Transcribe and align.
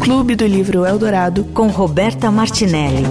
Clube 0.00 0.34
do 0.34 0.46
Livro 0.46 0.84
Eldorado 0.84 1.44
com 1.46 1.68
Roberta 1.68 2.30
Martinelli. 2.30 3.04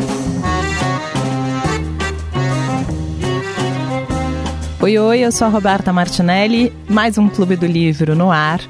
Oi, 4.82 5.00
oi, 5.00 5.20
eu 5.20 5.32
sou 5.32 5.48
a 5.48 5.50
Roberta 5.50 5.92
Martinelli, 5.92 6.72
mais 6.88 7.18
um 7.18 7.28
Clube 7.28 7.56
do 7.56 7.66
Livro 7.66 8.16
no 8.16 8.32
ar. 8.32 8.62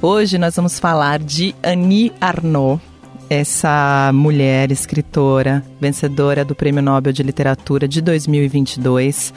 Hoje 0.00 0.38
nós 0.38 0.54
vamos 0.54 0.78
falar 0.78 1.18
de 1.18 1.54
Annie 1.62 2.12
Arnaud, 2.20 2.80
essa 3.28 4.10
mulher 4.14 4.70
escritora, 4.70 5.64
vencedora 5.80 6.44
do 6.44 6.54
Prêmio 6.54 6.82
Nobel 6.82 7.12
de 7.12 7.22
Literatura 7.22 7.88
de 7.88 8.00
2022. 8.00 9.34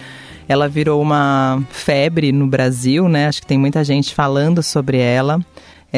Ela 0.47 0.69
virou 0.69 1.01
uma 1.01 1.61
febre 1.69 2.31
no 2.31 2.47
Brasil, 2.47 3.09
né? 3.09 3.27
Acho 3.27 3.41
que 3.41 3.47
tem 3.47 3.57
muita 3.57 3.83
gente 3.83 4.13
falando 4.13 4.61
sobre 4.61 4.99
ela. 4.99 5.39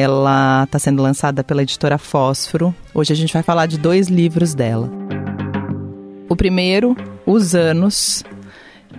Ela 0.00 0.64
está 0.64 0.78
sendo 0.78 1.02
lançada 1.02 1.44
pela 1.44 1.62
editora 1.62 1.98
Fósforo. 1.98 2.74
Hoje 2.94 3.12
a 3.12 3.16
gente 3.16 3.34
vai 3.34 3.42
falar 3.42 3.66
de 3.66 3.76
dois 3.76 4.08
livros 4.08 4.54
dela. 4.54 4.90
O 6.26 6.34
primeiro, 6.34 6.96
Os 7.26 7.54
Anos, 7.54 8.24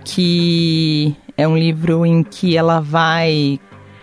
que 0.04 1.16
é 1.36 1.48
um 1.48 1.58
livro 1.58 2.06
em 2.06 2.22
que 2.22 2.56
ela 2.56 2.78
vai 2.78 3.58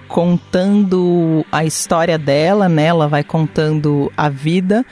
contando 0.10 1.46
a 1.50 1.64
história 1.64 2.18
dela, 2.18 2.68
né? 2.68 2.88
Ela 2.88 3.08
vai 3.08 3.24
contando 3.24 4.12
a 4.18 4.28
vida, 4.28 4.86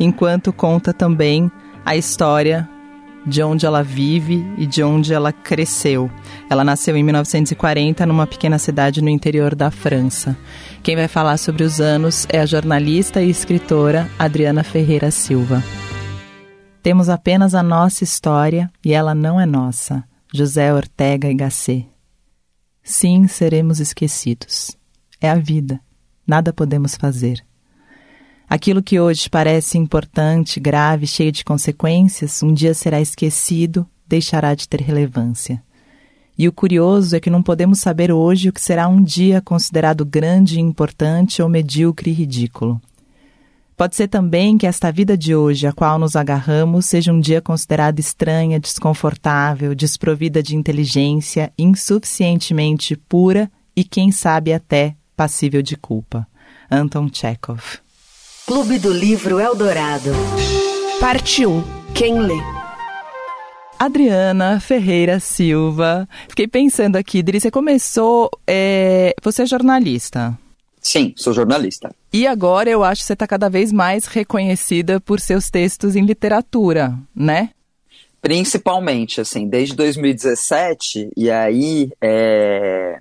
enquanto 0.00 0.52
conta 0.52 0.92
também 0.92 1.48
a 1.84 1.94
história 1.94 2.68
de 3.24 3.42
onde 3.42 3.64
ela 3.64 3.82
vive 3.82 4.44
e 4.58 4.66
de 4.66 4.82
onde 4.82 5.14
ela 5.14 5.32
cresceu. 5.32 6.10
Ela 6.50 6.64
nasceu 6.64 6.96
em 6.96 7.04
1940 7.04 8.04
numa 8.04 8.26
pequena 8.26 8.58
cidade 8.58 9.00
no 9.00 9.08
interior 9.08 9.54
da 9.54 9.70
França. 9.70 10.36
Quem 10.82 10.96
vai 10.96 11.06
falar 11.06 11.36
sobre 11.36 11.62
os 11.62 11.80
anos 11.80 12.26
é 12.28 12.40
a 12.40 12.46
jornalista 12.46 13.22
e 13.22 13.30
escritora 13.30 14.10
Adriana 14.18 14.64
Ferreira 14.64 15.12
Silva. 15.12 15.62
Temos 16.82 17.08
apenas 17.08 17.54
a 17.54 17.62
nossa 17.62 18.02
história 18.02 18.68
e 18.84 18.92
ela 18.92 19.14
não 19.14 19.40
é 19.40 19.46
nossa. 19.46 20.02
José 20.34 20.74
Ortega 20.74 21.30
y 21.30 21.36
Gasset. 21.36 21.88
Sim, 22.82 23.28
seremos 23.28 23.78
esquecidos. 23.78 24.76
É 25.20 25.30
a 25.30 25.36
vida. 25.36 25.80
Nada 26.26 26.52
podemos 26.52 26.96
fazer. 26.96 27.44
Aquilo 28.48 28.82
que 28.82 28.98
hoje 28.98 29.30
parece 29.30 29.78
importante, 29.78 30.58
grave, 30.58 31.06
cheio 31.06 31.30
de 31.30 31.44
consequências, 31.44 32.42
um 32.42 32.52
dia 32.52 32.74
será 32.74 33.00
esquecido, 33.00 33.88
deixará 34.04 34.52
de 34.52 34.68
ter 34.68 34.80
relevância. 34.80 35.62
E 36.38 36.48
o 36.48 36.52
curioso 36.52 37.14
é 37.14 37.20
que 37.20 37.30
não 37.30 37.42
podemos 37.42 37.80
saber 37.80 38.10
hoje 38.10 38.48
o 38.48 38.52
que 38.52 38.60
será 38.60 38.88
um 38.88 39.02
dia 39.02 39.40
considerado 39.40 40.04
grande, 40.04 40.60
importante 40.60 41.42
ou 41.42 41.48
medíocre 41.48 42.10
e 42.10 42.14
ridículo. 42.14 42.80
Pode 43.76 43.96
ser 43.96 44.08
também 44.08 44.56
que 44.56 44.66
esta 44.66 44.92
vida 44.92 45.16
de 45.16 45.34
hoje, 45.34 45.66
a 45.66 45.72
qual 45.72 45.98
nos 45.98 46.14
agarramos, 46.14 46.86
seja 46.86 47.12
um 47.12 47.20
dia 47.20 47.40
considerado 47.40 47.98
estranha, 47.98 48.60
desconfortável, 48.60 49.74
desprovida 49.74 50.42
de 50.42 50.54
inteligência, 50.54 51.52
insuficientemente 51.58 52.96
pura 52.96 53.50
e, 53.74 53.82
quem 53.82 54.12
sabe, 54.12 54.52
até 54.52 54.94
passível 55.16 55.62
de 55.62 55.76
culpa. 55.76 56.26
Anton 56.70 57.08
Chekhov. 57.12 57.60
Clube 58.46 58.78
do 58.78 58.92
Livro 58.92 59.38
Eldorado. 59.40 60.10
Parte 61.00 61.44
1. 61.46 61.62
Quem 61.94 62.18
lê? 62.18 62.61
Adriana 63.84 64.60
Ferreira 64.60 65.18
Silva. 65.18 66.08
Fiquei 66.28 66.46
pensando 66.46 66.94
aqui, 66.94 67.20
Dri, 67.20 67.40
você 67.40 67.50
começou. 67.50 68.30
É... 68.46 69.12
Você 69.20 69.42
é 69.42 69.46
jornalista. 69.46 70.38
Sim, 70.80 71.12
sou 71.16 71.32
jornalista. 71.32 71.92
E 72.12 72.24
agora 72.24 72.70
eu 72.70 72.84
acho 72.84 73.00
que 73.00 73.06
você 73.08 73.12
está 73.14 73.26
cada 73.26 73.50
vez 73.50 73.72
mais 73.72 74.06
reconhecida 74.06 75.00
por 75.00 75.18
seus 75.18 75.50
textos 75.50 75.96
em 75.96 76.04
literatura, 76.04 76.96
né? 77.12 77.50
Principalmente, 78.20 79.20
assim, 79.20 79.48
desde 79.48 79.74
2017, 79.74 81.10
e 81.16 81.28
aí 81.28 81.90
é, 82.00 83.00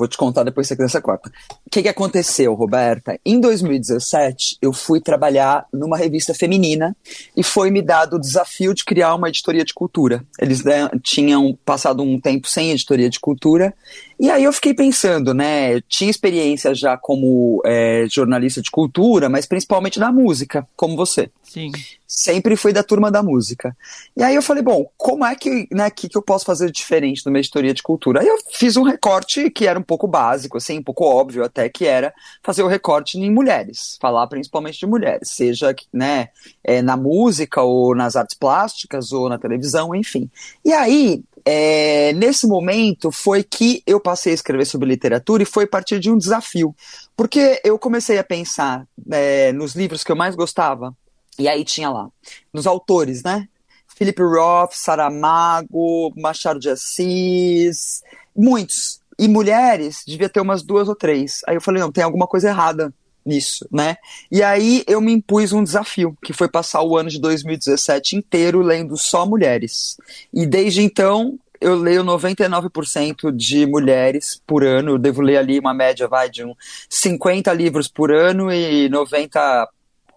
Vou 0.00 0.08
te 0.08 0.16
contar 0.16 0.44
depois 0.44 0.66
que 0.66 0.74
você 0.74 0.82
quiser 0.82 1.02
corta. 1.02 1.30
O 1.66 1.68
que, 1.70 1.82
que 1.82 1.88
aconteceu, 1.90 2.54
Roberta? 2.54 3.20
Em 3.22 3.38
2017, 3.38 4.56
eu 4.62 4.72
fui 4.72 4.98
trabalhar 4.98 5.66
numa 5.70 5.94
revista 5.94 6.32
feminina 6.32 6.96
e 7.36 7.42
foi 7.42 7.70
me 7.70 7.82
dado 7.82 8.16
o 8.16 8.18
desafio 8.18 8.72
de 8.72 8.82
criar 8.82 9.14
uma 9.14 9.28
editoria 9.28 9.62
de 9.62 9.74
cultura. 9.74 10.24
Eles 10.38 10.64
né, 10.64 10.88
tinham 11.02 11.54
passado 11.66 12.02
um 12.02 12.18
tempo 12.18 12.48
sem 12.48 12.70
editoria 12.70 13.10
de 13.10 13.20
cultura 13.20 13.74
e 14.20 14.30
aí 14.30 14.44
eu 14.44 14.52
fiquei 14.52 14.74
pensando, 14.74 15.32
né? 15.32 15.76
Eu 15.76 15.80
tinha 15.80 16.10
experiência 16.10 16.74
já 16.74 16.94
como 16.94 17.62
é, 17.64 18.04
jornalista 18.06 18.60
de 18.60 18.70
cultura, 18.70 19.30
mas 19.30 19.46
principalmente 19.46 19.98
da 19.98 20.12
música, 20.12 20.68
como 20.76 20.94
você. 20.94 21.30
Sim. 21.42 21.72
Sempre 22.06 22.54
fui 22.54 22.72
da 22.72 22.82
turma 22.82 23.10
da 23.10 23.22
música. 23.22 23.74
E 24.14 24.22
aí 24.22 24.34
eu 24.34 24.42
falei, 24.42 24.62
bom, 24.62 24.84
como 24.96 25.24
é 25.24 25.34
que, 25.34 25.66
né, 25.72 25.88
que, 25.90 26.08
que 26.08 26.18
eu 26.18 26.22
posso 26.22 26.44
fazer 26.44 26.70
diferente 26.70 27.24
numa 27.24 27.38
editoria 27.38 27.72
de 27.72 27.82
cultura? 27.82 28.20
Aí 28.20 28.26
eu 28.26 28.36
fiz 28.52 28.76
um 28.76 28.82
recorte 28.82 29.48
que 29.48 29.66
era 29.66 29.78
um 29.78 29.82
pouco 29.82 30.06
básico, 30.06 30.58
assim, 30.58 30.78
um 30.78 30.82
pouco 30.82 31.04
óbvio 31.04 31.42
até, 31.42 31.68
que 31.68 31.86
era 31.86 32.12
fazer 32.42 32.62
o 32.62 32.68
recorte 32.68 33.18
em 33.18 33.30
mulheres, 33.30 33.96
falar 34.00 34.26
principalmente 34.26 34.78
de 34.78 34.86
mulheres, 34.86 35.30
seja, 35.30 35.74
né, 35.92 36.28
é, 36.62 36.82
na 36.82 36.96
música 36.96 37.62
ou 37.62 37.94
nas 37.96 38.16
artes 38.16 38.36
plásticas 38.36 39.12
ou 39.12 39.28
na 39.28 39.38
televisão, 39.38 39.94
enfim. 39.94 40.28
E 40.64 40.72
aí, 40.72 41.22
é, 41.44 42.12
nesse 42.12 42.46
momento 42.46 43.10
foi 43.10 43.42
que 43.42 43.82
eu 43.86 44.00
passei 44.00 44.32
a 44.32 44.34
escrever 44.34 44.64
sobre 44.64 44.88
literatura 44.88 45.42
e 45.42 45.46
foi 45.46 45.64
a 45.64 45.68
partir 45.68 45.98
de 45.98 46.10
um 46.10 46.18
desafio. 46.18 46.74
Porque 47.16 47.60
eu 47.64 47.78
comecei 47.78 48.18
a 48.18 48.24
pensar 48.24 48.86
é, 49.10 49.52
nos 49.52 49.74
livros 49.74 50.02
que 50.04 50.12
eu 50.12 50.16
mais 50.16 50.34
gostava, 50.34 50.94
e 51.38 51.48
aí 51.48 51.64
tinha 51.64 51.90
lá, 51.90 52.08
nos 52.52 52.66
autores, 52.66 53.22
né? 53.22 53.48
Philip 53.96 54.22
Roth, 54.22 54.72
Saramago, 54.72 56.12
Machado 56.16 56.58
de 56.58 56.70
Assis, 56.70 58.02
muitos. 58.34 59.00
E 59.18 59.28
mulheres, 59.28 60.02
devia 60.06 60.30
ter 60.30 60.40
umas 60.40 60.62
duas 60.62 60.88
ou 60.88 60.94
três. 60.94 61.42
Aí 61.46 61.54
eu 61.54 61.60
falei, 61.60 61.82
não, 61.82 61.92
tem 61.92 62.02
alguma 62.02 62.26
coisa 62.26 62.48
errada 62.48 62.92
nisso, 63.30 63.66
né? 63.70 63.96
E 64.30 64.42
aí 64.42 64.82
eu 64.86 65.00
me 65.00 65.12
impus 65.12 65.52
um 65.52 65.62
desafio, 65.62 66.16
que 66.22 66.32
foi 66.32 66.48
passar 66.48 66.82
o 66.82 66.96
ano 66.96 67.08
de 67.08 67.20
2017 67.20 68.16
inteiro 68.16 68.60
lendo 68.60 68.96
só 68.96 69.24
mulheres. 69.24 69.96
E 70.34 70.44
desde 70.44 70.82
então 70.82 71.38
eu 71.60 71.76
leio 71.76 72.02
99% 72.02 73.30
de 73.30 73.66
mulheres 73.66 74.40
por 74.46 74.64
ano, 74.64 74.92
eu 74.92 74.98
devo 74.98 75.20
ler 75.20 75.36
ali 75.36 75.58
uma 75.58 75.74
média, 75.74 76.08
vai, 76.08 76.30
de 76.30 76.42
um 76.42 76.54
50 76.88 77.52
livros 77.52 77.86
por 77.86 78.10
ano 78.10 78.50
e 78.50 78.88
90 78.88 79.68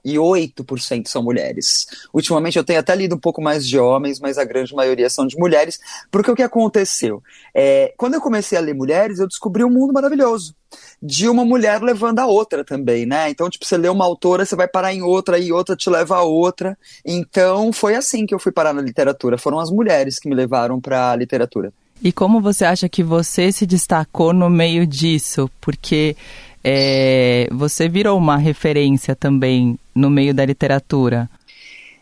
e 0.03 0.15
8% 0.15 1.07
são 1.07 1.23
mulheres. 1.23 1.87
Ultimamente 2.13 2.57
eu 2.57 2.63
tenho 2.63 2.79
até 2.79 2.95
lido 2.95 3.15
um 3.15 3.19
pouco 3.19 3.41
mais 3.41 3.67
de 3.67 3.79
homens, 3.79 4.19
mas 4.19 4.37
a 4.37 4.43
grande 4.43 4.73
maioria 4.73 5.09
são 5.09 5.25
de 5.25 5.37
mulheres, 5.37 5.79
porque 6.11 6.29
o 6.29 6.35
que 6.35 6.43
aconteceu? 6.43 7.21
É, 7.53 7.93
quando 7.97 8.15
eu 8.15 8.21
comecei 8.21 8.57
a 8.57 8.61
ler 8.61 8.73
mulheres, 8.73 9.19
eu 9.19 9.27
descobri 9.27 9.63
um 9.63 9.69
mundo 9.69 9.93
maravilhoso. 9.93 10.55
De 11.01 11.29
uma 11.29 11.45
mulher 11.45 11.81
levando 11.81 12.19
a 12.19 12.25
outra 12.25 12.63
também, 12.63 13.05
né? 13.05 13.29
Então, 13.29 13.49
tipo, 13.49 13.65
você 13.65 13.77
lê 13.77 13.89
uma 13.89 14.05
autora, 14.05 14.45
você 14.45 14.55
vai 14.55 14.67
parar 14.67 14.93
em 14.93 15.03
outra, 15.03 15.37
e 15.37 15.51
outra 15.51 15.75
te 15.75 15.89
leva 15.89 16.17
a 16.17 16.23
outra. 16.23 16.77
Então, 17.05 17.71
foi 17.71 17.95
assim 17.95 18.25
que 18.25 18.33
eu 18.33 18.39
fui 18.39 18.51
parar 18.51 18.73
na 18.73 18.81
literatura. 18.81 19.37
Foram 19.37 19.59
as 19.59 19.69
mulheres 19.69 20.17
que 20.17 20.27
me 20.27 20.33
levaram 20.33 20.81
para 20.81 21.11
a 21.11 21.15
literatura. 21.15 21.71
E 22.03 22.11
como 22.11 22.41
você 22.41 22.65
acha 22.65 22.89
que 22.89 23.01
você 23.01 23.51
se 23.51 23.65
destacou 23.65 24.33
no 24.33 24.49
meio 24.49 24.85
disso? 24.85 25.49
Porque 25.61 26.17
é, 26.63 27.47
você 27.51 27.89
virou 27.89 28.17
uma 28.17 28.37
referência 28.37 29.15
também 29.15 29.77
no 29.93 30.09
meio 30.09 30.33
da 30.33 30.45
literatura. 30.45 31.29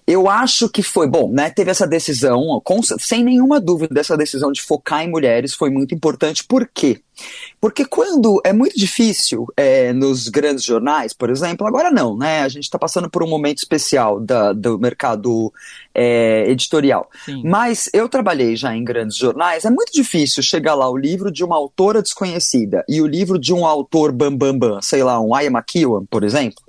Eu 0.05 0.29
acho 0.29 0.67
que 0.67 0.81
foi, 0.81 1.07
bom, 1.07 1.31
né? 1.31 1.49
Teve 1.49 1.71
essa 1.71 1.87
decisão, 1.87 2.61
com, 2.63 2.81
sem 2.81 3.23
nenhuma 3.23 3.59
dúvida, 3.59 3.99
essa 3.99 4.17
decisão 4.17 4.51
de 4.51 4.61
focar 4.61 5.03
em 5.03 5.09
mulheres 5.09 5.53
foi 5.53 5.69
muito 5.69 5.93
importante. 5.93 6.43
Por 6.43 6.69
quê? 6.73 7.01
Porque 7.59 7.85
quando 7.85 8.41
é 8.43 8.51
muito 8.51 8.75
difícil 8.77 9.45
é, 9.55 9.93
nos 9.93 10.27
grandes 10.27 10.63
jornais, 10.63 11.13
por 11.13 11.29
exemplo, 11.29 11.67
agora 11.67 11.91
não, 11.91 12.17
né? 12.17 12.41
A 12.41 12.49
gente 12.49 12.63
está 12.63 12.79
passando 12.79 13.09
por 13.09 13.23
um 13.23 13.27
momento 13.27 13.59
especial 13.59 14.19
da, 14.19 14.53
do 14.53 14.79
mercado 14.79 15.53
é, 15.93 16.49
editorial. 16.49 17.09
Sim. 17.23 17.43
Mas 17.45 17.89
eu 17.93 18.09
trabalhei 18.09 18.55
já 18.55 18.75
em 18.75 18.83
grandes 18.83 19.17
jornais, 19.17 19.65
é 19.65 19.69
muito 19.69 19.91
difícil 19.93 20.41
chegar 20.41 20.73
lá 20.73 20.89
o 20.89 20.97
livro 20.97 21.31
de 21.31 21.43
uma 21.43 21.55
autora 21.55 22.01
desconhecida 22.01 22.83
e 22.87 23.01
o 23.01 23.07
livro 23.07 23.37
de 23.37 23.53
um 23.53 23.65
autor 23.65 24.11
bambambam, 24.11 24.57
bam, 24.57 24.69
bam, 24.75 24.81
sei 24.81 25.03
lá, 25.03 25.19
um 25.19 25.35
Aya 25.35 25.51
McEwan, 25.51 26.05
por 26.09 26.23
exemplo. 26.23 26.63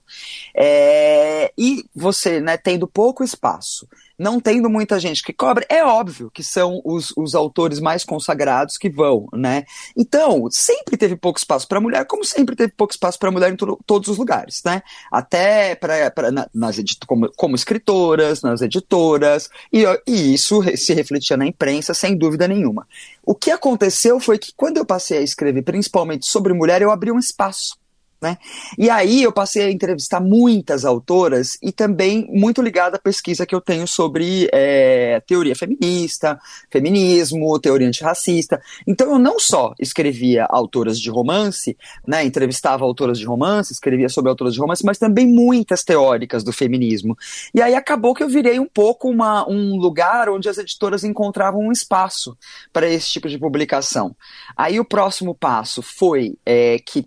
É, 0.55 1.53
e 1.57 1.85
você, 1.95 2.41
né, 2.41 2.57
tendo 2.57 2.87
pouco 2.87 3.25
espaço, 3.25 3.87
não 4.19 4.39
tendo 4.39 4.71
muita 4.71 5.01
gente 5.01 5.23
que 5.23 5.33
cobre, 5.33 5.67
é 5.69 5.85
óbvio 5.85 6.31
que 6.31 6.45
são 6.45 6.81
os, 6.85 7.13
os 7.17 7.35
autores 7.35 7.81
mais 7.81 8.05
consagrados 8.05 8.77
que 8.77 8.89
vão, 8.89 9.29
né? 9.33 9.65
Então, 9.97 10.49
sempre 10.51 10.97
teve 10.97 11.17
pouco 11.17 11.39
espaço 11.39 11.67
para 11.67 11.81
mulher, 11.81 12.07
como 12.07 12.25
sempre 12.25 12.55
teve 12.55 12.73
pouco 12.73 12.93
espaço 12.93 13.19
para 13.19 13.31
mulher 13.31 13.53
em 13.53 13.57
to 13.57 13.79
todos 13.85 14.09
os 14.09 14.19
lugares, 14.19 14.63
né? 14.65 14.83
Até 15.11 15.75
pra, 15.75 16.11
pra, 16.11 16.31
na, 16.31 16.49
nas 16.55 16.77
como, 17.07 17.31
como 17.37 17.57
escritoras, 17.57 18.43
nas 18.43 18.63
editoras, 18.63 19.51
e, 19.73 19.85
e 20.07 20.35
isso 20.35 20.63
se 20.77 20.95
refletia 20.95 21.37
na 21.37 21.47
imprensa, 21.47 21.93
sem 21.93 22.17
dúvida 22.17 22.47
nenhuma. 22.47 22.87
O 23.25 23.35
que 23.35 23.51
aconteceu 23.51 24.21
foi 24.21 24.39
que 24.39 24.53
quando 24.57 24.77
eu 24.77 24.87
passei 24.87 25.19
a 25.19 25.23
escrever 25.23 25.63
principalmente 25.63 26.27
sobre 26.27 26.53
mulher, 26.53 26.81
eu 26.81 26.91
abri 26.91 27.11
um 27.11 27.19
espaço 27.19 27.82
Né? 28.23 28.39
E 28.79 28.89
aí 28.89 29.21
eu 29.21 29.33
passei 29.33 29.65
a 29.65 29.71
entrevistar 29.71 30.21
muitas 30.21 30.85
autoras 30.85 31.59
e 31.61 31.73
também 31.73 32.29
muito 32.31 32.63
ligada 32.63 32.97
à 32.97 33.01
pesquisa 33.01 33.45
que 33.45 33.53
eu 33.53 33.61
tenho 33.61 33.85
sobre 33.89 34.49
é, 34.53 35.21
teoria 35.27 35.57
feminista, 35.57 36.39
feminismo, 36.71 37.59
teoria 37.59 37.89
antirracista. 37.89 38.63
Então 38.87 39.11
eu 39.11 39.19
não 39.19 39.41
só 39.41 39.75
escrevia 39.81 40.47
autoras 40.49 41.01
de 41.01 41.11
romance, 41.11 41.77
né, 42.07 42.25
entrevistava 42.25 42.85
autoras 42.85 43.19
de 43.19 43.27
romance, 43.27 43.73
escrevia 43.73 44.09
sobre 44.09 44.31
autoras 44.31 44.55
de 44.55 44.61
romance, 44.61 44.87
mas 44.87 44.99
também 44.99 45.27
muitas 45.27 45.83
teóricas 45.83 46.45
do 46.45 46.53
feminismo. 46.53 47.19
E 47.53 47.61
aí 47.61 47.75
acabou 47.75 48.15
que 48.15 48.23
eu 48.23 48.29
virei 48.29 48.61
um 48.61 48.69
pouco 48.69 49.11
uma, 49.11 49.49
um 49.51 49.77
lugar 49.77 50.29
onde 50.29 50.49
as 50.49 50.59
editoras 50.59 51.03
encontravam 51.03 51.63
um 51.63 51.73
espaço 51.73 52.39
para 52.73 52.89
esse 52.89 53.11
tipo 53.11 53.29
de 53.29 53.37
publicação. 53.37 54.15
Aí 54.57 54.79
o 54.79 54.85
próximo 54.85 55.35
passo 55.35 55.83
foi 55.83 56.37
é, 56.47 56.79
que 56.79 57.05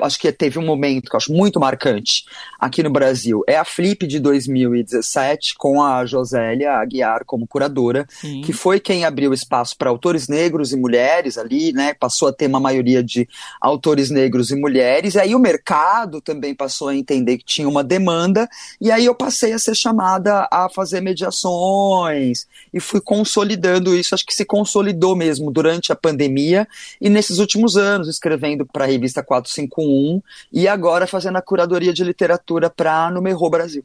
acho 0.00 0.18
que 0.18 0.30
teve 0.32 0.58
um 0.58 0.64
momento 0.64 1.08
que 1.08 1.14
eu 1.14 1.18
acho 1.18 1.32
muito 1.32 1.60
marcante 1.60 2.24
aqui 2.58 2.82
no 2.82 2.90
Brasil. 2.90 3.42
É 3.46 3.56
a 3.56 3.64
Flip 3.64 4.06
de 4.06 4.18
2017, 4.18 5.54
com 5.56 5.82
a 5.82 6.04
Josélia 6.04 6.72
Aguiar 6.72 7.24
como 7.24 7.46
curadora, 7.46 8.06
Sim. 8.08 8.42
que 8.42 8.52
foi 8.52 8.80
quem 8.80 9.04
abriu 9.04 9.32
espaço 9.32 9.76
para 9.76 9.90
autores 9.90 10.28
negros 10.28 10.72
e 10.72 10.76
mulheres 10.76 11.38
ali, 11.38 11.72
né? 11.72 11.94
Passou 11.94 12.28
a 12.28 12.32
ter 12.32 12.46
uma 12.46 12.60
maioria 12.60 13.02
de 13.02 13.28
autores 13.60 14.10
negros 14.10 14.50
e 14.50 14.56
mulheres. 14.56 15.14
E 15.14 15.20
aí 15.20 15.34
o 15.34 15.38
mercado 15.38 16.20
também 16.20 16.54
passou 16.54 16.88
a 16.88 16.96
entender 16.96 17.38
que 17.38 17.44
tinha 17.44 17.68
uma 17.68 17.84
demanda, 17.84 18.48
e 18.80 18.90
aí 18.90 19.04
eu 19.04 19.14
passei 19.14 19.52
a 19.52 19.58
ser 19.58 19.74
chamada 19.74 20.48
a 20.50 20.68
fazer 20.68 21.00
mediações 21.00 22.46
e 22.72 22.80
fui 22.80 23.00
consolidando 23.00 23.94
isso. 23.94 24.14
Acho 24.14 24.26
que 24.26 24.34
se 24.34 24.44
consolidou 24.44 25.14
mesmo 25.14 25.50
durante 25.50 25.92
a 25.92 25.96
pandemia 25.96 26.66
e 27.00 27.08
nesses 27.08 27.38
últimos 27.38 27.76
anos, 27.76 28.08
escrevendo 28.08 28.66
para 28.66 28.84
a 28.84 28.88
revista 28.88 29.22
451 29.22 29.83
um 29.86 30.22
e 30.52 30.66
agora 30.66 31.06
fazendo 31.06 31.36
a 31.36 31.42
curadoria 31.42 31.92
de 31.92 32.04
literatura 32.04 32.70
para 32.70 33.10
Numerô 33.10 33.48
Brasil. 33.50 33.84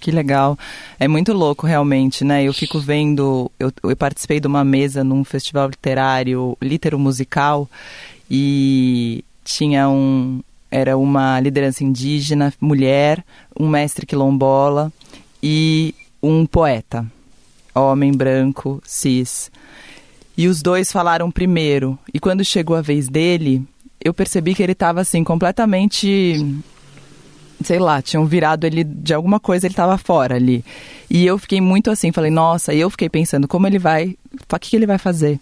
Que 0.00 0.10
legal. 0.10 0.58
É 0.98 1.06
muito 1.06 1.34
louco, 1.34 1.66
realmente, 1.66 2.24
né? 2.24 2.42
Eu 2.42 2.54
fico 2.54 2.80
vendo. 2.80 3.50
Eu, 3.58 3.70
eu 3.82 3.94
participei 3.94 4.40
de 4.40 4.46
uma 4.46 4.64
mesa 4.64 5.04
num 5.04 5.22
festival 5.22 5.68
literário, 5.68 6.56
litero 6.60 6.98
musical, 6.98 7.68
e 8.30 9.22
tinha 9.44 9.90
um. 9.90 10.42
Era 10.70 10.96
uma 10.96 11.38
liderança 11.38 11.84
indígena, 11.84 12.54
mulher, 12.60 13.24
um 13.58 13.68
mestre 13.68 14.06
quilombola 14.06 14.90
e 15.42 15.94
um 16.22 16.46
poeta, 16.46 17.04
homem 17.74 18.12
branco, 18.12 18.80
cis. 18.86 19.50
E 20.36 20.46
os 20.46 20.62
dois 20.62 20.92
falaram 20.92 21.30
primeiro. 21.30 21.98
E 22.14 22.20
quando 22.20 22.44
chegou 22.44 22.76
a 22.76 22.80
vez 22.80 23.08
dele, 23.08 23.66
eu 24.02 24.14
percebi 24.14 24.54
que 24.54 24.62
ele 24.62 24.72
estava 24.72 25.00
assim 25.00 25.22
completamente 25.22 26.62
sei 27.62 27.78
lá, 27.78 28.00
tinham 28.00 28.24
virado 28.24 28.66
ele 28.66 28.82
de 28.82 29.12
alguma 29.12 29.38
coisa, 29.38 29.66
ele 29.66 29.72
estava 29.72 29.98
fora 29.98 30.34
ali. 30.34 30.64
E 31.10 31.26
eu 31.26 31.36
fiquei 31.38 31.60
muito 31.60 31.90
assim, 31.90 32.10
falei, 32.10 32.30
nossa, 32.30 32.72
e 32.72 32.80
eu 32.80 32.88
fiquei 32.88 33.08
pensando, 33.08 33.46
como 33.46 33.66
ele 33.66 33.78
vai, 33.78 34.16
o 34.50 34.58
que, 34.58 34.70
que 34.70 34.76
ele 34.76 34.86
vai 34.86 34.96
fazer? 34.96 35.38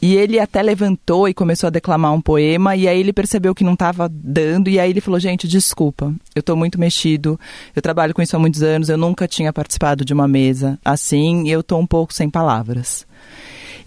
E 0.00 0.14
ele 0.14 0.38
até 0.38 0.62
levantou 0.62 1.28
e 1.28 1.34
começou 1.34 1.66
a 1.66 1.70
declamar 1.70 2.12
um 2.14 2.20
poema, 2.20 2.76
e 2.76 2.86
aí 2.86 3.00
ele 3.00 3.12
percebeu 3.12 3.52
que 3.52 3.64
não 3.64 3.72
estava 3.72 4.08
dando, 4.08 4.70
e 4.70 4.78
aí 4.78 4.90
ele 4.90 5.00
falou: 5.00 5.18
Gente, 5.18 5.48
desculpa, 5.48 6.14
eu 6.36 6.40
estou 6.40 6.56
muito 6.56 6.78
mexido, 6.78 7.38
eu 7.74 7.82
trabalho 7.82 8.14
com 8.14 8.22
isso 8.22 8.36
há 8.36 8.38
muitos 8.38 8.62
anos, 8.62 8.88
eu 8.88 8.96
nunca 8.96 9.26
tinha 9.26 9.52
participado 9.52 10.04
de 10.04 10.12
uma 10.12 10.28
mesa 10.28 10.78
assim, 10.84 11.48
e 11.48 11.50
eu 11.50 11.60
estou 11.60 11.80
um 11.80 11.86
pouco 11.86 12.14
sem 12.14 12.30
palavras. 12.30 13.04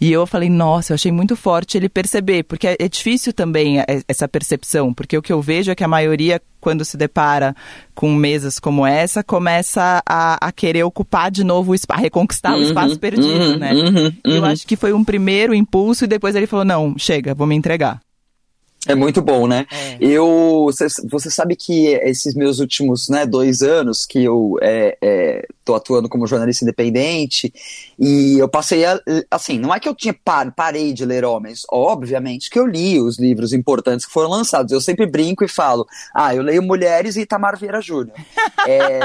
E 0.02 0.12
eu 0.12 0.26
falei, 0.26 0.50
nossa, 0.50 0.92
eu 0.92 0.96
achei 0.96 1.12
muito 1.12 1.36
forte 1.36 1.78
ele 1.78 1.88
perceber, 1.88 2.42
porque 2.42 2.68
é, 2.68 2.76
é 2.80 2.90
difícil 2.90 3.32
também 3.32 3.80
é, 3.80 3.86
essa 4.08 4.28
percepção, 4.28 4.92
porque 4.92 5.16
o 5.16 5.22
que 5.22 5.32
eu 5.32 5.40
vejo 5.40 5.70
é 5.70 5.76
que 5.76 5.84
a 5.84 5.88
maioria, 5.88 6.42
quando 6.60 6.84
se 6.84 6.98
depara 6.98 7.56
com 7.94 8.12
mesas 8.12 8.60
como 8.60 8.84
essa, 8.84 9.24
começa 9.24 10.02
a, 10.04 10.48
a 10.48 10.52
querer 10.52 10.84
ocupar 10.84 11.30
de 11.30 11.44
novo 11.44 11.72
o 11.72 11.76
espaço, 11.76 12.02
reconquistar 12.02 12.54
uhum, 12.54 12.62
o 12.62 12.64
espaço 12.64 12.98
perdido, 12.98 13.28
uhum, 13.28 13.58
né? 13.58 13.74
Uhum, 13.74 14.14
eu 14.24 14.44
acho 14.44 14.66
que 14.66 14.76
foi 14.76 14.92
um 14.92 15.04
primeiro 15.04 15.54
impulso 15.54 16.06
e 16.06 16.08
depois 16.08 16.36
ele 16.36 16.48
falou, 16.48 16.66
não, 16.66 16.98
chega, 16.98 17.36
vou 17.36 17.46
me 17.46 17.54
entregar. 17.54 18.02
É 18.88 18.96
muito 18.96 19.22
bom, 19.22 19.46
né? 19.46 19.68
É. 19.70 19.98
Eu, 20.02 20.68
você, 21.10 21.30
sabe 21.30 21.56
que 21.56 21.88
esses 21.88 22.34
meus 22.34 22.60
últimos 22.60 23.10
né, 23.10 23.28
dois 23.28 23.62
anos 23.62 24.08
que 24.08 24.24
eu 24.24 24.58
é, 24.60 24.98
é, 25.00 25.48
tô 25.64 25.76
atuando 25.76 26.10
como 26.10 26.26
jornalista 26.26 26.66
independente 26.66 27.54
e 28.00 28.40
eu 28.40 28.50
passei 28.50 28.84
a, 28.84 29.00
assim, 29.30 29.60
não 29.60 29.72
é 29.72 29.80
que 29.80 29.88
eu 29.88 29.94
tinha 29.94 30.16
par, 30.26 30.52
parei 30.52 30.94
de 30.94 31.06
ler 31.06 31.24
homens, 31.24 31.62
obviamente 31.70 32.50
que 32.50 32.58
eu 32.58 32.66
li 32.66 33.00
os 33.00 33.20
livros 33.20 33.54
importantes 33.54 34.04
que 34.04 34.12
foram 34.12 34.32
lançados. 34.32 34.72
Eu 34.72 34.82
sempre 34.82 35.06
brinco 35.06 35.44
e 35.44 35.48
falo, 35.48 35.86
ah, 36.16 36.34
eu 36.34 36.42
leio 36.42 36.64
Mulheres 36.64 37.16
e 37.18 37.22
Itamar 37.22 37.60
Vieira 37.60 37.82
Júnior. 37.82 38.18
é, 38.68 39.00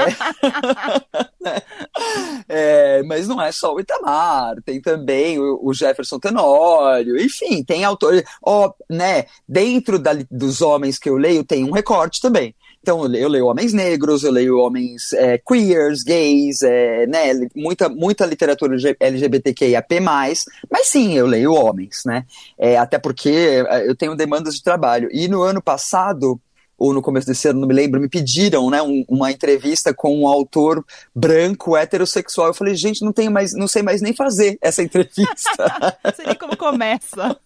é, 2.49 3.03
mas 3.03 3.27
não 3.27 3.39
é 3.39 3.51
só 3.51 3.75
o 3.75 3.79
Itamar, 3.79 4.55
tem 4.65 4.81
também 4.81 5.37
o, 5.37 5.59
o 5.61 5.71
Jefferson 5.71 6.17
Tenório, 6.17 7.15
enfim, 7.21 7.63
tem 7.63 7.83
autores, 7.83 8.23
ó, 8.41 8.73
né? 8.89 9.25
dentro 9.47 9.66
da, 9.99 10.11
dos 10.29 10.61
homens 10.61 10.97
que 10.97 11.09
eu 11.09 11.17
leio, 11.17 11.43
tem 11.43 11.63
um 11.63 11.71
recorte 11.71 12.21
também. 12.21 12.55
Então, 12.81 13.03
eu 13.03 13.09
leio, 13.09 13.23
eu 13.23 13.29
leio 13.29 13.45
homens 13.47 13.73
negros, 13.73 14.23
eu 14.23 14.31
leio 14.31 14.57
homens 14.59 15.11
é, 15.13 15.37
queers, 15.37 16.03
gays, 16.03 16.61
é, 16.61 17.05
né, 17.05 17.33
muita, 17.55 17.89
muita 17.89 18.25
literatura 18.25 18.77
LGBTQIAP+, 18.99 19.99
mas 20.01 20.45
sim, 20.83 21.17
eu 21.17 21.25
leio 21.25 21.53
homens, 21.53 22.03
né, 22.05 22.25
é, 22.57 22.77
até 22.77 22.97
porque 22.97 23.29
é, 23.29 23.89
eu 23.89 23.95
tenho 23.95 24.15
demandas 24.15 24.55
de 24.55 24.63
trabalho. 24.63 25.09
E 25.11 25.27
no 25.27 25.41
ano 25.41 25.61
passado, 25.61 26.39
ou 26.77 26.93
no 26.93 27.01
começo 27.01 27.27
desse 27.27 27.47
ano, 27.47 27.59
não 27.59 27.67
me 27.67 27.73
lembro, 27.73 27.99
me 27.99 28.07
pediram, 28.07 28.69
né, 28.69 28.81
um, 28.81 29.03
uma 29.09 29.31
entrevista 29.31 29.93
com 29.93 30.21
um 30.21 30.27
autor 30.27 30.85
branco, 31.13 31.75
heterossexual. 31.75 32.47
Eu 32.47 32.53
falei, 32.53 32.75
gente, 32.75 33.03
não 33.03 33.11
tenho 33.11 33.31
mais, 33.31 33.53
não 33.53 33.67
sei 33.67 33.81
mais 33.81 34.01
nem 34.01 34.13
fazer 34.13 34.57
essa 34.61 34.83
entrevista. 34.83 35.25
não 36.03 36.13
sei 36.13 36.25
nem 36.27 36.35
como 36.35 36.55
começa. 36.55 37.37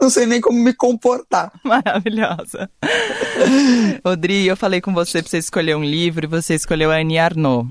Não 0.00 0.10
sei 0.10 0.26
nem 0.26 0.40
como 0.40 0.58
me 0.58 0.72
comportar. 0.72 1.52
Maravilhosa. 1.62 2.70
Odri, 4.04 4.46
eu 4.46 4.56
falei 4.56 4.80
com 4.80 4.92
você 4.92 5.22
para 5.22 5.30
você 5.30 5.38
escolher 5.38 5.76
um 5.76 5.84
livro 5.84 6.26
e 6.26 6.28
você 6.28 6.54
escolheu 6.54 6.90
a 6.90 6.96
Annie 6.96 7.18
Arnaud. 7.18 7.70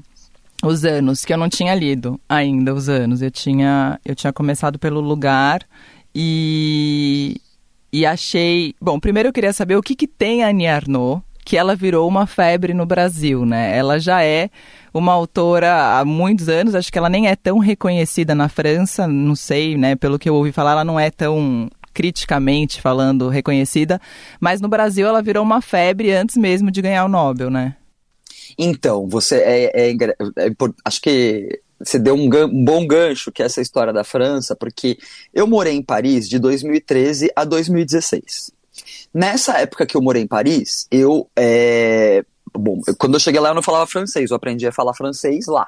Os 0.64 0.86
anos, 0.86 1.26
que 1.26 1.34
eu 1.34 1.38
não 1.38 1.50
tinha 1.50 1.76
lido 1.76 2.20
ainda, 2.28 2.74
os 2.74 2.88
anos. 2.88 3.22
Eu 3.22 3.30
tinha, 3.30 4.00
eu 4.06 4.16
tinha 4.16 4.32
começado 4.32 4.80
pelo 4.80 5.02
lugar 5.02 5.62
e, 6.16 7.36
e 7.92 8.06
achei... 8.06 8.74
Bom, 8.80 9.00
primeiro 9.00 9.30
eu 9.30 9.34
queria 9.34 9.52
saber 9.52 9.76
o 9.76 9.82
que, 9.82 9.96
que 9.96 10.08
tem 10.08 10.44
a 10.44 10.50
Annie 10.50 10.68
Arnaud, 10.68 11.22
que 11.46 11.58
ela 11.58 11.76
virou 11.76 12.08
uma 12.08 12.26
febre 12.26 12.74
no 12.74 12.86
Brasil, 12.86 13.46
né? 13.46 13.78
Ela 13.78 14.00
já 14.00 14.24
é 14.24 14.50
uma 14.94 15.12
autora 15.12 16.00
há 16.00 16.06
muitos 16.06 16.48
anos, 16.48 16.76
acho 16.76 16.92
que 16.92 16.98
ela 16.98 17.10
nem 17.10 17.28
é 17.28 17.36
tão 17.36 17.58
reconhecida 17.58 18.34
na 18.34 18.48
França, 18.48 19.08
não 19.08 19.36
sei, 19.36 19.78
né? 19.78 19.96
Pelo 19.96 20.18
que 20.18 20.30
eu 20.30 20.36
ouvi 20.36 20.52
falar, 20.52 20.72
ela 20.72 20.86
não 20.86 21.00
é 21.00 21.12
tão 21.12 21.70
criticamente 21.94 22.82
falando 22.82 23.30
reconhecida, 23.30 24.02
mas 24.40 24.60
no 24.60 24.68
Brasil 24.68 25.08
ela 25.08 25.22
virou 25.22 25.44
uma 25.44 25.62
febre 25.62 26.12
antes 26.12 26.36
mesmo 26.36 26.72
de 26.72 26.82
ganhar 26.82 27.06
o 27.06 27.10
Nobel, 27.10 27.50
né? 27.50 27.76
Então, 28.58 29.08
você 29.08 29.38
é, 29.38 29.90
é, 29.90 29.92
é 29.92 30.52
acho 30.86 31.02
que 31.02 31.62
você 31.80 32.00
deu 32.00 32.16
um, 32.16 32.30
um, 32.46 32.64
bom 32.64 32.86
gancho 32.86 33.32
que 33.32 33.42
é 33.42 33.46
essa 33.46 33.62
história 33.62 33.92
da 33.92 34.04
França, 34.04 34.56
porque 34.56 34.98
eu 35.34 35.46
morei 35.48 35.74
em 35.74 35.82
Paris 35.82 36.30
de 36.30 36.40
2013 36.40 37.32
a 37.36 37.44
2016. 37.44 38.52
Nessa 39.14 39.60
época 39.60 39.86
que 39.86 39.96
eu 39.96 40.02
morei 40.02 40.24
em 40.24 40.28
Paris, 40.28 40.88
eu 40.90 41.30
é, 41.36 42.24
bom, 42.54 42.80
quando 42.98 43.16
eu 43.16 43.20
cheguei 43.20 43.40
lá 43.40 43.50
eu 43.50 43.56
não 43.56 43.62
falava 43.62 43.86
francês, 43.86 44.32
eu 44.32 44.38
aprendi 44.38 44.66
a 44.66 44.72
falar 44.72 44.94
francês 44.94 45.46
lá 45.48 45.68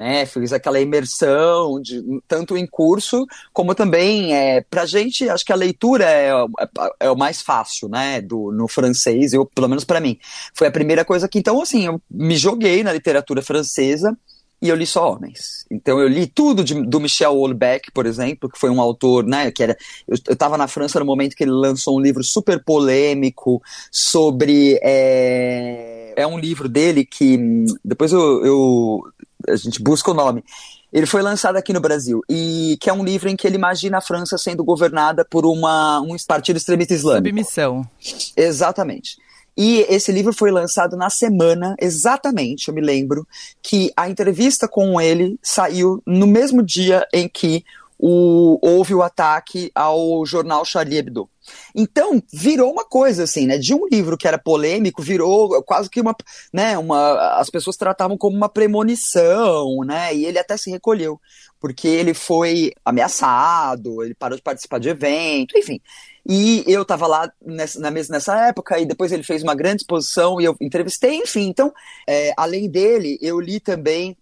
né? 0.00 0.24
Fiz 0.24 0.50
aquela 0.50 0.80
imersão, 0.80 1.78
de, 1.82 2.02
tanto 2.26 2.56
em 2.56 2.66
curso, 2.66 3.26
como 3.52 3.74
também, 3.74 4.34
é, 4.34 4.62
pra 4.62 4.86
gente, 4.86 5.28
acho 5.28 5.44
que 5.44 5.52
a 5.52 5.56
leitura 5.56 6.06
é, 6.06 6.30
é, 6.30 6.90
é 7.00 7.10
o 7.10 7.16
mais 7.16 7.42
fácil, 7.42 7.86
né? 7.86 8.22
Do, 8.22 8.50
no 8.50 8.66
francês, 8.66 9.34
eu, 9.34 9.44
pelo 9.44 9.68
menos 9.68 9.84
para 9.84 10.00
mim. 10.00 10.18
Foi 10.54 10.66
a 10.66 10.72
primeira 10.72 11.04
coisa 11.04 11.28
que, 11.28 11.38
então, 11.38 11.60
assim, 11.60 11.84
eu 11.84 12.00
me 12.10 12.34
joguei 12.38 12.82
na 12.82 12.94
literatura 12.94 13.42
francesa 13.42 14.16
e 14.62 14.70
eu 14.70 14.76
li 14.76 14.86
só 14.86 15.12
homens. 15.12 15.66
Então 15.70 16.00
eu 16.00 16.08
li 16.08 16.26
tudo 16.26 16.64
de, 16.64 16.82
do 16.82 17.00
Michel 17.00 17.34
Houellebecq, 17.34 17.90
por 17.92 18.06
exemplo, 18.06 18.48
que 18.48 18.58
foi 18.58 18.70
um 18.70 18.80
autor, 18.80 19.26
né, 19.26 19.50
que 19.50 19.62
era... 19.62 19.76
Eu 20.08 20.14
estava 20.14 20.56
na 20.56 20.66
França 20.66 20.98
no 20.98 21.04
momento 21.04 21.36
que 21.36 21.44
ele 21.44 21.50
lançou 21.50 21.98
um 21.98 22.00
livro 22.00 22.24
super 22.24 22.62
polêmico 22.64 23.62
sobre... 23.90 24.78
É, 24.82 26.14
é 26.16 26.26
um 26.26 26.38
livro 26.38 26.68
dele 26.70 27.04
que... 27.04 27.38
Depois 27.84 28.12
eu, 28.12 28.44
eu 28.44 29.00
a 29.48 29.56
gente 29.56 29.82
busca 29.82 30.10
o 30.10 30.14
nome. 30.14 30.44
Ele 30.92 31.06
foi 31.06 31.22
lançado 31.22 31.56
aqui 31.56 31.72
no 31.72 31.80
Brasil 31.80 32.20
e 32.28 32.76
que 32.80 32.90
é 32.90 32.92
um 32.92 33.04
livro 33.04 33.28
em 33.28 33.36
que 33.36 33.46
ele 33.46 33.56
imagina 33.56 33.98
a 33.98 34.00
França 34.00 34.36
sendo 34.36 34.64
governada 34.64 35.24
por 35.24 35.46
uma, 35.46 36.00
um 36.00 36.16
partido 36.26 36.56
extremista 36.56 36.94
islâmico. 36.94 37.28
Submissão. 37.28 37.88
Exatamente. 38.36 39.16
E 39.56 39.84
esse 39.88 40.10
livro 40.10 40.32
foi 40.32 40.50
lançado 40.50 40.96
na 40.96 41.10
semana, 41.10 41.74
exatamente, 41.78 42.68
eu 42.68 42.74
me 42.74 42.80
lembro, 42.80 43.26
que 43.62 43.92
a 43.96 44.08
entrevista 44.08 44.66
com 44.66 45.00
ele 45.00 45.38
saiu 45.42 46.02
no 46.06 46.26
mesmo 46.26 46.62
dia 46.62 47.06
em 47.12 47.28
que 47.28 47.64
o, 47.98 48.58
houve 48.62 48.94
o 48.94 49.02
ataque 49.02 49.70
ao 49.74 50.24
jornal 50.24 50.64
Charlie 50.64 50.98
Hebdo. 50.98 51.28
Então, 51.74 52.22
virou 52.32 52.72
uma 52.72 52.84
coisa 52.84 53.24
assim, 53.24 53.46
né? 53.46 53.58
De 53.58 53.74
um 53.74 53.86
livro 53.86 54.16
que 54.16 54.26
era 54.26 54.38
polêmico, 54.38 55.02
virou 55.02 55.62
quase 55.62 55.88
que 55.88 56.00
uma, 56.00 56.14
né, 56.52 56.76
uma 56.78 57.38
as 57.38 57.50
pessoas 57.50 57.76
tratavam 57.76 58.16
como 58.16 58.36
uma 58.36 58.48
premonição, 58.48 59.78
né? 59.84 60.14
E 60.14 60.24
ele 60.24 60.38
até 60.38 60.56
se 60.56 60.70
recolheu, 60.70 61.20
porque 61.60 61.88
ele 61.88 62.14
foi 62.14 62.72
ameaçado, 62.84 64.02
ele 64.02 64.14
parou 64.14 64.36
de 64.36 64.42
participar 64.42 64.78
de 64.78 64.88
evento, 64.88 65.56
enfim. 65.56 65.80
E 66.28 66.62
eu 66.66 66.82
estava 66.82 67.06
lá 67.06 67.32
nessa, 67.44 67.80
na 67.80 67.90
mesa 67.90 68.12
nessa 68.12 68.48
época, 68.48 68.78
e 68.78 68.86
depois 68.86 69.12
ele 69.12 69.22
fez 69.22 69.42
uma 69.42 69.54
grande 69.54 69.82
exposição 69.82 70.40
e 70.40 70.44
eu 70.44 70.56
entrevistei, 70.60 71.16
enfim. 71.16 71.48
Então, 71.48 71.72
é, 72.08 72.32
além 72.36 72.68
dele, 72.68 73.18
eu 73.22 73.40
li 73.40 73.58
também 73.58 74.16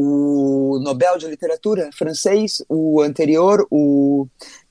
o 0.00 0.78
Nobel 0.80 1.18
de 1.18 1.26
Literatura 1.26 1.90
francês, 1.92 2.62
o 2.68 3.00
anterior, 3.00 3.66
o. 3.68 4.28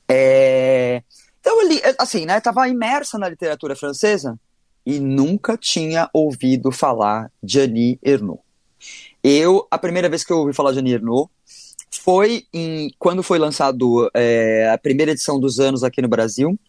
É... 0.07 1.03
Então, 1.47 1.61
eu 1.61 1.69
li, 1.69 1.81
assim, 1.97 2.25
né? 2.25 2.41
Tava 2.41 2.67
imersa 2.67 3.17
na 3.17 3.29
literatura 3.29 3.73
francesa 3.73 4.37
e 4.85 4.99
nunca 4.99 5.55
tinha 5.55 6.09
ouvido 6.11 6.73
falar 6.73 7.31
de 7.41 7.61
Annie 7.61 7.97
Ernaux. 8.03 8.41
Eu, 9.23 9.65
a 9.71 9.77
primeira 9.77 10.09
vez 10.09 10.25
que 10.25 10.33
eu 10.33 10.39
ouvi 10.39 10.51
falar 10.51 10.73
de 10.73 10.79
Annie 10.79 10.95
Ernaux 10.95 11.31
foi 12.03 12.43
em, 12.53 12.91
quando 12.99 13.23
foi 13.23 13.39
lançado 13.39 14.11
é, 14.13 14.69
a 14.69 14.77
primeira 14.77 15.13
edição 15.13 15.39
dos 15.39 15.57
anos 15.57 15.85
aqui 15.85 16.01
no 16.01 16.09
Brasil. 16.09 16.59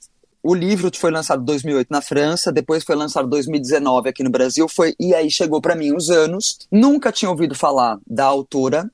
O 0.44 0.54
livro 0.54 0.92
foi 0.94 1.10
lançado 1.10 1.42
em 1.42 1.46
2008 1.46 1.88
na 1.90 2.00
França, 2.00 2.52
depois 2.52 2.84
foi 2.84 2.94
lançado 2.94 3.26
em 3.26 3.30
2019 3.30 4.08
aqui 4.08 4.22
no 4.22 4.30
Brasil, 4.30 4.68
foi 4.68 4.94
e 5.00 5.12
aí 5.12 5.28
chegou 5.28 5.60
para 5.60 5.74
mim 5.74 5.92
os 5.92 6.08
anos. 6.08 6.56
Nunca 6.70 7.10
tinha 7.10 7.28
ouvido 7.28 7.56
falar 7.56 7.98
da 8.06 8.26
autora 8.26 8.88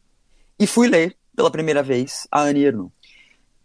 e 0.59 0.67
fui 0.67 0.89
ler 0.89 1.15
pela 1.37 1.51
primeira 1.51 1.83
vez 1.83 2.27
a 2.31 2.41
Annie 2.41 2.65
Ernaux. 2.65 2.91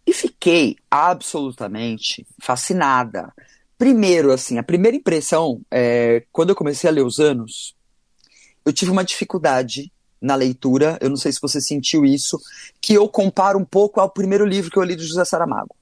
E 0.09 0.13
fiquei 0.13 0.75
absolutamente 0.89 2.25
fascinada. 2.41 3.31
Primeiro, 3.77 4.31
assim, 4.31 4.57
a 4.57 4.63
primeira 4.63 4.97
impressão, 4.97 5.61
é, 5.69 6.23
quando 6.31 6.49
eu 6.49 6.55
comecei 6.55 6.89
a 6.89 6.93
ler 6.93 7.05
os 7.05 7.19
anos, 7.19 7.75
eu 8.65 8.73
tive 8.73 8.89
uma 8.89 9.03
dificuldade 9.03 9.93
na 10.19 10.33
leitura, 10.33 10.97
eu 10.99 11.11
não 11.11 11.15
sei 11.15 11.31
se 11.31 11.39
você 11.39 11.61
sentiu 11.61 12.03
isso, 12.03 12.39
que 12.81 12.95
eu 12.95 13.07
comparo 13.07 13.59
um 13.59 13.63
pouco 13.63 14.01
ao 14.01 14.09
primeiro 14.09 14.47
livro 14.47 14.71
que 14.71 14.79
eu 14.79 14.83
li 14.83 14.95
do 14.95 15.03
José 15.03 15.23
Saramago. 15.23 15.75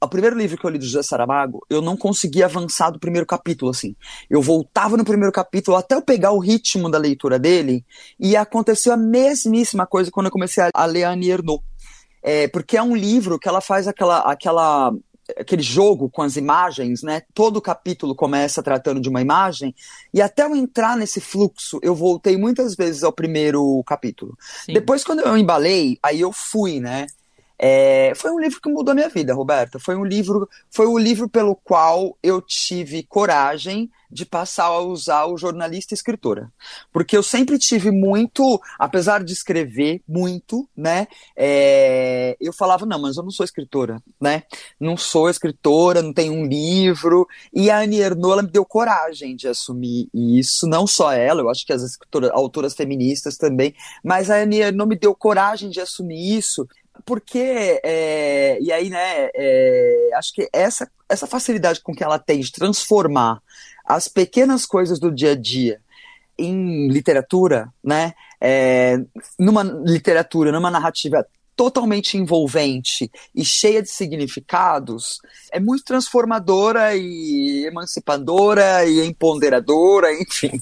O 0.00 0.08
primeiro 0.08 0.38
livro 0.38 0.56
que 0.56 0.64
eu 0.64 0.70
li 0.70 0.78
do 0.78 0.84
José 0.84 1.02
Saramago, 1.02 1.66
eu 1.68 1.82
não 1.82 1.96
conseguia 1.96 2.44
avançar 2.44 2.90
do 2.90 3.00
primeiro 3.00 3.26
capítulo, 3.26 3.72
assim. 3.72 3.96
Eu 4.30 4.40
voltava 4.40 4.96
no 4.96 5.04
primeiro 5.04 5.32
capítulo 5.32 5.76
até 5.76 5.96
eu 5.96 6.02
pegar 6.02 6.30
o 6.30 6.38
ritmo 6.38 6.88
da 6.88 6.98
leitura 6.98 7.40
dele, 7.40 7.84
e 8.20 8.36
aconteceu 8.36 8.92
a 8.92 8.96
mesmíssima 8.96 9.84
coisa 9.84 10.12
quando 10.12 10.26
eu 10.26 10.32
comecei 10.32 10.62
a 10.72 10.84
ler 10.84 11.02
Annie 11.02 11.30
Ernaux. 11.30 11.64
É, 12.26 12.48
porque 12.48 12.76
é 12.76 12.82
um 12.82 12.96
livro 12.96 13.38
que 13.38 13.46
ela 13.46 13.60
faz 13.60 13.86
aquela, 13.86 14.20
aquela 14.20 14.90
aquele 15.38 15.62
jogo 15.62 16.10
com 16.10 16.22
as 16.22 16.36
imagens, 16.36 17.02
né? 17.02 17.22
Todo 17.32 17.60
capítulo 17.60 18.14
começa 18.14 18.62
tratando 18.62 19.00
de 19.00 19.08
uma 19.08 19.20
imagem, 19.20 19.74
e 20.12 20.20
até 20.20 20.44
eu 20.44 20.54
entrar 20.54 20.96
nesse 20.96 21.20
fluxo, 21.20 21.78
eu 21.82 21.94
voltei 21.94 22.36
muitas 22.36 22.74
vezes 22.74 23.02
ao 23.02 23.12
primeiro 23.12 23.82
capítulo. 23.86 24.36
Sim. 24.64 24.72
Depois, 24.72 25.04
quando 25.04 25.20
eu 25.20 25.36
embalei, 25.36 25.98
aí 26.02 26.20
eu 26.20 26.32
fui, 26.32 26.80
né? 26.80 27.06
É, 27.58 28.12
foi 28.16 28.30
um 28.30 28.38
livro 28.38 28.60
que 28.60 28.68
mudou 28.68 28.92
a 28.92 28.94
minha 28.94 29.08
vida, 29.08 29.34
Roberta. 29.34 29.78
Foi 29.78 29.94
um 29.94 30.04
livro, 30.04 30.48
foi 30.70 30.86
o 30.86 30.98
livro 30.98 31.28
pelo 31.28 31.54
qual 31.54 32.16
eu 32.22 32.40
tive 32.40 33.02
coragem 33.04 33.90
de 34.14 34.24
passar 34.24 34.66
a 34.66 34.78
usar 34.78 35.26
o 35.26 35.36
jornalista 35.36 35.92
e 35.92 35.96
escritora. 35.96 36.52
Porque 36.92 37.16
eu 37.16 37.22
sempre 37.22 37.58
tive 37.58 37.90
muito, 37.90 38.60
apesar 38.78 39.24
de 39.24 39.32
escrever 39.32 40.00
muito, 40.06 40.68
né? 40.76 41.08
É, 41.36 42.36
eu 42.40 42.52
falava, 42.52 42.86
não, 42.86 43.00
mas 43.00 43.16
eu 43.16 43.24
não 43.24 43.30
sou 43.32 43.42
escritora, 43.44 44.00
né? 44.20 44.44
Não 44.78 44.96
sou 44.96 45.28
escritora, 45.28 46.00
não 46.00 46.12
tenho 46.12 46.32
um 46.32 46.46
livro. 46.46 47.26
E 47.52 47.70
a 47.70 47.80
Annie 47.80 48.00
Ernaux, 48.00 48.34
ela 48.34 48.42
me 48.42 48.50
deu 48.50 48.64
coragem 48.64 49.34
de 49.34 49.48
assumir 49.48 50.08
isso. 50.14 50.68
Não 50.68 50.86
só 50.86 51.12
ela, 51.12 51.40
eu 51.40 51.50
acho 51.50 51.66
que 51.66 51.72
as 51.72 51.82
escritoras, 51.82 52.30
autoras 52.32 52.74
feministas 52.74 53.36
também. 53.36 53.74
Mas 54.02 54.30
a 54.30 54.36
Annie 54.36 54.60
Ernaux 54.60 54.88
me 54.88 54.96
deu 54.96 55.12
coragem 55.12 55.70
de 55.70 55.80
assumir 55.80 56.36
isso 56.38 56.68
porque, 57.04 57.80
é, 57.84 58.58
e 58.60 58.72
aí, 58.72 58.88
né, 58.88 59.28
é, 59.34 60.10
acho 60.14 60.32
que 60.32 60.48
essa, 60.52 60.90
essa 61.08 61.26
facilidade 61.26 61.80
com 61.80 61.94
que 61.94 62.04
ela 62.04 62.18
tem 62.18 62.40
de 62.40 62.52
transformar 62.52 63.40
as 63.84 64.08
pequenas 64.08 64.64
coisas 64.64 64.98
do 64.98 65.10
dia 65.10 65.32
a 65.32 65.36
dia 65.36 65.80
em 66.38 66.88
literatura, 66.88 67.68
né, 67.82 68.14
é, 68.40 68.98
numa 69.38 69.62
literatura, 69.62 70.50
numa 70.50 70.70
narrativa 70.70 71.26
totalmente 71.56 72.16
envolvente 72.16 73.10
e 73.34 73.44
cheia 73.44 73.82
de 73.82 73.90
significados, 73.90 75.18
é 75.52 75.60
muito 75.60 75.84
transformadora 75.84 76.96
e 76.96 77.66
emancipadora 77.66 78.84
e 78.86 79.06
empoderadora, 79.06 80.12
enfim. 80.20 80.60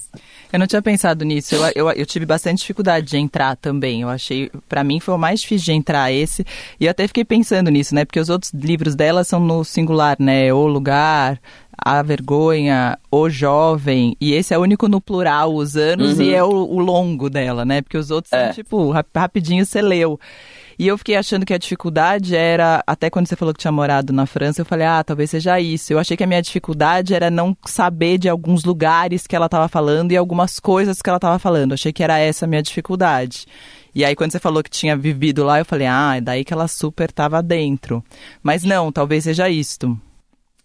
Eu 0.51 0.59
não 0.59 0.67
tinha 0.67 0.81
pensado 0.81 1.25
nisso. 1.25 1.55
Eu, 1.55 1.63
eu, 1.75 1.91
eu 1.91 2.05
tive 2.05 2.25
bastante 2.25 2.59
dificuldade 2.59 3.07
de 3.07 3.17
entrar 3.17 3.55
também. 3.55 4.01
Eu 4.01 4.09
achei, 4.09 4.51
para 4.69 4.83
mim, 4.83 4.99
foi 4.99 5.13
o 5.13 5.17
mais 5.17 5.41
difícil 5.41 5.65
de 5.65 5.71
entrar 5.73 6.11
esse. 6.11 6.45
E 6.79 6.85
eu 6.85 6.91
até 6.91 7.07
fiquei 7.07 7.25
pensando 7.25 7.71
nisso, 7.71 7.95
né? 7.95 8.05
Porque 8.05 8.19
os 8.19 8.29
outros 8.29 8.51
livros 8.53 8.95
dela 8.95 9.23
são 9.23 9.39
no 9.39 9.63
singular, 9.63 10.15
né? 10.19 10.53
O 10.53 10.67
lugar, 10.67 11.39
a 11.77 12.01
vergonha, 12.01 12.97
o 13.11 13.29
jovem, 13.29 14.15
e 14.21 14.33
esse 14.33 14.53
é 14.53 14.57
o 14.57 14.61
único 14.61 14.87
no 14.87 15.01
plural, 15.01 15.53
os 15.53 15.75
anos, 15.75 16.17
uhum. 16.17 16.23
e 16.23 16.33
é 16.33 16.43
o, 16.43 16.47
o, 16.47 16.79
longo 16.79 17.29
dela, 17.29 17.65
né? 17.65 17.81
Porque 17.81 17.97
os 17.97 18.11
outros 18.11 18.31
é. 18.31 18.45
são, 18.45 18.53
tipo, 18.53 18.91
rapidinho 19.13 19.65
você 19.65 19.81
leu. 19.81 20.19
E 20.77 20.87
eu 20.87 20.97
fiquei 20.97 21.15
achando 21.15 21.45
que 21.45 21.53
a 21.53 21.57
dificuldade 21.57 22.35
era, 22.35 22.83
até 22.85 23.09
quando 23.09 23.27
você 23.27 23.35
falou 23.35 23.53
que 23.53 23.59
tinha 23.59 23.71
morado 23.71 24.11
na 24.11 24.25
França, 24.25 24.61
eu 24.61 24.65
falei, 24.65 24.87
ah, 24.87 25.03
talvez 25.03 25.29
seja 25.29 25.59
isso. 25.59 25.93
Eu 25.93 25.99
achei 25.99 26.17
que 26.17 26.23
a 26.23 26.27
minha 26.27 26.41
dificuldade 26.41 27.13
era 27.13 27.29
não 27.29 27.55
saber 27.65 28.17
de 28.17 28.27
alguns 28.27 28.63
lugares 28.63 29.27
que 29.27 29.35
ela 29.35 29.45
estava 29.45 29.67
falando 29.67 30.11
e 30.11 30.17
algumas 30.17 30.59
coisas 30.59 31.01
que 31.01 31.09
ela 31.09 31.17
estava 31.17 31.37
falando. 31.39 31.71
Eu 31.71 31.75
achei 31.75 31.93
que 31.93 32.03
era 32.03 32.17
essa 32.17 32.45
a 32.45 32.47
minha 32.47 32.63
dificuldade. 32.63 33.45
E 33.95 34.03
aí, 34.03 34.15
quando 34.15 34.31
você 34.31 34.39
falou 34.39 34.63
que 34.63 34.71
tinha 34.71 34.97
vivido 34.97 35.43
lá, 35.43 35.59
eu 35.59 35.65
falei, 35.65 35.85
ah, 35.87 36.17
é 36.17 36.21
daí 36.21 36.43
que 36.43 36.53
ela 36.53 36.67
super 36.67 37.09
estava 37.09 37.43
dentro. 37.43 38.03
Mas 38.41 38.63
não, 38.63 38.91
talvez 38.91 39.23
seja 39.23 39.47
isto. 39.49 39.97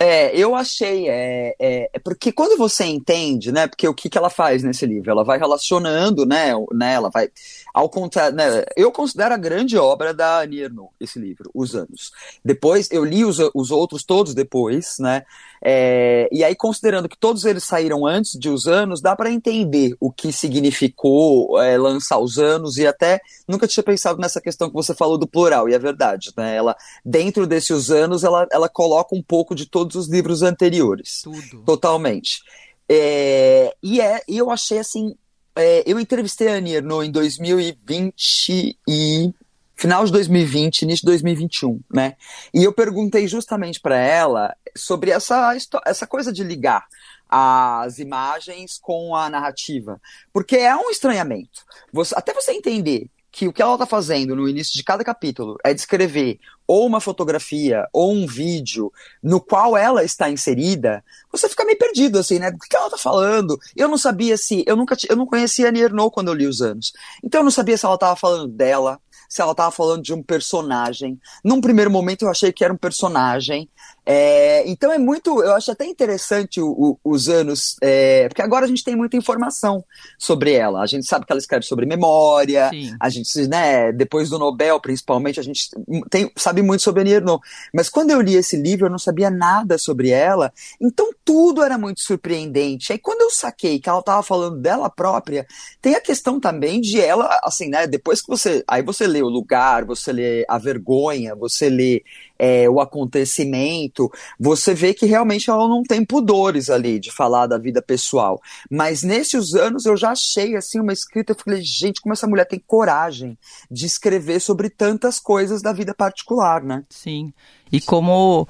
É, 0.00 0.30
eu 0.38 0.54
achei, 0.54 1.08
é, 1.08 1.56
é, 1.58 1.90
é, 1.92 1.98
porque 1.98 2.30
quando 2.30 2.56
você 2.56 2.84
entende, 2.84 3.50
né, 3.50 3.66
porque 3.66 3.88
o 3.88 3.92
que, 3.92 4.08
que 4.08 4.16
ela 4.16 4.30
faz 4.30 4.62
nesse 4.62 4.86
livro? 4.86 5.10
Ela 5.10 5.24
vai 5.24 5.38
relacionando, 5.40 6.24
né, 6.24 6.52
né 6.72 6.94
ela 6.94 7.10
vai, 7.10 7.28
ao 7.74 7.88
contrário, 7.88 8.36
né, 8.36 8.64
eu 8.76 8.92
considero 8.92 9.34
a 9.34 9.36
grande 9.36 9.76
obra 9.76 10.14
da 10.14 10.42
Annie 10.42 10.62
Ernaux, 10.62 10.92
esse 11.00 11.18
livro, 11.18 11.50
Os 11.52 11.74
Anos. 11.74 12.12
Depois, 12.44 12.88
eu 12.92 13.04
li 13.04 13.24
os, 13.24 13.38
os 13.52 13.72
outros 13.72 14.04
todos 14.04 14.34
depois, 14.34 14.98
né, 15.00 15.24
é, 15.60 16.28
e 16.30 16.44
aí 16.44 16.54
considerando 16.54 17.08
que 17.08 17.18
todos 17.18 17.44
eles 17.44 17.64
saíram 17.64 18.06
antes 18.06 18.38
de 18.38 18.48
Os 18.48 18.68
Anos, 18.68 19.00
dá 19.00 19.16
para 19.16 19.32
entender 19.32 19.96
o 19.98 20.12
que 20.12 20.32
significou 20.32 21.60
é, 21.60 21.76
lançar 21.76 22.18
Os 22.18 22.38
Anos 22.38 22.76
e 22.76 22.86
até 22.86 23.20
nunca 23.48 23.66
tinha 23.66 23.82
pensado 23.82 24.20
nessa 24.20 24.40
questão 24.40 24.68
que 24.68 24.76
você 24.76 24.94
falou 24.94 25.18
do 25.18 25.26
plural, 25.26 25.68
e 25.68 25.74
é 25.74 25.78
verdade, 25.78 26.30
né, 26.36 26.54
ela, 26.54 26.76
dentro 27.04 27.48
desses 27.48 27.90
anos, 27.90 28.22
ela, 28.22 28.46
ela 28.52 28.68
coloca 28.68 29.16
um 29.16 29.22
pouco 29.22 29.56
de 29.56 29.66
todo 29.66 29.87
todos 29.88 29.96
os 29.96 30.08
livros 30.08 30.42
anteriores. 30.42 31.22
Tudo. 31.22 31.62
Totalmente. 31.64 32.42
É, 32.88 33.74
e, 33.82 34.00
é, 34.00 34.22
eu 34.28 34.50
achei 34.50 34.78
assim. 34.78 35.14
É, 35.56 35.82
eu 35.86 35.98
entrevistei 35.98 36.48
a 36.48 36.52
Annie 36.52 36.74
Ernaux 36.74 37.06
em 37.06 37.10
2020 37.10 38.78
e. 38.86 39.32
Final 39.74 40.04
de 40.04 40.10
2020, 40.10 40.82
início 40.82 41.02
de 41.02 41.06
2021, 41.06 41.80
né? 41.94 42.16
E 42.52 42.64
eu 42.64 42.72
perguntei 42.72 43.28
justamente 43.28 43.78
para 43.78 43.96
ela 43.96 44.52
sobre 44.76 45.12
essa, 45.12 45.56
essa 45.86 46.04
coisa 46.04 46.32
de 46.32 46.42
ligar 46.42 46.84
as 47.28 48.00
imagens 48.00 48.76
com 48.76 49.14
a 49.14 49.30
narrativa. 49.30 50.00
Porque 50.32 50.56
é 50.56 50.74
um 50.74 50.90
estranhamento. 50.90 51.64
Você, 51.92 52.12
até 52.16 52.34
você 52.34 52.50
entender 52.50 53.08
que 53.30 53.46
o 53.46 53.52
que 53.52 53.62
ela 53.62 53.74
está 53.74 53.86
fazendo 53.86 54.34
no 54.34 54.48
início 54.48 54.74
de 54.74 54.82
cada 54.82 55.04
capítulo 55.04 55.56
é 55.64 55.74
descrever 55.74 56.38
ou 56.66 56.86
uma 56.86 57.00
fotografia 57.00 57.86
ou 57.92 58.12
um 58.12 58.26
vídeo 58.26 58.92
no 59.22 59.40
qual 59.40 59.76
ela 59.76 60.04
está 60.04 60.28
inserida, 60.30 61.02
você 61.32 61.48
fica 61.48 61.64
meio 61.64 61.78
perdido, 61.78 62.18
assim, 62.18 62.38
né? 62.38 62.50
Do 62.50 62.58
que 62.58 62.76
ela 62.76 62.86
está 62.86 62.98
falando? 62.98 63.58
Eu 63.76 63.88
não 63.88 63.96
sabia 63.96 64.36
se. 64.36 64.64
Eu 64.66 64.76
nunca 64.76 64.96
eu 65.08 65.16
não 65.16 65.26
conhecia 65.26 65.68
a 65.68 65.70
Nierno 65.70 66.10
quando 66.10 66.28
eu 66.28 66.34
li 66.34 66.46
os 66.46 66.60
anos. 66.60 66.92
Então 67.22 67.40
eu 67.40 67.44
não 67.44 67.50
sabia 67.50 67.76
se 67.76 67.86
ela 67.86 67.94
estava 67.94 68.16
falando 68.16 68.48
dela, 68.48 69.00
se 69.28 69.40
ela 69.40 69.52
estava 69.52 69.70
falando 69.70 70.02
de 70.02 70.12
um 70.12 70.22
personagem. 70.22 71.18
Num 71.44 71.60
primeiro 71.60 71.90
momento 71.90 72.22
eu 72.22 72.30
achei 72.30 72.52
que 72.52 72.64
era 72.64 72.72
um 72.72 72.78
personagem. 72.78 73.68
É, 74.10 74.66
então 74.66 74.90
é 74.90 74.96
muito, 74.96 75.42
eu 75.42 75.54
acho 75.54 75.70
até 75.70 75.84
interessante 75.84 76.62
o, 76.62 76.70
o, 76.70 76.98
os 77.04 77.28
anos, 77.28 77.76
é, 77.82 78.26
porque 78.26 78.40
agora 78.40 78.64
a 78.64 78.68
gente 78.68 78.82
tem 78.82 78.96
muita 78.96 79.18
informação 79.18 79.84
sobre 80.18 80.54
ela. 80.54 80.80
A 80.80 80.86
gente 80.86 81.06
sabe 81.06 81.26
que 81.26 81.32
ela 81.32 81.38
escreve 81.38 81.66
sobre 81.66 81.84
memória, 81.84 82.70
Sim. 82.70 82.96
a 82.98 83.10
gente, 83.10 83.46
né, 83.46 83.92
depois 83.92 84.30
do 84.30 84.38
Nobel, 84.38 84.80
principalmente, 84.80 85.38
a 85.38 85.42
gente 85.42 85.68
tem, 86.10 86.32
sabe 86.36 86.62
muito 86.62 86.82
sobre 86.82 87.02
a 87.02 87.04
Nierno. 87.04 87.38
Mas 87.74 87.90
quando 87.90 88.08
eu 88.08 88.22
li 88.22 88.34
esse 88.34 88.56
livro, 88.56 88.86
eu 88.86 88.90
não 88.90 88.98
sabia 88.98 89.28
nada 89.28 89.76
sobre 89.76 90.08
ela, 90.08 90.54
então 90.80 91.10
tudo 91.22 91.62
era 91.62 91.76
muito 91.76 92.00
surpreendente. 92.00 92.90
Aí 92.92 92.98
quando 92.98 93.20
eu 93.20 93.30
saquei 93.30 93.78
que 93.78 93.90
ela 93.90 94.00
estava 94.00 94.22
falando 94.22 94.56
dela 94.58 94.88
própria, 94.88 95.46
tem 95.82 95.94
a 95.94 96.00
questão 96.00 96.40
também 96.40 96.80
de 96.80 96.98
ela, 96.98 97.38
assim, 97.44 97.68
né, 97.68 97.86
depois 97.86 98.22
que 98.22 98.28
você, 98.28 98.64
aí 98.66 98.82
você 98.82 99.06
lê 99.06 99.20
o 99.20 99.28
lugar, 99.28 99.84
você 99.84 100.10
lê 100.14 100.46
a 100.48 100.56
vergonha, 100.56 101.34
você 101.34 101.68
lê 101.68 102.02
é, 102.38 102.68
o 102.68 102.80
acontecimento, 102.80 104.10
você 104.38 104.74
vê 104.74 104.94
que 104.94 105.06
realmente 105.06 105.50
ela 105.50 105.66
não 105.66 105.82
tem 105.82 106.04
pudores 106.04 106.70
ali 106.70 106.98
de 106.98 107.10
falar 107.10 107.46
da 107.46 107.58
vida 107.58 107.82
pessoal. 107.82 108.40
Mas 108.70 109.02
nesses 109.02 109.54
anos 109.54 109.84
eu 109.86 109.96
já 109.96 110.10
achei 110.10 110.56
assim 110.56 110.80
uma 110.80 110.92
escrita, 110.92 111.32
eu 111.32 111.36
falei, 111.36 111.60
gente, 111.62 112.00
como 112.00 112.12
essa 112.12 112.26
mulher 112.26 112.46
tem 112.46 112.62
coragem 112.64 113.36
de 113.70 113.86
escrever 113.86 114.40
sobre 114.40 114.70
tantas 114.70 115.18
coisas 115.18 115.60
da 115.62 115.72
vida 115.72 115.94
particular, 115.94 116.62
né? 116.62 116.84
Sim. 116.88 117.32
E 117.70 117.80
como 117.80 118.46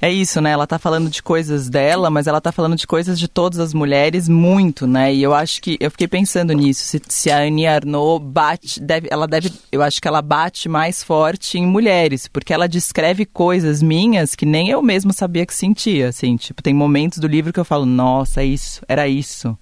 é 0.00 0.10
isso, 0.10 0.40
né? 0.40 0.50
Ela 0.50 0.66
tá 0.66 0.78
falando 0.78 1.08
de 1.08 1.22
coisas 1.22 1.68
dela, 1.68 2.10
mas 2.10 2.26
ela 2.26 2.40
tá 2.40 2.52
falando 2.52 2.76
de 2.76 2.86
coisas 2.86 3.18
de 3.18 3.28
todas 3.28 3.58
as 3.58 3.72
mulheres 3.72 4.28
muito, 4.28 4.86
né? 4.86 5.14
E 5.14 5.22
eu 5.22 5.34
acho 5.34 5.60
que 5.62 5.76
eu 5.80 5.90
fiquei 5.90 6.06
pensando 6.06 6.52
nisso. 6.52 6.84
Se, 6.84 7.00
se 7.08 7.30
a 7.30 7.38
Annie 7.38 7.66
Arnaud 7.66 8.24
bate, 8.24 8.80
deve, 8.80 9.08
ela 9.10 9.26
deve, 9.26 9.50
eu 9.72 9.82
acho 9.82 10.00
que 10.00 10.08
ela 10.08 10.20
bate 10.20 10.68
mais 10.68 11.02
forte 11.02 11.58
em 11.58 11.66
mulheres, 11.66 12.28
porque 12.28 12.52
ela 12.52 12.68
descreve 12.68 13.24
coisas 13.24 13.82
minhas 13.82 14.34
que 14.34 14.44
nem 14.44 14.68
eu 14.68 14.82
mesmo 14.82 15.12
sabia 15.12 15.46
que 15.46 15.54
sentia, 15.54 16.08
assim. 16.08 16.36
Tipo, 16.36 16.62
tem 16.62 16.74
momentos 16.74 17.18
do 17.18 17.26
livro 17.26 17.52
que 17.52 17.60
eu 17.60 17.64
falo, 17.64 17.86
nossa, 17.86 18.42
é 18.42 18.44
isso, 18.44 18.82
era 18.88 19.08
isso. 19.08 19.56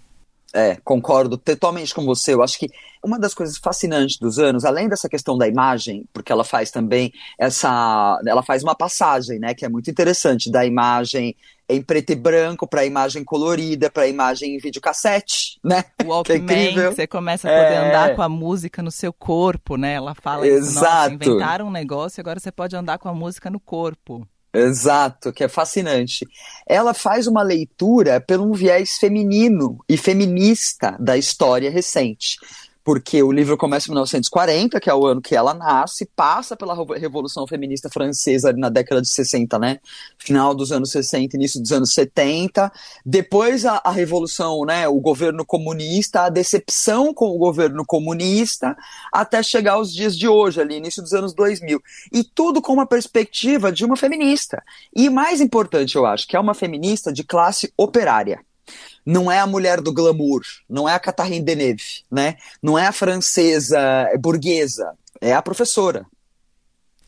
É, 0.54 0.76
concordo 0.84 1.36
totalmente 1.36 1.92
com 1.92 2.04
você. 2.04 2.32
Eu 2.32 2.40
acho 2.40 2.56
que 2.56 2.68
uma 3.02 3.18
das 3.18 3.34
coisas 3.34 3.58
fascinantes 3.58 4.18
dos 4.18 4.38
anos, 4.38 4.64
além 4.64 4.88
dessa 4.88 5.08
questão 5.08 5.36
da 5.36 5.48
imagem, 5.48 6.04
porque 6.12 6.30
ela 6.30 6.44
faz 6.44 6.70
também 6.70 7.12
essa. 7.36 8.20
Ela 8.24 8.40
faz 8.40 8.62
uma 8.62 8.74
passagem, 8.74 9.40
né, 9.40 9.52
que 9.52 9.64
é 9.64 9.68
muito 9.68 9.90
interessante, 9.90 10.52
da 10.52 10.64
imagem 10.64 11.34
em 11.68 11.82
preto 11.82 12.10
e 12.10 12.14
branco 12.14 12.68
para 12.68 12.82
a 12.82 12.86
imagem 12.86 13.24
colorida, 13.24 13.90
para 13.90 14.04
a 14.04 14.08
imagem 14.08 14.54
em 14.54 14.58
videocassete, 14.58 15.58
né? 15.64 15.84
O 16.04 16.08
Walkman, 16.08 16.46
que, 16.74 16.78
é 16.78 16.90
você 16.90 17.06
começa 17.06 17.48
a 17.48 17.52
poder 17.52 17.74
é... 17.74 17.88
andar 17.88 18.14
com 18.14 18.22
a 18.22 18.28
música 18.28 18.82
no 18.82 18.90
seu 18.90 19.12
corpo, 19.12 19.76
né? 19.76 19.94
Ela 19.94 20.14
fala 20.14 20.46
Exato. 20.46 21.14
isso, 21.14 21.30
inventaram 21.32 21.66
um 21.66 21.70
negócio 21.70 22.20
e 22.20 22.22
agora 22.22 22.38
você 22.38 22.52
pode 22.52 22.76
andar 22.76 22.98
com 22.98 23.08
a 23.08 23.14
música 23.14 23.50
no 23.50 23.58
corpo. 23.58 24.26
Exato, 24.54 25.32
que 25.32 25.42
é 25.42 25.48
fascinante. 25.48 26.24
Ela 26.64 26.94
faz 26.94 27.26
uma 27.26 27.42
leitura 27.42 28.20
pelo 28.20 28.48
um 28.48 28.52
viés 28.52 28.98
feminino 28.98 29.78
e 29.88 29.96
feminista 29.96 30.96
da 31.00 31.16
história 31.16 31.70
recente 31.70 32.38
porque 32.84 33.22
o 33.22 33.32
livro 33.32 33.56
começa 33.56 33.88
em 33.88 33.92
1940, 33.92 34.78
que 34.78 34.90
é 34.90 34.94
o 34.94 35.06
ano 35.06 35.22
que 35.22 35.34
ela 35.34 35.54
nasce, 35.54 36.04
passa 36.14 36.54
pela 36.54 36.76
Revolução 36.94 37.46
Feminista 37.46 37.88
Francesa 37.88 38.52
na 38.52 38.68
década 38.68 39.00
de 39.00 39.08
60, 39.08 39.58
né? 39.58 39.80
Final 40.18 40.54
dos 40.54 40.70
anos 40.70 40.90
60, 40.90 41.34
início 41.34 41.60
dos 41.62 41.72
anos 41.72 41.94
70. 41.94 42.70
Depois 43.04 43.64
a, 43.64 43.80
a 43.82 43.90
Revolução, 43.90 44.66
né? 44.66 44.86
O 44.86 45.00
governo 45.00 45.46
comunista, 45.46 46.22
a 46.22 46.28
decepção 46.28 47.14
com 47.14 47.30
o 47.34 47.38
governo 47.38 47.86
comunista, 47.86 48.76
até 49.10 49.42
chegar 49.42 49.72
aos 49.72 49.90
dias 49.90 50.14
de 50.14 50.28
hoje, 50.28 50.60
ali, 50.60 50.76
início 50.76 51.02
dos 51.02 51.14
anos 51.14 51.32
2000. 51.32 51.80
E 52.12 52.22
tudo 52.22 52.60
com 52.60 52.74
uma 52.74 52.86
perspectiva 52.86 53.72
de 53.72 53.82
uma 53.82 53.96
feminista. 53.96 54.62
E 54.94 55.08
mais 55.08 55.40
importante, 55.40 55.96
eu 55.96 56.04
acho, 56.04 56.28
que 56.28 56.36
é 56.36 56.40
uma 56.40 56.52
feminista 56.52 57.10
de 57.10 57.24
classe 57.24 57.72
operária 57.78 58.44
não 59.04 59.30
é 59.30 59.38
a 59.38 59.46
mulher 59.46 59.80
do 59.80 59.92
glamour, 59.92 60.42
não 60.68 60.88
é 60.88 60.94
a 60.94 60.98
Catherine 60.98 61.44
Deneuve, 61.44 62.04
né? 62.10 62.36
Não 62.62 62.78
é 62.78 62.86
a 62.86 62.92
francesa 62.92 64.08
burguesa, 64.20 64.92
é 65.20 65.32
a 65.32 65.42
professora. 65.42 66.06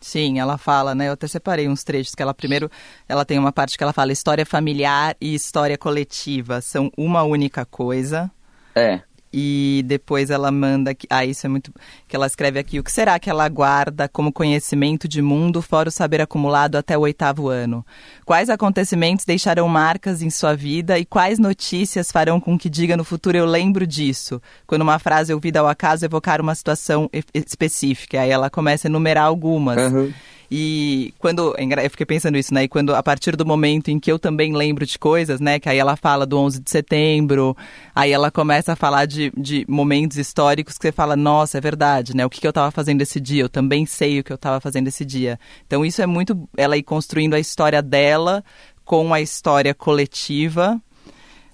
Sim, 0.00 0.38
ela 0.38 0.58
fala, 0.58 0.94
né? 0.94 1.08
Eu 1.08 1.12
até 1.12 1.26
separei 1.26 1.68
uns 1.68 1.82
trechos 1.82 2.14
que 2.14 2.22
ela 2.22 2.34
primeiro, 2.34 2.70
ela 3.08 3.24
tem 3.24 3.38
uma 3.38 3.50
parte 3.50 3.76
que 3.76 3.82
ela 3.82 3.92
fala 3.92 4.12
história 4.12 4.44
familiar 4.44 5.16
e 5.20 5.34
história 5.34 5.76
coletiva 5.78 6.60
são 6.60 6.90
uma 6.96 7.22
única 7.22 7.64
coisa. 7.64 8.30
É 8.74 9.00
e 9.38 9.82
depois 9.84 10.30
ela 10.30 10.50
manda 10.50 10.94
que 10.94 11.06
ah 11.10 11.22
isso 11.22 11.44
é 11.44 11.48
muito 11.50 11.70
que 12.08 12.16
ela 12.16 12.26
escreve 12.26 12.58
aqui 12.58 12.78
o 12.78 12.82
que 12.82 12.90
será 12.90 13.18
que 13.18 13.28
ela 13.28 13.46
guarda 13.50 14.08
como 14.08 14.32
conhecimento 14.32 15.06
de 15.06 15.20
mundo 15.20 15.60
fora 15.60 15.90
o 15.90 15.92
saber 15.92 16.22
acumulado 16.22 16.76
até 16.76 16.96
o 16.96 17.02
oitavo 17.02 17.50
ano? 17.50 17.84
Quais 18.24 18.48
acontecimentos 18.48 19.26
deixarão 19.26 19.68
marcas 19.68 20.22
em 20.22 20.30
sua 20.30 20.56
vida 20.56 20.98
e 20.98 21.04
quais 21.04 21.38
notícias 21.38 22.10
farão 22.10 22.40
com 22.40 22.58
que 22.58 22.70
diga 22.70 22.96
no 22.96 23.04
futuro 23.04 23.36
eu 23.36 23.44
lembro 23.44 23.86
disso 23.86 24.40
quando 24.66 24.80
uma 24.80 24.98
frase 24.98 25.34
ouvida 25.34 25.60
ao 25.60 25.68
acaso 25.68 26.06
evocar 26.06 26.40
uma 26.40 26.54
situação 26.54 27.10
específica. 27.34 28.22
Aí 28.22 28.30
ela 28.30 28.48
começa 28.48 28.88
a 28.88 28.88
enumerar 28.88 29.26
algumas. 29.26 29.92
Uhum. 29.92 30.14
E 30.50 31.12
quando. 31.18 31.54
Eu 31.58 31.90
fiquei 31.90 32.06
pensando 32.06 32.36
isso, 32.36 32.52
né? 32.52 32.64
E 32.64 32.68
quando, 32.68 32.94
a 32.94 33.02
partir 33.02 33.36
do 33.36 33.44
momento 33.44 33.88
em 33.88 33.98
que 33.98 34.10
eu 34.10 34.18
também 34.18 34.54
lembro 34.54 34.86
de 34.86 34.98
coisas, 34.98 35.40
né? 35.40 35.58
Que 35.58 35.68
aí 35.68 35.78
ela 35.78 35.96
fala 35.96 36.26
do 36.26 36.38
11 36.38 36.60
de 36.60 36.70
setembro, 36.70 37.56
aí 37.94 38.12
ela 38.12 38.30
começa 38.30 38.72
a 38.72 38.76
falar 38.76 39.06
de, 39.06 39.32
de 39.36 39.64
momentos 39.68 40.16
históricos 40.16 40.78
que 40.78 40.82
você 40.82 40.92
fala, 40.92 41.16
nossa, 41.16 41.58
é 41.58 41.60
verdade, 41.60 42.14
né? 42.16 42.24
O 42.24 42.30
que, 42.30 42.40
que 42.40 42.46
eu 42.46 42.50
estava 42.50 42.70
fazendo 42.70 43.02
esse 43.02 43.20
dia? 43.20 43.42
Eu 43.42 43.48
também 43.48 43.86
sei 43.86 44.20
o 44.20 44.24
que 44.24 44.32
eu 44.32 44.36
estava 44.36 44.60
fazendo 44.60 44.88
esse 44.88 45.04
dia. 45.04 45.38
Então 45.66 45.84
isso 45.84 46.00
é 46.02 46.06
muito. 46.06 46.48
Ela 46.56 46.76
ir 46.76 46.82
construindo 46.82 47.34
a 47.34 47.40
história 47.40 47.82
dela 47.82 48.44
com 48.84 49.12
a 49.12 49.20
história 49.20 49.74
coletiva 49.74 50.80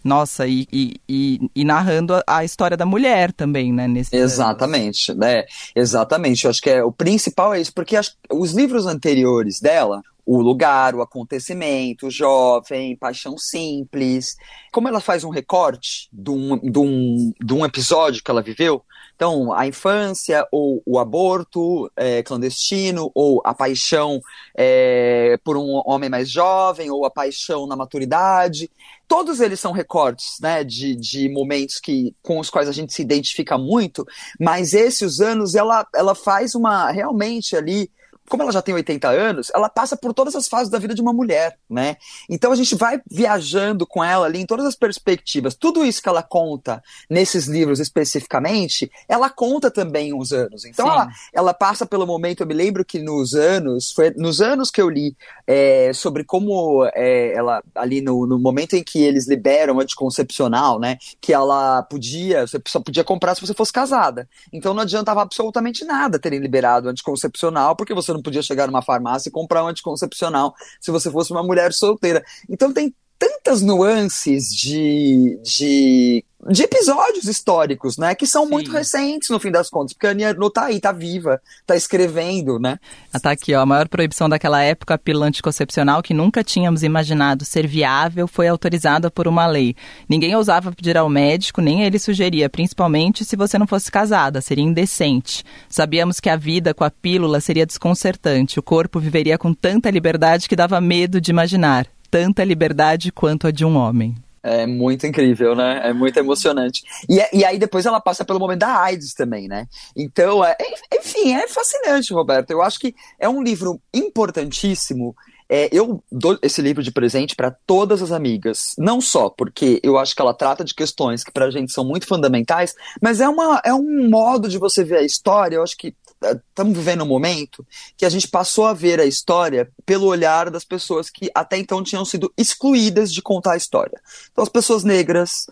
nossa, 0.04 0.46
e, 0.46 0.66
e, 0.72 1.00
e, 1.08 1.50
e 1.54 1.64
narrando 1.64 2.14
a, 2.14 2.22
a, 2.26 2.44
história 2.44 2.76
da 2.76 2.86
mulher 2.86 3.32
também, 3.32 3.72
né? 3.72 3.86
Nesse 3.86 4.14
exatamente, 4.16 5.14
né? 5.14 5.44
Exatamente. 5.74 6.44
Eu 6.44 6.50
acho 6.50 6.60
que 6.60 6.70
é, 6.70 6.82
o 6.82 6.92
principal 6.92 7.54
é 7.54 7.60
isso, 7.60 7.72
porque 7.72 7.96
acho, 7.96 8.12
os 8.30 8.52
livros 8.52 8.86
anteriores 8.86 9.60
dela, 9.60 10.02
o 10.24 10.40
lugar, 10.40 10.94
o 10.94 11.02
acontecimento, 11.02 12.06
o 12.06 12.10
jovem, 12.10 12.96
paixão 12.96 13.36
simples. 13.36 14.36
Como 14.72 14.88
ela 14.88 15.00
faz 15.00 15.24
um 15.24 15.30
recorte 15.30 16.08
de 16.12 16.30
um, 16.30 16.58
de 16.58 16.78
um, 16.78 17.32
de 17.40 17.52
um 17.52 17.64
episódio 17.64 18.22
que 18.22 18.30
ela 18.30 18.42
viveu, 18.42 18.84
então 19.14 19.52
a 19.52 19.66
infância, 19.66 20.46
ou 20.50 20.82
o 20.84 20.98
aborto 20.98 21.90
é, 21.96 22.22
clandestino, 22.22 23.10
ou 23.14 23.40
a 23.44 23.54
paixão 23.54 24.20
é, 24.56 25.38
por 25.44 25.56
um 25.56 25.80
homem 25.86 26.10
mais 26.10 26.28
jovem, 26.28 26.90
ou 26.90 27.04
a 27.04 27.10
paixão 27.10 27.66
na 27.66 27.76
maturidade. 27.76 28.70
Todos 29.12 29.40
eles 29.40 29.60
são 29.60 29.72
recortes 29.72 30.38
né, 30.40 30.64
de, 30.64 30.96
de 30.96 31.28
momentos 31.28 31.78
que, 31.78 32.16
com 32.22 32.38
os 32.38 32.48
quais 32.48 32.66
a 32.66 32.72
gente 32.72 32.94
se 32.94 33.02
identifica 33.02 33.58
muito, 33.58 34.06
mas 34.40 34.72
esses 34.72 35.20
anos 35.20 35.54
ela, 35.54 35.86
ela 35.94 36.14
faz 36.14 36.54
uma 36.54 36.90
realmente 36.90 37.54
ali 37.54 37.90
como 38.28 38.42
ela 38.42 38.52
já 38.52 38.62
tem 38.62 38.74
80 38.74 39.08
anos, 39.08 39.50
ela 39.54 39.68
passa 39.68 39.96
por 39.96 40.14
todas 40.14 40.34
as 40.34 40.48
fases 40.48 40.70
da 40.70 40.78
vida 40.78 40.94
de 40.94 41.02
uma 41.02 41.12
mulher, 41.12 41.58
né? 41.68 41.96
Então 42.30 42.52
a 42.52 42.56
gente 42.56 42.74
vai 42.74 43.00
viajando 43.10 43.86
com 43.86 44.02
ela 44.02 44.26
ali 44.26 44.40
em 44.40 44.46
todas 44.46 44.64
as 44.64 44.76
perspectivas. 44.76 45.54
Tudo 45.54 45.84
isso 45.84 46.02
que 46.02 46.08
ela 46.08 46.22
conta 46.22 46.82
nesses 47.10 47.46
livros 47.46 47.80
especificamente, 47.80 48.90
ela 49.08 49.28
conta 49.28 49.70
também 49.70 50.14
uns 50.14 50.32
anos. 50.32 50.64
Então 50.64 50.90
ela, 50.90 51.08
ela, 51.32 51.52
passa 51.52 51.84
pelo 51.84 52.06
momento, 52.06 52.40
eu 52.42 52.46
me 52.46 52.54
lembro 52.54 52.84
que 52.84 53.00
nos 53.00 53.34
anos, 53.34 53.92
foi 53.92 54.10
nos 54.16 54.40
anos 54.40 54.70
que 54.70 54.80
eu 54.80 54.88
li 54.88 55.16
é, 55.46 55.92
sobre 55.92 56.24
como 56.24 56.84
é, 56.94 57.34
ela, 57.34 57.62
ali 57.74 58.00
no, 58.00 58.26
no 58.26 58.38
momento 58.38 58.74
em 58.74 58.82
que 58.82 59.02
eles 59.02 59.28
liberam 59.28 59.80
anticoncepcional, 59.80 60.78
né? 60.78 60.96
Que 61.20 61.32
ela 61.32 61.82
podia, 61.82 62.46
você 62.46 62.60
só 62.66 62.80
podia 62.80 63.04
comprar 63.04 63.34
se 63.34 63.40
você 63.40 63.52
fosse 63.52 63.72
casada. 63.72 64.28
Então 64.52 64.72
não 64.72 64.82
adiantava 64.82 65.22
absolutamente 65.22 65.84
nada 65.84 66.18
terem 66.18 66.38
liberado 66.38 66.88
anticoncepcional, 66.88 67.76
porque 67.76 67.94
você 67.94 68.11
não 68.14 68.22
podia 68.22 68.42
chegar 68.42 68.66
numa 68.66 68.82
farmácia 68.82 69.28
e 69.28 69.32
comprar 69.32 69.64
um 69.64 69.68
anticoncepcional 69.68 70.54
se 70.80 70.90
você 70.90 71.10
fosse 71.10 71.32
uma 71.32 71.42
mulher 71.42 71.72
solteira. 71.72 72.22
Então 72.48 72.72
tem 72.72 72.94
tantas 73.22 73.62
nuances 73.62 74.52
de, 74.52 75.38
de 75.44 76.24
de 76.50 76.64
episódios 76.64 77.26
históricos, 77.26 77.96
né? 77.96 78.16
Que 78.16 78.26
são 78.26 78.46
Sim. 78.46 78.50
muito 78.50 78.72
recentes, 78.72 79.28
no 79.28 79.38
fim 79.38 79.52
das 79.52 79.70
contas, 79.70 79.92
porque 79.92 80.08
a 80.08 80.10
Ania 80.10 80.30
Arnaud 80.30 80.52
tá 80.52 80.64
aí, 80.64 80.80
tá 80.80 80.90
viva, 80.90 81.40
tá 81.64 81.76
escrevendo, 81.76 82.58
né? 82.58 82.80
Ah, 83.12 83.20
tá 83.20 83.30
aqui, 83.30 83.54
ó. 83.54 83.60
A 83.60 83.66
maior 83.66 83.88
proibição 83.88 84.28
daquela 84.28 84.60
época, 84.60 84.94
a 84.94 84.98
pílula 84.98 85.26
anticoncepcional, 85.26 86.02
que 86.02 86.12
nunca 86.12 86.42
tínhamos 86.42 86.82
imaginado 86.82 87.44
ser 87.44 87.64
viável, 87.68 88.26
foi 88.26 88.48
autorizada 88.48 89.08
por 89.08 89.28
uma 89.28 89.46
lei. 89.46 89.76
Ninguém 90.08 90.34
ousava 90.34 90.72
pedir 90.72 90.96
ao 90.98 91.08
médico, 91.08 91.60
nem 91.60 91.84
ele 91.84 92.00
sugeria, 92.00 92.50
principalmente 92.50 93.24
se 93.24 93.36
você 93.36 93.56
não 93.56 93.66
fosse 93.68 93.88
casada, 93.88 94.40
seria 94.40 94.64
indecente. 94.64 95.44
Sabíamos 95.68 96.18
que 96.18 96.28
a 96.28 96.34
vida 96.34 96.74
com 96.74 96.82
a 96.82 96.90
pílula 96.90 97.40
seria 97.40 97.64
desconcertante, 97.64 98.58
o 98.58 98.62
corpo 98.64 98.98
viveria 98.98 99.38
com 99.38 99.54
tanta 99.54 99.88
liberdade 99.92 100.48
que 100.48 100.56
dava 100.56 100.80
medo 100.80 101.20
de 101.20 101.30
imaginar. 101.30 101.86
Tanta 102.12 102.44
liberdade 102.44 103.10
quanto 103.10 103.46
a 103.46 103.50
de 103.50 103.64
um 103.64 103.74
homem. 103.74 104.14
É 104.42 104.66
muito 104.66 105.06
incrível, 105.06 105.56
né? 105.56 105.80
É 105.82 105.94
muito 105.94 106.18
emocionante. 106.18 106.82
E, 107.08 107.18
é, 107.18 107.30
e 107.32 107.42
aí 107.42 107.58
depois 107.58 107.86
ela 107.86 108.02
passa 108.02 108.22
pelo 108.22 108.38
momento 108.38 108.58
da 108.58 108.82
AIDS 108.82 109.14
também, 109.14 109.48
né? 109.48 109.66
Então, 109.96 110.44
é, 110.44 110.54
enfim, 110.92 111.32
é 111.32 111.48
fascinante, 111.48 112.12
Roberto. 112.12 112.50
Eu 112.50 112.60
acho 112.60 112.78
que 112.78 112.94
é 113.18 113.26
um 113.26 113.42
livro 113.42 113.80
importantíssimo. 113.94 115.16
É, 115.48 115.70
eu 115.72 116.04
dou 116.12 116.38
esse 116.42 116.60
livro 116.60 116.82
de 116.82 116.92
presente 116.92 117.34
para 117.34 117.50
todas 117.50 118.02
as 118.02 118.12
amigas, 118.12 118.74
não 118.76 119.00
só 119.00 119.30
porque 119.30 119.80
eu 119.82 119.96
acho 119.98 120.14
que 120.14 120.20
ela 120.20 120.34
trata 120.34 120.62
de 120.62 120.74
questões 120.74 121.24
que 121.24 121.32
para 121.32 121.46
a 121.46 121.50
gente 121.50 121.72
são 121.72 121.84
muito 121.84 122.06
fundamentais, 122.06 122.74
mas 123.00 123.22
é, 123.22 123.28
uma, 123.28 123.58
é 123.64 123.72
um 123.72 124.10
modo 124.10 124.50
de 124.50 124.58
você 124.58 124.84
ver 124.84 124.98
a 124.98 125.02
história. 125.02 125.56
Eu 125.56 125.62
acho 125.62 125.78
que 125.78 125.94
estamos 126.22 126.76
vivendo 126.76 127.02
um 127.02 127.06
momento 127.06 127.66
que 127.96 128.04
a 128.04 128.08
gente 128.08 128.28
passou 128.28 128.66
a 128.66 128.72
ver 128.72 129.00
a 129.00 129.04
história 129.04 129.70
pelo 129.84 130.06
olhar 130.06 130.50
das 130.50 130.64
pessoas 130.64 131.10
que 131.10 131.30
até 131.34 131.56
então 131.56 131.82
tinham 131.82 132.04
sido 132.04 132.32
excluídas 132.36 133.12
de 133.12 133.20
contar 133.22 133.52
a 133.52 133.56
história. 133.56 134.00
Então, 134.30 134.42
as 134.42 134.48
pessoas 134.48 134.84
negras, 134.84 135.46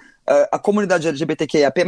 a 0.53 0.59
comunidade 0.59 1.09
LGBTQIAP+, 1.09 1.81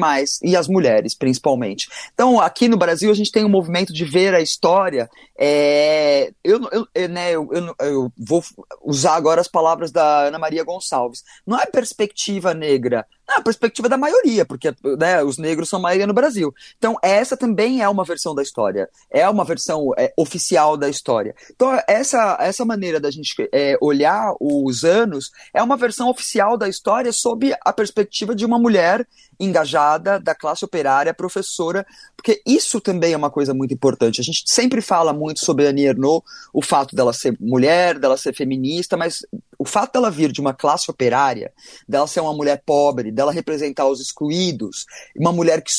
e 0.42 0.56
as 0.56 0.66
mulheres, 0.66 1.14
principalmente. 1.14 1.88
Então, 2.12 2.40
aqui 2.40 2.66
no 2.66 2.76
Brasil, 2.76 3.10
a 3.10 3.14
gente 3.14 3.30
tem 3.30 3.44
um 3.44 3.48
movimento 3.48 3.92
de 3.92 4.04
ver 4.04 4.34
a 4.34 4.40
história. 4.40 5.08
É, 5.38 6.32
eu, 6.42 6.60
eu, 6.94 7.08
né, 7.08 7.32
eu, 7.32 7.48
eu, 7.52 7.74
eu 7.78 8.12
vou 8.18 8.42
usar 8.82 9.14
agora 9.14 9.40
as 9.40 9.48
palavras 9.48 9.92
da 9.92 10.22
Ana 10.22 10.38
Maria 10.38 10.64
Gonçalves. 10.64 11.22
Não 11.46 11.58
é 11.58 11.66
perspectiva 11.66 12.52
negra, 12.52 13.06
a 13.36 13.42
perspectiva 13.42 13.88
da 13.88 13.96
maioria, 13.96 14.44
porque 14.44 14.74
né, 14.98 15.22
os 15.22 15.38
negros 15.38 15.68
são 15.68 15.80
maioria 15.80 16.06
no 16.06 16.14
Brasil. 16.14 16.54
Então, 16.78 16.96
essa 17.02 17.36
também 17.36 17.82
é 17.82 17.88
uma 17.88 18.04
versão 18.04 18.34
da 18.34 18.42
história, 18.42 18.88
é 19.10 19.28
uma 19.28 19.44
versão 19.44 19.90
é, 19.96 20.12
oficial 20.16 20.76
da 20.76 20.88
história. 20.88 21.34
Então, 21.50 21.78
essa, 21.86 22.36
essa 22.40 22.64
maneira 22.64 23.00
da 23.00 23.10
gente 23.10 23.34
é, 23.52 23.76
olhar 23.80 24.34
os 24.40 24.84
anos 24.84 25.30
é 25.52 25.62
uma 25.62 25.76
versão 25.76 26.08
oficial 26.08 26.56
da 26.56 26.68
história 26.68 27.12
sob 27.12 27.54
a 27.64 27.72
perspectiva 27.72 28.34
de 28.34 28.44
uma 28.44 28.58
mulher 28.58 29.06
engajada, 29.44 30.20
da 30.20 30.34
classe 30.34 30.64
operária, 30.64 31.12
professora, 31.12 31.84
porque 32.16 32.40
isso 32.46 32.80
também 32.80 33.12
é 33.12 33.16
uma 33.16 33.30
coisa 33.30 33.52
muito 33.52 33.74
importante. 33.74 34.20
A 34.20 34.24
gente 34.24 34.44
sempre 34.46 34.80
fala 34.80 35.12
muito 35.12 35.44
sobre 35.44 35.66
a 35.66 35.70
Annie 35.70 35.86
Ernaux, 35.86 36.24
o 36.52 36.62
fato 36.62 36.94
dela 36.94 37.12
ser 37.12 37.36
mulher, 37.40 37.98
dela 37.98 38.16
ser 38.16 38.34
feminista, 38.34 38.96
mas 38.96 39.26
o 39.58 39.64
fato 39.64 39.92
dela 39.92 40.10
vir 40.10 40.30
de 40.32 40.40
uma 40.40 40.52
classe 40.52 40.90
operária, 40.90 41.52
dela 41.88 42.06
ser 42.06 42.20
uma 42.20 42.34
mulher 42.34 42.62
pobre, 42.64 43.10
dela 43.10 43.32
representar 43.32 43.86
os 43.86 44.00
excluídos, 44.00 44.86
uma 45.16 45.32
mulher 45.32 45.62
que 45.62 45.72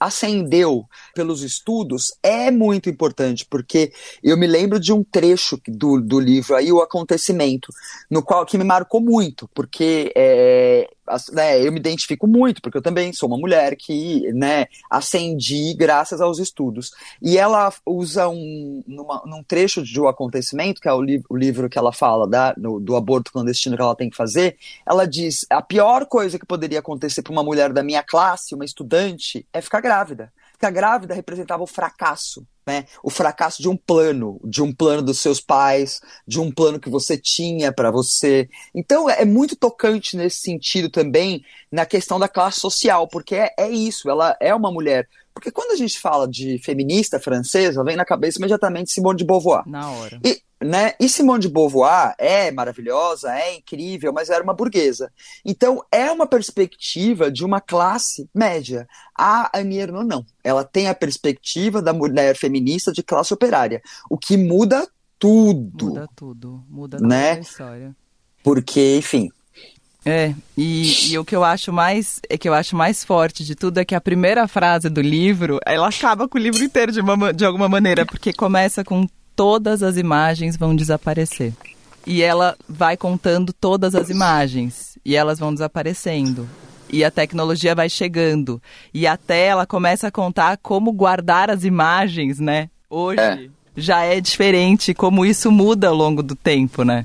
ascendeu 0.00 0.84
pelos 1.14 1.42
estudos, 1.42 2.16
é 2.22 2.50
muito 2.50 2.88
importante, 2.88 3.46
porque 3.48 3.92
eu 4.22 4.36
me 4.36 4.46
lembro 4.46 4.80
de 4.80 4.92
um 4.92 5.04
trecho 5.04 5.60
do, 5.68 6.00
do 6.00 6.18
livro 6.20 6.54
aí, 6.54 6.72
O 6.72 6.80
Acontecimento, 6.80 7.72
no 8.10 8.22
qual 8.22 8.44
que 8.44 8.58
me 8.58 8.64
marcou 8.64 9.00
muito, 9.00 9.48
porque 9.54 10.12
é, 10.16 10.88
né, 11.32 11.60
eu 11.60 11.72
me 11.72 11.78
identifico 11.78 12.26
muito, 12.26 12.60
porque 12.60 12.78
eu 12.78 12.82
também 12.82 13.12
sou 13.12 13.28
uma 13.28 13.38
mulher 13.38 13.76
que, 13.76 14.32
né, 14.32 14.66
ascendi 14.90 15.74
graças 15.74 16.20
aos 16.20 16.38
estudos. 16.38 16.90
E 17.20 17.38
ela 17.38 17.72
usa 17.84 18.28
um, 18.28 18.82
numa, 18.86 19.22
num 19.26 19.42
trecho 19.42 19.82
de 19.82 20.00
um 20.00 20.08
acontecimento, 20.08 20.80
que 20.80 20.88
é 20.88 20.92
o, 20.92 21.00
li 21.00 21.22
o 21.28 21.36
livro 21.36 21.68
que 21.68 21.78
ela 21.78 21.92
fala 21.92 22.28
da, 22.28 22.54
no, 22.56 22.80
do 22.80 22.96
aborto 22.96 23.32
clandestino 23.32 23.76
que 23.76 23.82
ela 23.82 23.96
tem 23.96 24.10
que 24.10 24.16
fazer, 24.16 24.56
ela 24.84 25.06
diz, 25.06 25.46
a 25.50 25.62
pior 25.62 26.06
coisa 26.06 26.38
que 26.38 26.46
poderia 26.46 26.80
acontecer 26.80 27.22
para 27.22 27.32
uma 27.32 27.42
mulher 27.44 27.72
da 27.72 27.82
minha 27.82 28.02
classe, 28.02 28.54
uma 28.54 28.64
estudante, 28.64 29.46
é 29.52 29.60
ficar 29.60 29.80
grávida. 29.80 30.32
Ficar 30.52 30.70
grávida 30.70 31.14
representava 31.14 31.62
o 31.62 31.66
fracasso 31.66 32.46
né? 32.66 32.84
O 33.02 33.10
fracasso 33.10 33.62
de 33.62 33.68
um 33.68 33.76
plano, 33.76 34.40
de 34.44 34.62
um 34.62 34.72
plano 34.72 35.02
dos 35.02 35.20
seus 35.20 35.40
pais, 35.40 36.00
de 36.26 36.40
um 36.40 36.50
plano 36.50 36.80
que 36.80 36.90
você 36.90 37.16
tinha 37.16 37.72
para 37.72 37.90
você. 37.90 38.48
Então 38.74 39.08
é 39.08 39.24
muito 39.24 39.54
tocante 39.54 40.16
nesse 40.16 40.40
sentido 40.40 40.90
também 40.90 41.44
na 41.70 41.86
questão 41.86 42.18
da 42.18 42.28
classe 42.28 42.58
social, 42.58 43.06
porque 43.06 43.36
é, 43.36 43.54
é 43.56 43.70
isso, 43.70 44.10
ela 44.10 44.36
é 44.40 44.54
uma 44.54 44.72
mulher. 44.72 45.08
Porque 45.32 45.50
quando 45.50 45.72
a 45.72 45.76
gente 45.76 46.00
fala 46.00 46.26
de 46.26 46.58
feminista 46.64 47.20
francesa, 47.20 47.84
vem 47.84 47.94
na 47.94 48.06
cabeça 48.06 48.38
imediatamente 48.38 48.90
Simone 48.90 49.18
de 49.18 49.24
Beauvoir. 49.24 49.68
Na 49.68 49.90
hora. 49.90 50.18
E, 50.24 50.40
né? 50.60 50.94
E 50.98 51.08
Simone 51.08 51.40
de 51.40 51.48
Beauvoir 51.48 52.14
é 52.18 52.50
maravilhosa, 52.50 53.32
é 53.32 53.56
incrível, 53.56 54.12
mas 54.12 54.30
era 54.30 54.42
uma 54.42 54.54
burguesa. 54.54 55.12
Então 55.44 55.84
é 55.92 56.10
uma 56.10 56.26
perspectiva 56.26 57.30
de 57.30 57.44
uma 57.44 57.60
classe 57.60 58.28
média. 58.34 58.88
A 59.16 59.50
Annie 59.58 59.80
Ernaux 59.80 60.06
não. 60.06 60.24
Ela 60.42 60.64
tem 60.64 60.88
a 60.88 60.94
perspectiva 60.94 61.82
da 61.82 61.92
mulher 61.92 62.36
feminista 62.36 62.92
de 62.92 63.02
classe 63.02 63.34
operária, 63.34 63.82
o 64.10 64.16
que 64.16 64.36
muda 64.36 64.88
tudo. 65.18 65.86
Muda 65.86 66.08
tudo, 66.14 66.64
muda 66.68 66.98
né? 67.00 67.36
toda 67.36 67.38
a 67.38 67.42
história. 67.42 67.96
Porque, 68.42 68.96
enfim, 68.96 69.28
é, 70.08 70.32
e, 70.56 71.10
e, 71.10 71.18
o 71.18 71.24
que 71.24 71.34
eu 71.34 71.42
acho 71.42 71.72
mais 71.72 72.20
é 72.30 72.38
que 72.38 72.48
eu 72.48 72.54
acho 72.54 72.76
mais 72.76 73.02
forte 73.02 73.44
de 73.44 73.56
tudo 73.56 73.78
é 73.78 73.84
que 73.84 73.92
a 73.92 74.00
primeira 74.00 74.46
frase 74.46 74.88
do 74.88 75.00
livro, 75.00 75.58
ela 75.66 75.88
acaba 75.88 76.28
com 76.28 76.38
o 76.38 76.40
livro 76.40 76.62
inteiro 76.62 76.92
de, 76.92 77.00
uma, 77.00 77.32
de 77.32 77.44
alguma 77.44 77.68
maneira, 77.68 78.06
porque 78.06 78.32
começa 78.32 78.84
com 78.84 79.04
todas 79.36 79.82
as 79.82 79.98
imagens 79.98 80.56
vão 80.56 80.74
desaparecer. 80.74 81.52
E 82.06 82.22
ela 82.22 82.56
vai 82.68 82.96
contando 82.96 83.52
todas 83.52 83.94
as 83.94 84.08
imagens 84.08 84.96
e 85.04 85.14
elas 85.14 85.38
vão 85.38 85.52
desaparecendo. 85.52 86.48
E 86.88 87.04
a 87.04 87.10
tecnologia 87.10 87.74
vai 87.74 87.88
chegando. 87.88 88.62
E 88.94 89.06
até 89.06 89.46
ela 89.46 89.66
começa 89.66 90.06
a 90.08 90.10
contar 90.10 90.56
como 90.56 90.92
guardar 90.92 91.50
as 91.50 91.64
imagens, 91.64 92.38
né? 92.38 92.70
Hoje 92.88 93.20
é. 93.20 93.48
já 93.76 94.04
é 94.04 94.20
diferente, 94.20 94.94
como 94.94 95.26
isso 95.26 95.50
muda 95.50 95.88
ao 95.88 95.94
longo 95.94 96.22
do 96.22 96.36
tempo, 96.36 96.84
né? 96.84 97.04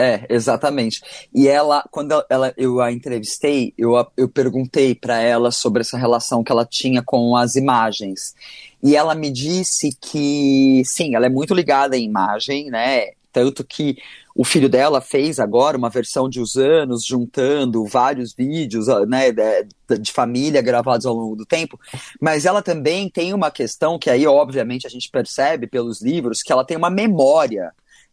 É, 0.00 0.24
exatamente. 0.30 1.02
E 1.34 1.46
ela, 1.46 1.84
quando 1.90 2.24
ela, 2.30 2.54
eu 2.56 2.80
a 2.80 2.90
entrevistei, 2.90 3.74
eu, 3.76 3.92
eu 4.16 4.30
perguntei 4.30 4.94
para 4.94 5.20
ela 5.20 5.50
sobre 5.50 5.82
essa 5.82 5.98
relação 5.98 6.42
que 6.42 6.50
ela 6.50 6.64
tinha 6.64 7.02
com 7.02 7.36
as 7.36 7.54
imagens. 7.54 8.34
E 8.82 8.96
ela 8.96 9.14
me 9.14 9.30
disse 9.30 9.94
que, 10.00 10.80
sim, 10.86 11.14
ela 11.14 11.26
é 11.26 11.28
muito 11.28 11.52
ligada 11.52 11.96
à 11.96 11.98
imagem, 11.98 12.70
né? 12.70 13.10
Tanto 13.30 13.62
que 13.62 13.98
o 14.34 14.42
filho 14.42 14.70
dela 14.70 15.02
fez 15.02 15.38
agora 15.38 15.76
uma 15.76 15.90
versão 15.90 16.30
de 16.30 16.40
os 16.40 16.56
anos, 16.56 17.04
juntando 17.04 17.84
vários 17.84 18.32
vídeos 18.32 18.86
né, 19.06 19.30
de, 19.30 19.98
de, 19.98 20.12
família 20.12 20.62
gravados 20.62 21.04
ao 21.04 21.14
longo 21.14 21.36
do 21.36 21.44
tempo. 21.44 21.78
Mas 22.18 22.46
ela 22.46 22.62
também 22.62 23.10
tem 23.10 23.34
uma 23.34 23.50
questão 23.50 23.98
que 23.98 24.08
aí, 24.08 24.26
obviamente, 24.26 24.86
a 24.86 24.90
gente 24.90 25.10
percebe 25.10 25.66
pelos 25.66 26.00
livros, 26.00 26.42
que 26.42 26.50
ela 26.50 26.64
tem 26.64 26.78
uma 26.78 26.88
memória 26.88 27.70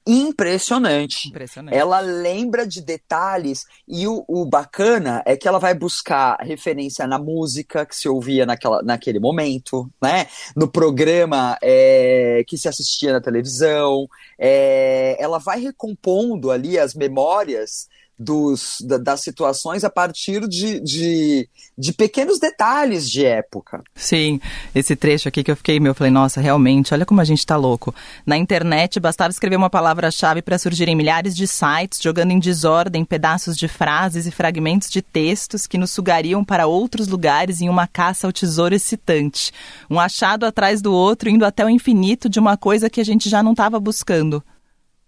impressionante. 0.08 1.28
impressionante. 1.28 1.76
Ela 1.76 2.00
lembra 2.00 2.66
de 2.66 2.82
detalhes 2.82 3.66
e 3.88 4.08
o, 4.08 4.24
o, 4.28 4.46
bacana 4.46 5.22
é 5.26 5.36
que 5.36 5.48
ela 5.48 5.60
vai 5.60 5.74
buscar 5.74 6.38
referência 6.40 7.06
na 7.06 7.20
música 7.20 7.86
que 7.86 7.96
se 7.96 8.08
ouvia 8.08 8.46
naquela, 8.46 8.82
naquele 8.82 9.20
momento, 9.20 9.90
né? 10.02 10.28
No 10.56 10.68
programa 10.68 11.58
é, 11.62 12.44
que 12.48 12.58
se 12.58 12.68
assistia 12.68 13.12
na 13.12 13.22
televisão. 13.22 14.08
É, 14.40 15.18
ela 15.20 15.38
vai 15.38 15.60
recompondo 15.60 16.50
ali 16.50 16.80
as 16.80 16.94
memórias 16.94 17.88
dos, 18.18 18.78
da, 18.82 18.98
das 18.98 19.22
situações 19.22 19.84
a 19.84 19.90
partir 19.90 20.48
de, 20.48 20.80
de, 20.80 21.48
de, 21.78 21.94
pequenos 21.94 22.40
detalhes 22.40 23.10
de 23.10 23.24
época. 23.24 23.84
Sim, 23.94 24.42
esse 24.74 24.96
trecho 24.96 25.28
aqui 25.28 25.44
que 25.44 25.52
eu 25.52 25.56
fiquei, 25.56 25.80
eu 25.84 25.94
falei, 25.94 26.12
nossa, 26.12 26.42
realmente, 26.42 26.94
olha 26.94 27.06
como 27.06 27.22
a 27.22 27.24
gente 27.24 27.46
tá 27.46 27.56
louco. 27.56 27.94
Na 28.26 28.36
internet 28.36 29.00
bastava 29.00 29.30
escrever 29.30 29.56
uma 29.56 29.70
palavra-chave 29.70 30.42
para 30.42 30.58
surgirem 30.58 30.96
milhares 30.96 31.36
de 31.36 31.48
sites 31.48 32.02
jogando 32.02 32.32
em 32.32 32.40
desordem 32.40 33.06
pedaços 33.06 33.56
de 33.56 33.68
frases 33.68 34.26
e 34.26 34.32
fragmentos 34.32 34.90
de 34.90 35.02
textos 35.02 35.68
que 35.68 35.78
nos 35.78 35.92
sugariam 35.92 36.44
para 36.44 36.66
outros 36.66 37.08
lugares 37.08 37.62
em 37.62 37.70
uma 37.70 37.86
caça 37.86 38.26
ao 38.26 38.34
tesouro 38.34 38.74
excitante. 38.74 39.52
Um 39.90 40.00
achado 40.00 40.46
atrás 40.46 40.82
do 40.82 40.92
outro, 40.92 41.30
indo 41.30 41.46
até 41.46 41.64
o 41.64 41.70
infinito 41.70 42.28
de 42.28 42.40
uma 42.40 42.58
coisa 42.58 42.90
que 42.90 43.00
a 43.00 43.06
gente 43.06 43.30
já 43.30 43.44
não 43.44 43.52
estava 43.52 43.80
buscando. 43.80 44.44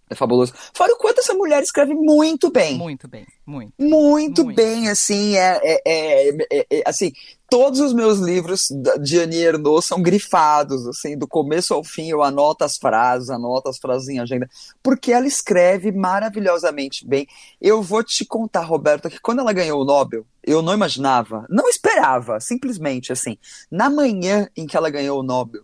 É 0.10 0.16
fabuloso. 0.16 0.54
Fora 0.74 0.92
o 0.92 0.98
quanto 0.98 1.20
essa 1.20 1.36
mulher 1.36 1.62
escreve 1.62 1.94
muito 1.94 2.52
bem. 2.52 2.76
Muito 2.80 3.08
bem, 3.08 3.28
muito. 3.46 3.74
Muito, 3.78 4.44
muito. 4.44 4.56
bem, 4.56 4.90
assim, 4.90 5.38
é, 5.38 5.60
é, 5.64 5.82
é, 5.86 6.68
é, 6.72 6.84
assim, 6.84 7.12
todos 7.48 7.80
os 7.80 7.94
meus 7.94 8.18
livros 8.18 8.70
de 9.02 9.20
Annie 9.20 9.44
Ernaux 9.44 9.86
são 9.86 10.02
grifados, 10.02 10.88
assim, 10.88 11.16
do 11.16 11.28
começo 11.28 11.76
ao 11.76 11.84
fim 11.84 12.10
eu 12.10 12.24
anoto 12.24 12.64
as 12.64 12.76
frases, 12.78 13.30
anoto 13.30 13.70
as 13.70 13.78
frases 13.78 14.10
em 14.10 14.20
agenda, 14.20 14.50
porque 14.82 15.12
ela 15.12 15.28
escreve 15.28 15.92
maravilhosamente 15.92 17.08
bem. 17.08 17.28
Eu 17.62 17.84
vou 17.84 18.04
te 18.04 18.26
contar, 18.26 18.62
Roberto, 18.62 19.12
que 19.12 19.22
quando 19.22 19.40
ela 19.40 19.54
ganhou 19.54 19.80
o 19.80 19.86
Nobel, 19.86 20.26
eu 20.44 20.64
não 20.64 20.74
imaginava, 20.74 21.46
não 21.48 21.70
esperava, 21.70 22.40
simplesmente, 22.40 23.12
assim, 23.12 23.38
na 23.70 23.92
manhã 23.92 24.50
em 24.58 24.66
que 24.66 24.76
ela 24.76 24.90
ganhou 24.90 25.20
o 25.20 25.24
Nobel, 25.24 25.62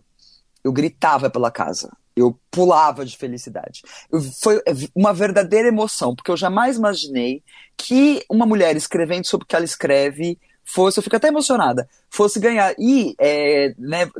eu 0.62 0.70
gritava 0.70 1.28
pela 1.28 1.50
casa 1.50 1.90
eu 2.16 2.38
pulava 2.50 3.04
de 3.04 3.16
felicidade. 3.16 3.82
Eu, 4.10 4.22
foi 4.22 4.60
uma 4.94 5.12
verdadeira 5.12 5.68
emoção, 5.68 6.14
porque 6.16 6.30
eu 6.30 6.36
jamais 6.36 6.76
imaginei 6.76 7.42
que 7.76 8.24
uma 8.30 8.46
mulher 8.46 8.74
escrevendo 8.74 9.26
sobre 9.26 9.44
o 9.44 9.46
que 9.46 9.54
ela 9.54 9.64
escreve 9.64 10.38
fosse, 10.66 10.98
eu 10.98 11.02
fico 11.02 11.14
até 11.14 11.28
emocionada, 11.28 11.88
fosse 12.10 12.40
ganhar. 12.40 12.74
E 12.76 13.14
é, 13.20 13.72
né, 13.78 14.10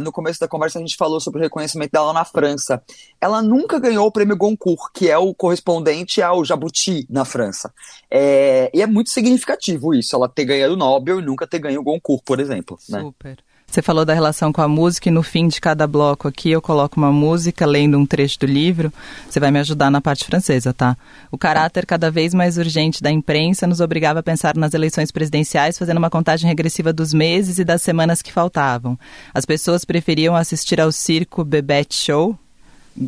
no 0.00 0.12
começo 0.12 0.38
da 0.38 0.46
conversa 0.46 0.78
a 0.78 0.80
gente 0.80 0.96
falou 0.96 1.20
sobre 1.20 1.40
o 1.40 1.42
reconhecimento 1.42 1.90
dela 1.90 2.12
na 2.12 2.24
França. 2.24 2.80
Ela 3.20 3.42
nunca 3.42 3.80
ganhou 3.80 4.06
o 4.06 4.12
prêmio 4.12 4.36
Goncourt, 4.36 4.92
que 4.94 5.10
é 5.10 5.18
o 5.18 5.34
correspondente 5.34 6.22
ao 6.22 6.44
Jabuti 6.44 7.04
na 7.10 7.24
França. 7.24 7.74
É, 8.08 8.70
e 8.72 8.80
é 8.80 8.86
muito 8.86 9.10
significativo 9.10 9.92
isso, 9.92 10.14
ela 10.14 10.28
ter 10.28 10.44
ganhado 10.44 10.74
o 10.74 10.76
Nobel 10.76 11.18
e 11.18 11.24
nunca 11.24 11.46
ter 11.46 11.58
ganho 11.58 11.80
o 11.80 11.84
Goncourt, 11.84 12.22
por 12.24 12.38
exemplo. 12.38 12.78
Né? 12.88 13.00
Super. 13.00 13.30
Né? 13.30 13.47
Você 13.70 13.82
falou 13.82 14.02
da 14.02 14.14
relação 14.14 14.50
com 14.50 14.62
a 14.62 14.66
música 14.66 15.10
e 15.10 15.12
no 15.12 15.22
fim 15.22 15.46
de 15.46 15.60
cada 15.60 15.86
bloco 15.86 16.26
aqui 16.26 16.50
eu 16.50 16.60
coloco 16.60 16.96
uma 16.96 17.12
música 17.12 17.66
lendo 17.66 17.98
um 17.98 18.06
trecho 18.06 18.40
do 18.40 18.46
livro. 18.46 18.90
Você 19.28 19.38
vai 19.38 19.50
me 19.50 19.58
ajudar 19.58 19.90
na 19.90 20.00
parte 20.00 20.24
francesa, 20.24 20.72
tá? 20.72 20.96
O 21.30 21.36
caráter 21.36 21.84
cada 21.84 22.10
vez 22.10 22.32
mais 22.32 22.56
urgente 22.56 23.02
da 23.02 23.10
imprensa 23.10 23.66
nos 23.66 23.80
obrigava 23.80 24.20
a 24.20 24.22
pensar 24.22 24.56
nas 24.56 24.72
eleições 24.72 25.10
presidenciais, 25.10 25.76
fazendo 25.76 25.98
uma 25.98 26.08
contagem 26.08 26.48
regressiva 26.48 26.94
dos 26.94 27.12
meses 27.12 27.58
e 27.58 27.64
das 27.64 27.82
semanas 27.82 28.22
que 28.22 28.32
faltavam. 28.32 28.98
As 29.34 29.44
pessoas 29.44 29.84
preferiam 29.84 30.34
assistir 30.34 30.80
ao 30.80 30.90
circo 30.90 31.44
Bebete 31.44 31.94
Show, 31.94 32.38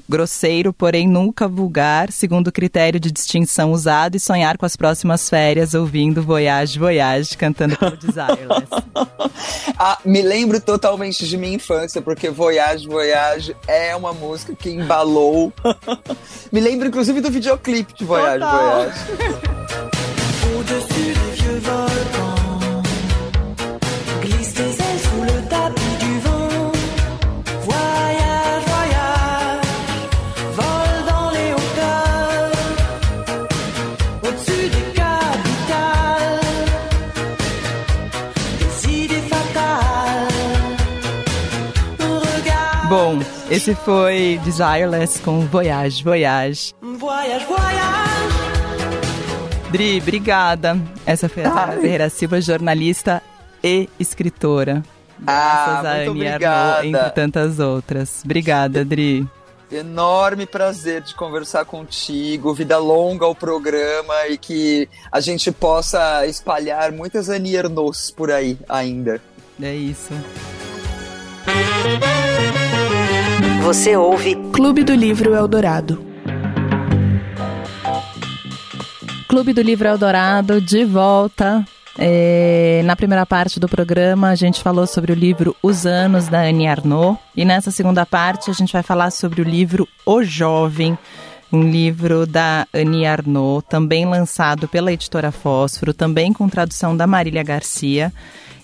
grosseiro, 0.08 0.72
porém 0.72 1.08
nunca 1.08 1.48
vulgar, 1.48 2.10
segundo 2.12 2.48
o 2.48 2.52
critério 2.52 3.00
de 3.00 3.10
distinção 3.10 3.72
usado, 3.72 4.16
e 4.16 4.20
sonhar 4.20 4.56
com 4.56 4.66
as 4.66 4.76
próximas 4.76 5.28
férias 5.28 5.74
ouvindo 5.74 6.22
Voyage, 6.22 6.78
Voyage, 6.78 7.36
cantando 7.36 7.76
pelo 7.76 7.96
Desireless. 7.96 8.68
ah, 9.78 9.98
me 10.04 10.22
lembro 10.22 10.60
totalmente 10.60 11.26
de 11.26 11.36
minha 11.36 11.54
infância, 11.54 12.00
porque 12.00 12.30
Voyage, 12.30 12.86
Voyage 12.86 13.56
é 13.66 13.94
uma 13.96 14.12
música 14.12 14.54
que 14.54 14.70
embalou. 14.70 15.52
me 16.52 16.60
lembro, 16.60 16.88
inclusive, 16.88 17.20
do 17.20 17.30
videoclipe 17.30 17.94
de 17.94 18.04
Voyage, 18.04 18.40
Total. 18.40 18.60
Voyage. 18.60 19.00
esse 43.50 43.74
foi 43.74 44.40
Desireless 44.44 45.20
com 45.20 45.40
Voyage, 45.40 46.04
Voyage. 46.04 46.72
Voyage, 46.80 47.44
Voyage. 47.46 48.40
Dri, 49.72 49.98
obrigada. 50.00 50.80
Essa 51.04 51.28
foi 51.28 51.44
a. 51.44 51.68
Ferreira 51.72 52.08
Silva, 52.08 52.40
jornalista 52.40 53.20
e 53.62 53.88
escritora. 53.98 54.82
Ah, 55.26 55.82
Graças 55.82 55.84
ah, 55.84 55.90
a 55.90 55.94
Annie 55.96 56.28
Arnaud, 56.28 56.86
entre 56.86 57.10
tantas 57.10 57.58
outras. 57.58 58.22
Obrigada, 58.24 58.84
Dri. 58.84 59.28
Enorme 59.70 60.46
prazer 60.46 61.02
de 61.02 61.14
conversar 61.14 61.64
contigo. 61.64 62.54
Vida 62.54 62.78
longa 62.78 63.24
ao 63.26 63.34
programa 63.34 64.28
e 64.28 64.38
que 64.38 64.88
a 65.10 65.20
gente 65.20 65.50
possa 65.52 66.26
espalhar 66.26 66.92
muitas 66.92 67.28
Annie 67.28 67.56
por 68.16 68.30
aí 68.30 68.58
ainda. 68.68 69.20
É 69.60 69.74
isso. 69.74 70.12
Você 73.60 73.94
ouve 73.96 74.34
Clube 74.52 74.82
do 74.82 74.94
Livro 74.94 75.34
Eldorado. 75.34 76.04
Clube 79.28 79.52
do 79.52 79.60
Livro 79.60 79.86
Eldorado 79.86 80.60
de 80.60 80.84
volta. 80.84 81.64
É, 81.98 82.80
na 82.84 82.96
primeira 82.96 83.26
parte 83.26 83.60
do 83.60 83.68
programa, 83.68 84.30
a 84.30 84.34
gente 84.34 84.62
falou 84.62 84.86
sobre 84.86 85.12
o 85.12 85.14
livro 85.14 85.54
Os 85.62 85.84
Anos, 85.84 86.26
da 86.26 86.40
Annie 86.40 86.66
Arnaud. 86.66 87.18
E 87.36 87.44
nessa 87.44 87.70
segunda 87.70 88.06
parte, 88.06 88.50
a 88.50 88.54
gente 88.54 88.72
vai 88.72 88.82
falar 88.82 89.10
sobre 89.10 89.42
o 89.42 89.44
livro 89.44 89.86
O 90.06 90.22
Jovem, 90.22 90.98
um 91.52 91.62
livro 91.62 92.26
da 92.26 92.66
Annie 92.74 93.06
Arnaud, 93.06 93.64
também 93.68 94.06
lançado 94.06 94.66
pela 94.68 94.92
editora 94.92 95.30
Fósforo, 95.30 95.92
também 95.92 96.32
com 96.32 96.48
tradução 96.48 96.96
da 96.96 97.06
Marília 97.06 97.42
Garcia. 97.42 98.12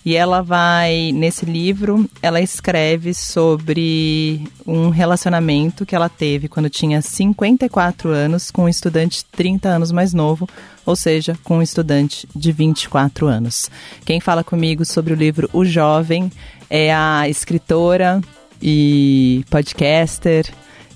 E 0.06 0.14
ela 0.14 0.40
vai, 0.40 1.10
nesse 1.12 1.44
livro, 1.44 2.08
ela 2.22 2.40
escreve 2.40 3.12
sobre 3.12 4.40
um 4.64 4.88
relacionamento 4.88 5.84
que 5.84 5.96
ela 5.96 6.08
teve 6.08 6.46
quando 6.46 6.70
tinha 6.70 7.02
54 7.02 8.10
anos 8.10 8.52
com 8.52 8.62
um 8.62 8.68
estudante 8.68 9.24
30 9.32 9.68
anos 9.68 9.90
mais 9.90 10.14
novo, 10.14 10.48
ou 10.86 10.94
seja, 10.94 11.36
com 11.42 11.58
um 11.58 11.62
estudante 11.62 12.28
de 12.36 12.52
24 12.52 13.26
anos. 13.26 13.68
Quem 14.04 14.20
fala 14.20 14.44
comigo 14.44 14.84
sobre 14.84 15.12
o 15.12 15.16
livro 15.16 15.50
O 15.52 15.64
Jovem 15.64 16.30
é 16.70 16.94
a 16.94 17.28
escritora 17.28 18.20
e 18.62 19.44
podcaster 19.50 20.46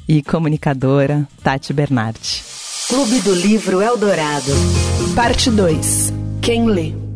e 0.06 0.22
comunicadora 0.22 1.26
Tati 1.42 1.72
Bernardi. 1.72 2.44
Clube 2.88 3.18
do 3.22 3.34
Livro 3.34 3.82
Eldorado. 3.82 4.52
Parte 5.16 5.50
2. 5.50 6.12
Quem 6.40 6.66
lê? 6.66 7.09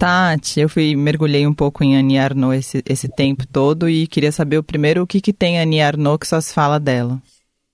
Tati, 0.00 0.60
eu 0.60 0.68
fui 0.70 0.96
mergulhei 0.96 1.46
um 1.46 1.52
pouco 1.52 1.84
em 1.84 1.94
Annie 1.94 2.18
Arnaud 2.18 2.56
esse, 2.56 2.82
esse 2.86 3.06
tempo 3.06 3.46
todo 3.46 3.86
e 3.86 4.06
queria 4.06 4.32
saber 4.32 4.56
o 4.56 4.62
primeiro 4.62 5.02
o 5.02 5.06
que, 5.06 5.20
que 5.20 5.30
tem 5.30 5.60
Annie 5.60 5.82
Arnaud 5.82 6.18
que 6.18 6.26
só 6.26 6.40
se 6.40 6.54
fala 6.54 6.80
dela. 6.80 7.20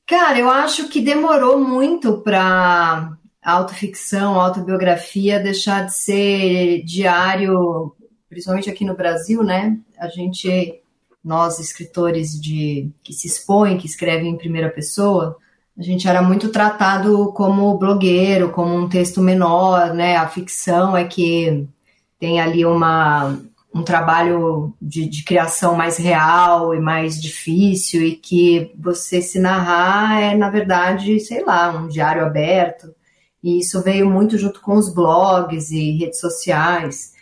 Cara, 0.09 0.37
eu 0.37 0.51
acho 0.51 0.89
que 0.89 1.01
demorou 1.01 1.61
muito 1.61 2.19
para 2.23 3.17
autoficção, 3.45 4.41
autobiografia 4.41 5.39
deixar 5.39 5.87
de 5.87 5.97
ser 5.97 6.83
diário, 6.83 7.95
principalmente 8.29 8.69
aqui 8.69 8.85
no 8.85 8.97
Brasil, 8.97 9.45
né? 9.45 9.79
A 9.97 10.09
gente, 10.09 10.81
nós 11.23 11.61
escritores 11.61 12.33
de 12.41 12.91
que 13.05 13.13
se 13.13 13.29
expõem, 13.29 13.79
que 13.79 13.87
escrevem 13.87 14.33
em 14.33 14.37
primeira 14.37 14.69
pessoa, 14.69 15.37
a 15.79 15.83
gente 15.83 16.09
era 16.09 16.21
muito 16.21 16.49
tratado 16.49 17.33
como 17.35 17.79
blogueiro, 17.79 18.51
como 18.51 18.75
um 18.75 18.89
texto 18.89 19.21
menor, 19.21 19.95
né? 19.95 20.17
A 20.17 20.27
ficção 20.27 20.97
é 20.97 21.05
que 21.05 21.69
tem 22.19 22.41
ali 22.41 22.65
uma, 22.65 23.39
um 23.75 23.83
trabalho 23.83 24.75
de, 24.81 25.09
de, 25.09 25.23
criação 25.23 25.75
mais 25.75 25.97
real 25.99 26.75
e 26.75 26.81
mais 26.81 27.21
difícil, 27.21 28.03
e 28.03 28.17
que 28.17 28.73
você 28.79 29.21
se 29.21 29.39
narrar 29.39 30.21
é, 30.21 30.35
na 30.35 30.49
verdade, 30.49 31.21
sei 31.21 31.45
lá, 31.45 31.71
um 31.71 31.89
diário 31.89 32.25
aberto. 32.25 32.95
E 33.43 33.61
isso 33.61 33.83
veio 33.83 34.09
muito 34.11 34.39
junto 34.39 34.61
com 34.61 34.77
os 34.77 34.93
blogs 34.93 35.71
e 35.71 35.99
redes 35.99 36.21
sociais. 36.21 37.13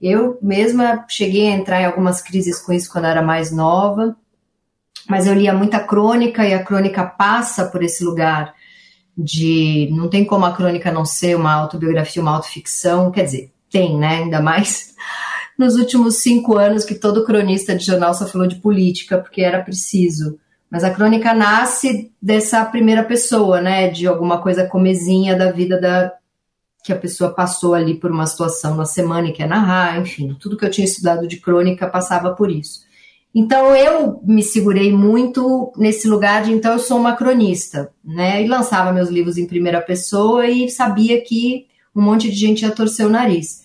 Eu 0.00 0.38
mesma 0.40 1.04
cheguei 1.08 1.48
a 1.48 1.56
entrar 1.56 1.80
em 1.82 1.86
algumas 1.86 2.22
crises 2.22 2.60
com 2.60 2.72
isso 2.72 2.90
quando 2.90 3.06
era 3.06 3.22
mais 3.22 3.50
nova, 3.50 4.16
mas 5.08 5.26
eu 5.26 5.34
lia 5.34 5.52
muita 5.52 5.80
crônica 5.80 6.46
e 6.46 6.54
a 6.54 6.64
crônica 6.64 7.04
passa 7.04 7.66
por 7.66 7.82
esse 7.82 8.04
lugar 8.04 8.54
de 9.16 9.88
não 9.92 10.08
tem 10.08 10.24
como 10.24 10.44
a 10.44 10.52
crônica 10.52 10.90
não 10.90 11.04
ser 11.04 11.36
uma 11.36 11.52
autobiografia, 11.52 12.22
uma 12.22 12.34
autoficção, 12.34 13.10
quer 13.10 13.24
dizer, 13.24 13.53
tem, 13.74 13.98
né? 13.98 14.18
Ainda 14.22 14.40
mais 14.40 14.94
nos 15.58 15.74
últimos 15.74 16.22
cinco 16.22 16.56
anos 16.56 16.84
que 16.84 16.94
todo 16.94 17.24
cronista 17.24 17.74
de 17.74 17.84
jornal 17.84 18.14
só 18.14 18.24
falou 18.24 18.46
de 18.46 18.56
política, 18.56 19.18
porque 19.18 19.42
era 19.42 19.62
preciso. 19.62 20.38
Mas 20.70 20.84
a 20.84 20.90
crônica 20.90 21.34
nasce 21.34 22.12
dessa 22.22 22.64
primeira 22.64 23.02
pessoa, 23.02 23.60
né? 23.60 23.88
De 23.88 24.06
alguma 24.06 24.40
coisa 24.40 24.66
comezinha 24.66 25.36
da 25.36 25.50
vida 25.50 25.80
da 25.80 26.12
que 26.84 26.92
a 26.92 26.96
pessoa 26.96 27.32
passou 27.32 27.72
ali 27.72 27.94
por 27.94 28.10
uma 28.10 28.26
situação 28.26 28.76
na 28.76 28.84
semana 28.84 29.28
e 29.28 29.32
quer 29.32 29.48
narrar, 29.48 29.98
enfim, 29.98 30.36
tudo 30.38 30.56
que 30.56 30.66
eu 30.66 30.70
tinha 30.70 30.84
estudado 30.84 31.26
de 31.26 31.38
crônica 31.38 31.86
passava 31.88 32.34
por 32.34 32.50
isso. 32.50 32.80
Então 33.34 33.74
eu 33.74 34.20
me 34.22 34.42
segurei 34.42 34.92
muito 34.92 35.72
nesse 35.78 36.06
lugar 36.06 36.44
de 36.44 36.52
então 36.52 36.74
eu 36.74 36.78
sou 36.78 36.98
uma 36.98 37.16
cronista, 37.16 37.90
né? 38.04 38.42
E 38.42 38.46
lançava 38.46 38.92
meus 38.92 39.08
livros 39.08 39.38
em 39.38 39.46
primeira 39.46 39.80
pessoa 39.80 40.46
e 40.46 40.68
sabia 40.68 41.20
que 41.22 41.66
um 41.96 42.02
monte 42.02 42.30
de 42.30 42.36
gente 42.36 42.62
ia 42.62 42.70
torcer 42.70 43.06
o 43.06 43.10
nariz. 43.10 43.63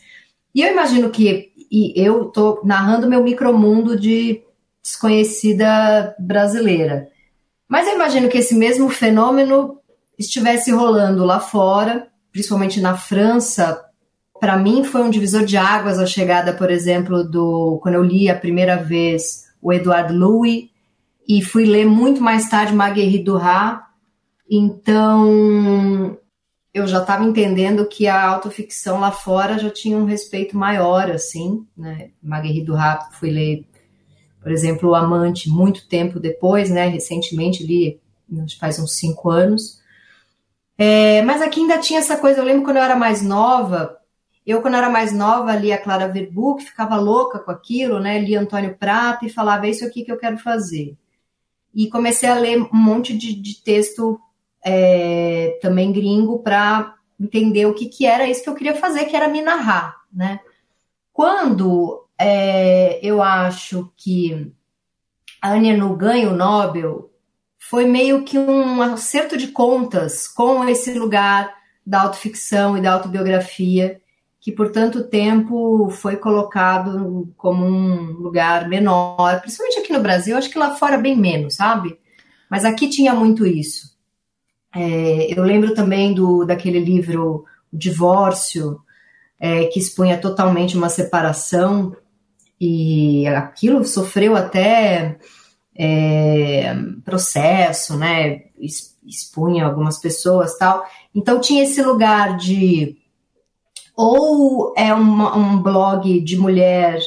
E 0.54 0.62
eu 0.62 0.72
imagino 0.72 1.10
que 1.10 1.50
e 1.72 1.94
eu 1.96 2.28
estou 2.28 2.62
narrando 2.64 3.08
meu 3.08 3.24
micromundo 3.24 4.00
de 4.00 4.42
desconhecida 4.82 6.16
brasileira. 6.18 7.10
Mas 7.68 7.88
eu 7.88 7.94
imagino 7.94 8.28
que 8.28 8.40
esse 8.40 8.56
mesmo 8.56 8.90
fenômeno 8.90 9.78
estivesse 10.18 10.72
rolando 10.72 11.24
lá 11.24 11.40
fora, 11.40 12.08
principalmente 12.32 12.82
na 12.82 12.98
França. 12.98 13.80
Para 14.40 14.58
mim 14.58 14.84
foi 14.84 15.04
um 15.04 15.10
divisor 15.10 15.46
de 15.46 15.58
águas 15.58 16.00
a 16.00 16.06
chegada, 16.06 16.54
por 16.54 16.72
exemplo, 16.72 17.24
do 17.24 17.80
quando 17.84 17.96
eu 17.96 18.04
li 18.04 18.30
a 18.30 18.36
primeira 18.36 18.78
vez 18.78 19.46
o 19.62 19.72
Edouard 19.72 20.12
Louis 20.12 20.70
e 21.28 21.44
fui 21.44 21.66
ler 21.66 21.86
muito 21.86 22.22
mais 22.22 22.50
tarde 22.50 22.74
Marguerite 22.74 23.24
Duras. 23.24 23.80
Então, 24.50 26.18
eu 26.74 26.88
já 26.88 27.02
estava 27.02 27.24
entendendo 27.24 27.88
que 27.88 28.08
a 28.08 28.28
autoficção 28.28 29.00
lá 29.00 29.12
fora 29.12 29.58
já 29.58 29.70
tinha 29.70 29.98
um 29.98 30.06
respeito 30.06 30.56
maior, 30.56 31.10
assim, 31.10 31.66
né? 31.76 32.12
Marguerite 32.22 32.66
Duras, 32.66 33.08
fui 33.20 33.32
ler, 33.32 33.66
por 34.42 34.52
exemplo, 34.52 34.90
O 34.90 34.96
Amante 34.96 35.50
muito 35.50 35.88
tempo 35.88 36.20
depois, 36.20 36.70
né? 36.70 36.88
Recentemente 36.88 37.66
li, 37.66 38.00
faz 38.60 38.80
uns 38.80 38.94
cinco 38.98 39.30
anos. 39.30 39.80
É, 40.78 41.22
mas 41.24 41.42
aqui 41.42 41.60
ainda 41.60 41.80
tinha 41.80 42.00
essa 42.00 42.18
coisa, 42.18 42.40
eu 42.40 42.46
lembro 42.46 42.64
quando 42.64 42.78
eu 42.78 42.84
era 42.84 42.96
mais 42.96 43.22
nova, 43.22 43.98
eu 44.46 44.62
quando 44.62 44.76
era 44.78 44.90
mais 44.90 45.12
nova 45.12 45.56
lia 45.56 45.78
Clara 45.78 46.08
Verbuck, 46.08 46.64
ficava 46.64 46.96
louca 46.96 47.40
com 47.40 47.52
aquilo, 47.52 48.00
né? 48.00 48.20
Lia 48.20 48.40
Antônio 48.40 48.78
Prata 48.78 49.26
e 49.26 49.30
falava, 49.30 49.68
é 49.68 49.72
isso 49.72 49.86
aqui 49.86 50.04
que 50.04 50.12
eu 50.12 50.18
quero 50.18 50.38
fazer. 50.38 50.96
E 51.74 51.90
comecei 51.90 52.30
a 52.30 52.36
ler 52.36 52.62
um 52.62 52.70
monte 52.72 53.18
de, 53.18 53.34
de 53.34 53.62
texto 53.62 54.20
é, 54.64 55.58
também 55.62 55.92
gringo 55.92 56.40
para 56.40 56.96
entender 57.20 57.66
o 57.66 57.74
que, 57.74 57.88
que 57.88 58.06
era 58.06 58.28
isso 58.28 58.44
que 58.44 58.50
eu 58.50 58.56
queria 58.56 58.76
fazer, 58.76 59.06
que 59.06 59.16
era 59.16 59.28
me 59.28 59.42
narrar, 59.42 59.98
né? 60.12 60.40
Quando 61.12 62.08
é, 62.18 63.00
eu 63.06 63.22
acho 63.22 63.92
que 63.98 64.52
a 65.42 65.52
Anya 65.52 65.76
no 65.76 65.96
ganho 65.96 66.34
Nobel 66.34 67.10
foi 67.58 67.86
meio 67.86 68.24
que 68.24 68.38
um 68.38 68.82
acerto 68.82 69.38
de 69.38 69.50
contas 69.50 70.28
com 70.28 70.68
esse 70.68 70.94
lugar 70.94 71.54
da 71.86 72.02
autoficção 72.02 72.78
e 72.78 72.82
da 72.82 72.94
autobiografia, 72.94 74.02
que 74.40 74.52
por 74.52 74.72
tanto 74.72 75.04
tempo 75.04 75.90
foi 75.90 76.16
colocado 76.16 77.32
como 77.36 77.66
um 77.66 78.14
lugar 78.14 78.68
menor, 78.70 79.42
principalmente 79.42 79.80
aqui 79.80 79.92
no 79.92 80.02
Brasil, 80.02 80.38
acho 80.38 80.50
que 80.50 80.58
lá 80.58 80.76
fora 80.76 80.98
bem 80.98 81.18
menos, 81.18 81.56
sabe? 81.56 82.00
Mas 82.50 82.64
aqui 82.64 82.90
tinha 82.90 83.14
muito 83.14 83.46
isso. 83.46 83.99
É, 84.76 85.34
eu 85.34 85.44
lembro 85.44 85.74
também 85.74 86.14
do 86.14 86.46
daquele 86.46 86.80
livro 86.80 87.46
o 87.72 87.78
Divórcio, 87.78 88.82
é, 89.40 89.66
que 89.66 89.80
expunha 89.80 90.18
totalmente 90.18 90.78
uma 90.78 90.90
separação, 90.90 91.96
e 92.60 93.26
aquilo 93.28 93.86
sofreu 93.86 94.36
até 94.36 95.18
é, 95.76 96.76
processo, 97.06 97.98
né? 97.98 98.42
Expunha 99.06 99.66
algumas 99.66 99.98
pessoas 99.98 100.58
tal. 100.58 100.86
Então 101.16 101.40
tinha 101.40 101.64
esse 101.64 101.82
lugar 101.82 102.36
de 102.36 102.98
ou 103.96 104.74
é 104.78 104.94
uma, 104.94 105.36
um 105.36 105.62
blog 105.62 106.22
de 106.22 106.38
mulher 106.38 107.00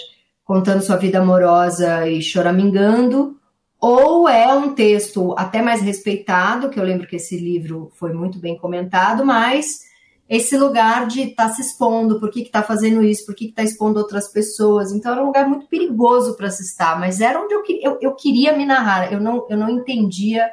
contando 0.45 0.83
sua 0.83 0.97
vida 0.97 1.21
amorosa 1.21 2.09
e 2.09 2.21
choramingando, 2.21 3.37
ou 3.83 4.29
é 4.29 4.55
um 4.55 4.77
texto 4.77 5.35
até 5.37 5.61
mais 5.61 5.83
respeitado, 5.83 6.71
que 6.71 6.79
eu 6.79 6.85
lembro 6.85 7.05
que 7.05 7.17
esse 7.17 7.37
livro 7.37 7.91
foi 7.97 8.13
muito 8.13 8.39
bem 8.39 8.57
comentado, 8.57 9.27
mas 9.27 9.81
esse 10.29 10.57
lugar 10.57 11.09
de 11.09 11.23
estar 11.23 11.49
tá 11.49 11.53
se 11.53 11.63
expondo, 11.63 12.21
por 12.21 12.31
que 12.31 12.43
está 12.43 12.63
fazendo 12.63 13.03
isso, 13.03 13.27
por 13.27 13.35
que 13.35 13.47
está 13.47 13.65
expondo 13.65 13.99
outras 13.99 14.29
pessoas. 14.29 14.93
Então 14.93 15.11
era 15.11 15.21
um 15.21 15.27
lugar 15.27 15.49
muito 15.49 15.67
perigoso 15.67 16.37
para 16.37 16.49
se 16.49 16.63
estar, 16.63 16.97
mas 17.01 17.21
era 17.21 17.41
onde 17.41 17.53
eu, 17.53 17.63
eu, 17.83 17.99
eu, 18.01 18.15
queria 18.15 18.57
me 18.57 18.65
narrar, 18.65 19.13
eu 19.13 19.21
não, 19.21 19.45
eu 19.51 19.57
não 19.57 19.69
entendia 19.69 20.49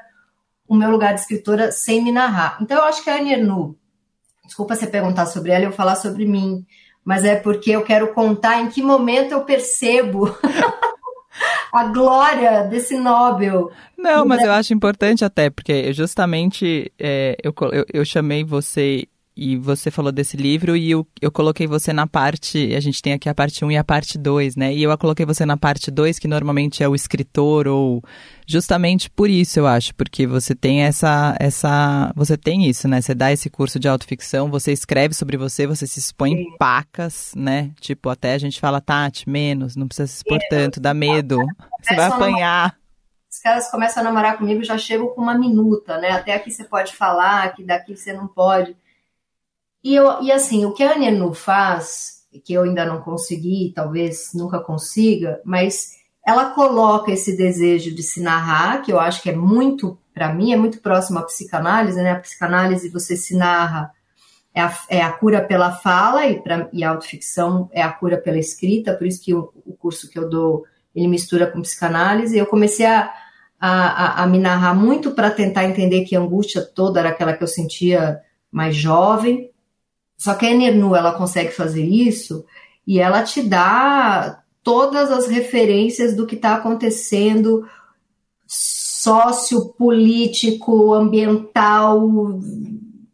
o 0.67 0.75
meu 0.75 0.89
lugar 0.89 1.13
de 1.13 1.21
escritora 1.21 1.71
sem 1.71 2.03
me 2.03 2.11
narrar. 2.11 2.57
Então 2.59 2.77
eu 2.77 2.83
acho 2.85 3.03
que 3.03 3.11
a 3.11 3.17
Annie 3.17 3.33
Ernaux, 3.33 3.75
Desculpa 4.43 4.75
você 4.75 4.87
perguntar 4.87 5.27
sobre 5.27 5.51
ela 5.51 5.65
e 5.65 5.67
eu 5.67 5.71
falar 5.71 5.95
sobre 5.95 6.25
mim, 6.25 6.65
mas 7.05 7.23
é 7.23 7.35
porque 7.35 7.69
eu 7.69 7.83
quero 7.83 8.11
contar 8.15 8.59
em 8.59 8.67
que 8.67 8.81
momento 8.81 9.33
eu 9.33 9.45
percebo 9.45 10.35
a 11.71 11.86
glória 11.86 12.63
desse 12.63 12.97
Nobel. 12.97 13.71
Não, 13.97 14.25
mas 14.25 14.41
eu 14.41 14.51
acho 14.51 14.73
importante 14.73 15.23
até, 15.25 15.49
porque 15.49 15.93
justamente 15.93 16.91
é, 16.97 17.38
eu, 17.43 17.53
eu, 17.71 17.86
eu 17.93 18.05
chamei 18.05 18.43
você 18.43 19.08
e 19.39 19.56
você 19.56 19.89
falou 19.89 20.12
desse 20.12 20.36
livro 20.36 20.75
e 20.75 20.91
eu, 20.91 21.08
eu 21.21 21.32
coloquei 21.32 21.65
você 21.65 21.93
na 21.93 22.06
parte, 22.06 22.75
a 22.75 22.80
gente 22.82 23.02
tem 23.02 23.13
aqui 23.13 23.30
a 23.30 23.34
parte 23.34 23.63
1 23.63 23.71
e 23.71 23.78
a 23.78 23.84
parte 23.86 24.17
2, 24.17 24.58
né? 24.58 24.73
E 24.73 24.84
eu 24.84 24.97
coloquei 24.97 25.25
você 25.25 25.45
na 25.45 25.56
parte 25.56 25.89
2, 25.89 26.19
que 26.19 26.28
normalmente 26.28 26.84
é 26.84 26.89
o 26.89 26.93
escritor 26.93 27.65
ou 27.69 28.04
justamente 28.45 29.10
por 29.10 29.30
isso, 29.30 29.58
eu 29.58 29.65
acho, 29.65 29.95
porque 29.95 30.28
você 30.28 30.54
tem 30.54 30.82
essa 30.82 31.38
essa, 31.39 32.12
você 32.17 32.36
tem 32.36 32.67
isso, 32.67 32.86
né? 32.89 32.99
Você 32.99 33.15
dá 33.15 33.32
esse 33.32 33.49
curso 33.49 33.80
de 33.80 33.88
autoficção, 33.88 34.52
você 34.52 34.73
escreve 34.73 35.13
sobre 35.13 35.38
você, 35.38 35.65
você 35.65 35.88
se 35.88 35.99
expõe 35.99 36.32
Sim. 36.32 36.41
em 36.41 36.58
pacas, 36.58 37.32
né? 37.34 37.71
Tipo, 37.80 38.10
até 38.10 38.34
a 38.34 38.38
gente 38.38 38.60
fala, 38.60 38.82
Tati, 38.82 39.30
menos, 39.30 39.78
não 39.78 39.88
precisa 39.88 40.08
se 40.08 40.17
expor 40.17 40.39
tanto, 40.49 40.82
dá 40.82 40.93
medo. 40.93 41.38
Você 41.82 41.95
vai 41.95 42.08
apanhar 42.08 42.78
os 43.32 43.39
caras 43.39 43.69
começam 43.69 44.02
a 44.02 44.04
namorar 44.04 44.38
comigo 44.38 44.63
já 44.63 44.78
chegam 44.78 45.08
com 45.10 45.21
uma 45.21 45.38
minuta, 45.38 45.97
né? 45.99 46.10
Até 46.10 46.34
aqui 46.34 46.52
você 46.52 46.63
pode 46.63 46.95
falar, 46.95 47.54
que 47.54 47.63
daqui 47.63 47.95
você 47.95 48.12
não 48.12 48.28
pode. 48.28 48.75
E, 49.83 49.95
eu, 49.95 50.21
e 50.21 50.31
assim, 50.31 50.65
o 50.65 50.73
que 50.73 50.83
a 50.83 50.93
Anu 50.93 51.33
faz, 51.33 52.19
que 52.43 52.53
eu 52.53 52.63
ainda 52.63 52.85
não 52.85 53.01
consegui, 53.01 53.71
talvez 53.73 54.31
nunca 54.33 54.59
consiga, 54.59 55.41
mas 55.43 55.99
ela 56.25 56.51
coloca 56.51 57.11
esse 57.11 57.35
desejo 57.35 57.93
de 57.95 58.03
se 58.03 58.21
narrar, 58.21 58.81
que 58.81 58.91
eu 58.91 58.99
acho 58.99 59.21
que 59.21 59.29
é 59.29 59.35
muito, 59.35 59.97
para 60.13 60.33
mim, 60.33 60.53
é 60.53 60.57
muito 60.57 60.79
próximo 60.81 61.19
à 61.19 61.23
psicanálise, 61.23 62.01
né? 62.01 62.11
A 62.11 62.19
psicanálise 62.19 62.89
você 62.89 63.15
se 63.15 63.35
narra, 63.35 63.91
é 64.53 64.61
a, 64.61 64.77
é 64.89 65.01
a 65.01 65.11
cura 65.11 65.41
pela 65.43 65.71
fala, 65.71 66.27
e, 66.27 66.41
pra, 66.41 66.69
e 66.73 66.83
a 66.83 66.89
autoficção 66.89 67.69
é 67.71 67.81
a 67.81 67.91
cura 67.91 68.17
pela 68.17 68.37
escrita, 68.37 68.93
por 68.93 69.07
isso 69.07 69.23
que 69.23 69.33
o, 69.33 69.51
o 69.65 69.73
curso 69.73 70.09
que 70.09 70.19
eu 70.19 70.29
dou, 70.29 70.65
ele 70.93 71.07
mistura 71.07 71.47
com 71.47 71.61
psicanálise. 71.61 72.37
Eu 72.37 72.45
comecei 72.45 72.85
a, 72.85 73.11
a, 73.59 74.21
a, 74.21 74.23
a 74.23 74.27
me 74.27 74.37
narrar 74.37 74.73
muito 74.73 75.11
para 75.11 75.31
tentar 75.31 75.65
entender 75.65 76.03
que 76.03 76.15
angústia 76.15 76.61
toda 76.61 76.99
era 76.99 77.09
aquela 77.09 77.33
que 77.33 77.43
eu 77.43 77.47
sentia 77.47 78.19
mais 78.51 78.75
jovem, 78.75 79.49
só 80.19 80.36
que 80.36 80.45
a 80.45 80.51
Enernu, 80.51 80.95
ela 80.97 81.13
consegue 81.13 81.51
fazer 81.51 81.86
isso 81.86 82.43
e 82.86 82.99
ela 82.99 83.23
te 83.23 83.41
dá 83.41 84.43
todas 84.62 85.10
as 85.10 85.27
referências 85.27 86.13
do 86.13 86.27
que 86.27 86.36
está 86.36 86.55
acontecendo 86.55 87.65
sociopolítico, 88.45 90.93
ambiental, 90.93 92.05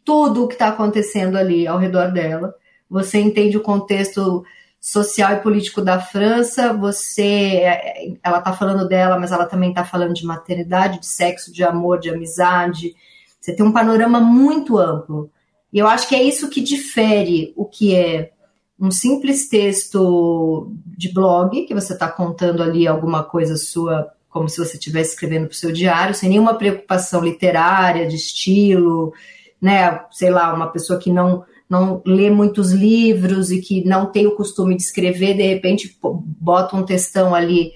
tudo 0.04 0.44
o 0.44 0.48
que 0.48 0.56
está 0.56 0.70
acontecendo 0.70 1.38
ali 1.38 1.68
ao 1.68 1.78
redor 1.78 2.12
dela. 2.12 2.56
Você 2.90 3.20
entende 3.20 3.56
o 3.56 3.62
contexto 3.62 4.44
social 4.82 5.34
e 5.34 5.42
político 5.42 5.84
da 5.84 6.00
França, 6.00 6.74
você 6.74 7.62
ela 8.24 8.40
está 8.40 8.52
falando 8.52 8.88
dela, 8.88 9.20
mas 9.20 9.32
ela 9.32 9.46
também 9.46 9.70
está 9.70 9.86
falando 9.86 10.16
de 10.16 10.26
maternidade, 10.26 11.00
de 11.00 11.06
sexo, 11.06 11.54
de 11.54 11.64
amor, 11.64 12.00
de 12.00 12.10
amizade. 12.10 12.96
Você 13.40 13.56
tem 13.56 13.64
um 13.64 13.72
panorama 13.72 14.20
muito 14.20 14.80
amplo. 14.80 15.30
E 15.76 15.80
eu 15.80 15.90
acho 15.90 16.08
que 16.08 16.16
é 16.16 16.24
isso 16.24 16.50
que 16.50 16.62
difere 16.62 17.52
o 17.54 17.66
que 17.66 17.94
é 17.94 18.32
um 18.80 18.90
simples 18.90 19.50
texto 19.50 20.72
de 20.86 21.14
blog, 21.14 21.66
que 21.66 21.74
você 21.74 21.92
está 21.92 22.08
contando 22.08 22.64
ali 22.64 22.88
alguma 22.88 23.26
coisa 23.26 23.58
sua, 23.58 24.10
como 24.30 24.48
se 24.48 24.58
você 24.58 24.78
estivesse 24.78 25.10
escrevendo 25.10 25.48
para 25.48 25.54
o 25.54 25.58
seu 25.58 25.74
diário, 25.74 26.16
sem 26.16 26.30
nenhuma 26.30 26.54
preocupação 26.54 27.22
literária, 27.22 28.08
de 28.08 28.16
estilo, 28.16 29.14
né? 29.62 30.00
Sei 30.12 30.30
lá, 30.30 30.54
uma 30.54 30.68
pessoa 30.68 30.98
que 30.98 31.12
não 31.12 31.44
não 31.70 32.02
lê 32.06 32.30
muitos 32.30 32.72
livros 32.72 33.52
e 33.52 33.60
que 33.60 33.84
não 33.86 34.06
tem 34.06 34.28
o 34.28 34.36
costume 34.36 34.78
de 34.78 34.84
escrever, 34.84 35.34
de 35.34 35.42
repente 35.42 35.98
bota 36.02 36.78
um 36.78 36.86
textão 36.86 37.36
ali 37.36 37.72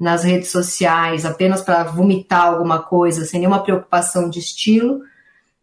nas 0.00 0.24
redes 0.24 0.48
sociais 0.48 1.24
apenas 1.24 1.60
para 1.62 1.84
vomitar 1.84 2.46
alguma 2.46 2.80
coisa, 2.80 3.24
sem 3.24 3.38
nenhuma 3.38 3.62
preocupação 3.62 4.28
de 4.28 4.40
estilo 4.40 5.02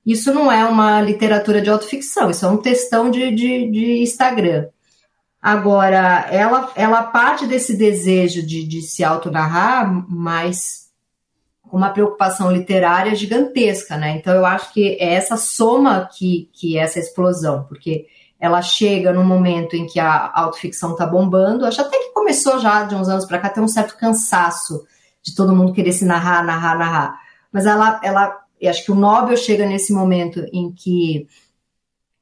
isso 0.06 0.34
não 0.34 0.52
é 0.52 0.66
uma 0.66 1.02
literatura 1.02 1.62
de 1.62 1.70
autoficção, 1.70 2.30
isso 2.30 2.46
é 2.46 2.50
um 2.50 2.58
textão 2.58 3.12
de, 3.12 3.32
de, 3.32 3.70
de 3.70 4.02
Instagram. 4.02 4.68
Agora, 5.42 6.28
ela, 6.30 6.72
ela 6.76 7.04
parte 7.04 7.48
desse 7.48 7.76
desejo 7.76 8.46
de, 8.46 8.64
de 8.64 8.82
se 8.82 9.04
autonarrar, 9.04 9.92
mas 10.08 10.92
com 11.68 11.78
uma 11.78 11.90
preocupação 11.90 12.52
literária 12.52 13.16
gigantesca, 13.16 13.98
né? 13.98 14.12
Então, 14.18 14.36
eu 14.36 14.46
acho 14.46 14.74
que 14.74 14.98
é 15.00 15.14
essa 15.14 15.38
soma 15.38 16.10
que, 16.14 16.50
que 16.54 16.78
é 16.78 16.82
essa 16.82 17.00
explosão, 17.00 17.64
porque 17.64 18.06
ela 18.40 18.62
chega 18.62 19.14
num 19.14 19.24
momento 19.24 19.76
em 19.76 19.86
que 19.86 20.00
a 20.00 20.32
autoficção 20.34 20.92
está 20.92 21.06
bombando, 21.06 21.66
acho 21.66 21.82
até 21.82 21.98
que 21.98 22.12
começou 22.12 22.60
já 22.60 22.84
de 22.84 22.94
uns 22.94 23.08
anos 23.08 23.26
para 23.26 23.40
cá, 23.40 23.50
tem 23.50 23.64
um 23.64 23.68
certo 23.68 23.96
cansaço 23.98 24.84
de 25.24 25.34
todo 25.34 25.56
mundo 25.56 25.74
querer 25.74 25.94
se 25.94 26.06
narrar, 26.06 26.44
narrar, 26.44 26.78
narrar. 26.78 27.20
Mas 27.52 27.66
ela, 27.66 28.02
ela 28.04 28.41
e 28.62 28.68
acho 28.68 28.86
que 28.86 28.92
o 28.92 28.96
Nobel 28.96 29.36
chega 29.36 29.66
nesse 29.66 29.92
momento 29.92 30.46
em 30.54 30.72
que 30.72 31.28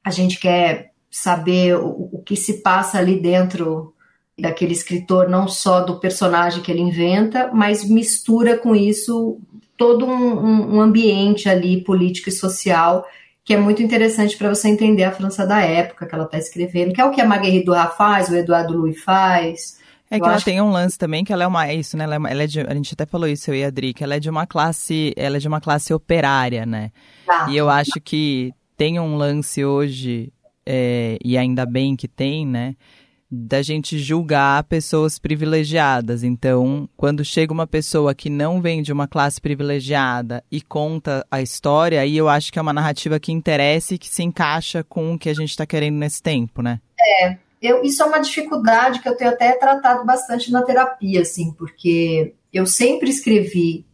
a 0.04 0.10
gente 0.10 0.40
quer 0.40 0.94
saber 1.12 1.76
o, 1.76 2.10
o 2.14 2.24
que 2.24 2.36
se 2.36 2.62
passa 2.62 2.98
ali 2.98 3.20
dentro 3.20 3.94
daquele 4.40 4.72
escritor, 4.72 5.28
não 5.28 5.50
só 5.50 5.82
do 5.82 6.00
personagem 6.00 6.64
que 6.64 6.72
ele 6.72 6.82
inventa, 6.82 7.52
mas 7.54 7.84
mistura 7.84 8.58
com 8.58 8.74
isso 8.74 9.38
todo 9.76 10.06
um, 10.06 10.76
um 10.76 10.82
ambiente 10.82 11.50
ali 11.50 11.84
político 11.84 12.30
e 12.30 12.32
social 12.32 13.06
que 13.50 13.56
é 13.56 13.58
muito 13.58 13.82
interessante 13.82 14.38
para 14.38 14.50
você 14.50 14.70
entender 14.70 15.04
a 15.04 15.12
França 15.12 15.44
da 15.44 15.60
época 15.62 16.06
que 16.06 16.14
ela 16.14 16.26
está 16.26 16.38
escrevendo, 16.38 16.94
que 16.94 17.02
é 17.02 17.06
o 17.06 17.10
que 17.10 17.20
a 17.20 17.26
Marguerite 17.26 17.66
Duras 17.66 17.96
faz, 17.98 18.30
o 18.30 18.36
Eduardo 18.36 18.78
Louis 18.78 19.02
faz, 19.02 19.79
é 20.12 20.20
que 20.20 20.26
ela 20.26 20.42
tem 20.42 20.60
um 20.60 20.72
lance 20.72 20.98
também 20.98 21.24
que 21.24 21.32
ela 21.32 21.44
é 21.44 21.48
uma 21.48 21.68
é 21.68 21.76
isso, 21.76 21.96
né? 21.96 22.04
Ela 22.06 22.16
é, 22.16 22.32
ela 22.32 22.44
é 22.44 22.48
de, 22.48 22.62
a 22.62 22.74
gente 22.74 22.94
até 22.94 23.06
falou 23.06 23.28
isso 23.28 23.52
eu 23.52 23.56
e 23.56 23.64
a 23.64 23.68
Adri, 23.68 23.94
que 23.94 24.04
ela 24.04 24.16
é 24.16 24.20
de 24.20 24.30
uma 24.30 24.48
classe, 24.48 25.14
ela 25.16 25.38
é 25.38 25.40
de 25.40 25.48
uma 25.48 25.62
classe 25.62 25.94
operária, 25.94 26.66
né? 26.66 26.92
Ah. 27.28 27.48
E 27.50 27.56
eu 27.56 27.70
acho 27.70 28.02
que 28.04 28.52
tem 28.76 29.00
um 29.00 29.16
lance 29.16 29.64
hoje 29.64 30.34
é, 30.66 31.18
e 31.24 31.38
ainda 31.38 31.66
bem 31.66 31.96
que 31.96 32.08
tem, 32.08 32.46
né? 32.46 32.76
Da 33.32 33.62
gente 33.62 34.00
julgar 34.00 34.64
pessoas 34.64 35.20
privilegiadas. 35.20 36.24
Então, 36.24 36.90
quando 36.98 37.24
chega 37.24 37.54
uma 37.54 37.68
pessoa 37.68 38.16
que 38.16 38.32
não 38.32 38.60
vem 38.60 38.82
de 38.82 38.92
uma 38.92 39.08
classe 39.08 39.40
privilegiada 39.40 40.44
e 40.52 40.60
conta 40.60 41.24
a 41.30 41.40
história, 41.40 42.02
aí 42.02 42.18
eu 42.18 42.28
acho 42.28 42.52
que 42.52 42.58
é 42.58 42.62
uma 42.62 42.74
narrativa 42.74 43.20
que 43.20 43.32
interessa 43.32 43.94
e 43.94 44.00
que 44.00 44.08
se 44.08 44.24
encaixa 44.24 44.84
com 44.84 45.14
o 45.14 45.20
que 45.20 45.30
a 45.30 45.36
gente 45.36 45.52
está 45.52 45.68
querendo 45.68 45.98
nesse 45.98 46.24
tempo, 46.24 46.64
né? 46.64 46.80
É, 47.22 47.38
eu, 47.62 47.84
isso 47.84 48.02
é 48.02 48.06
uma 48.06 48.20
dificuldade 48.20 49.00
que 49.00 49.10
eu 49.10 49.16
tenho 49.16 49.32
até 49.32 49.52
tratado 49.54 50.06
bastante 50.06 50.52
na 50.52 50.62
terapia, 50.62 51.22
assim, 51.22 51.52
porque 51.54 52.36
eu 52.54 52.66
sempre 52.66 53.10
escrevi 53.10 53.86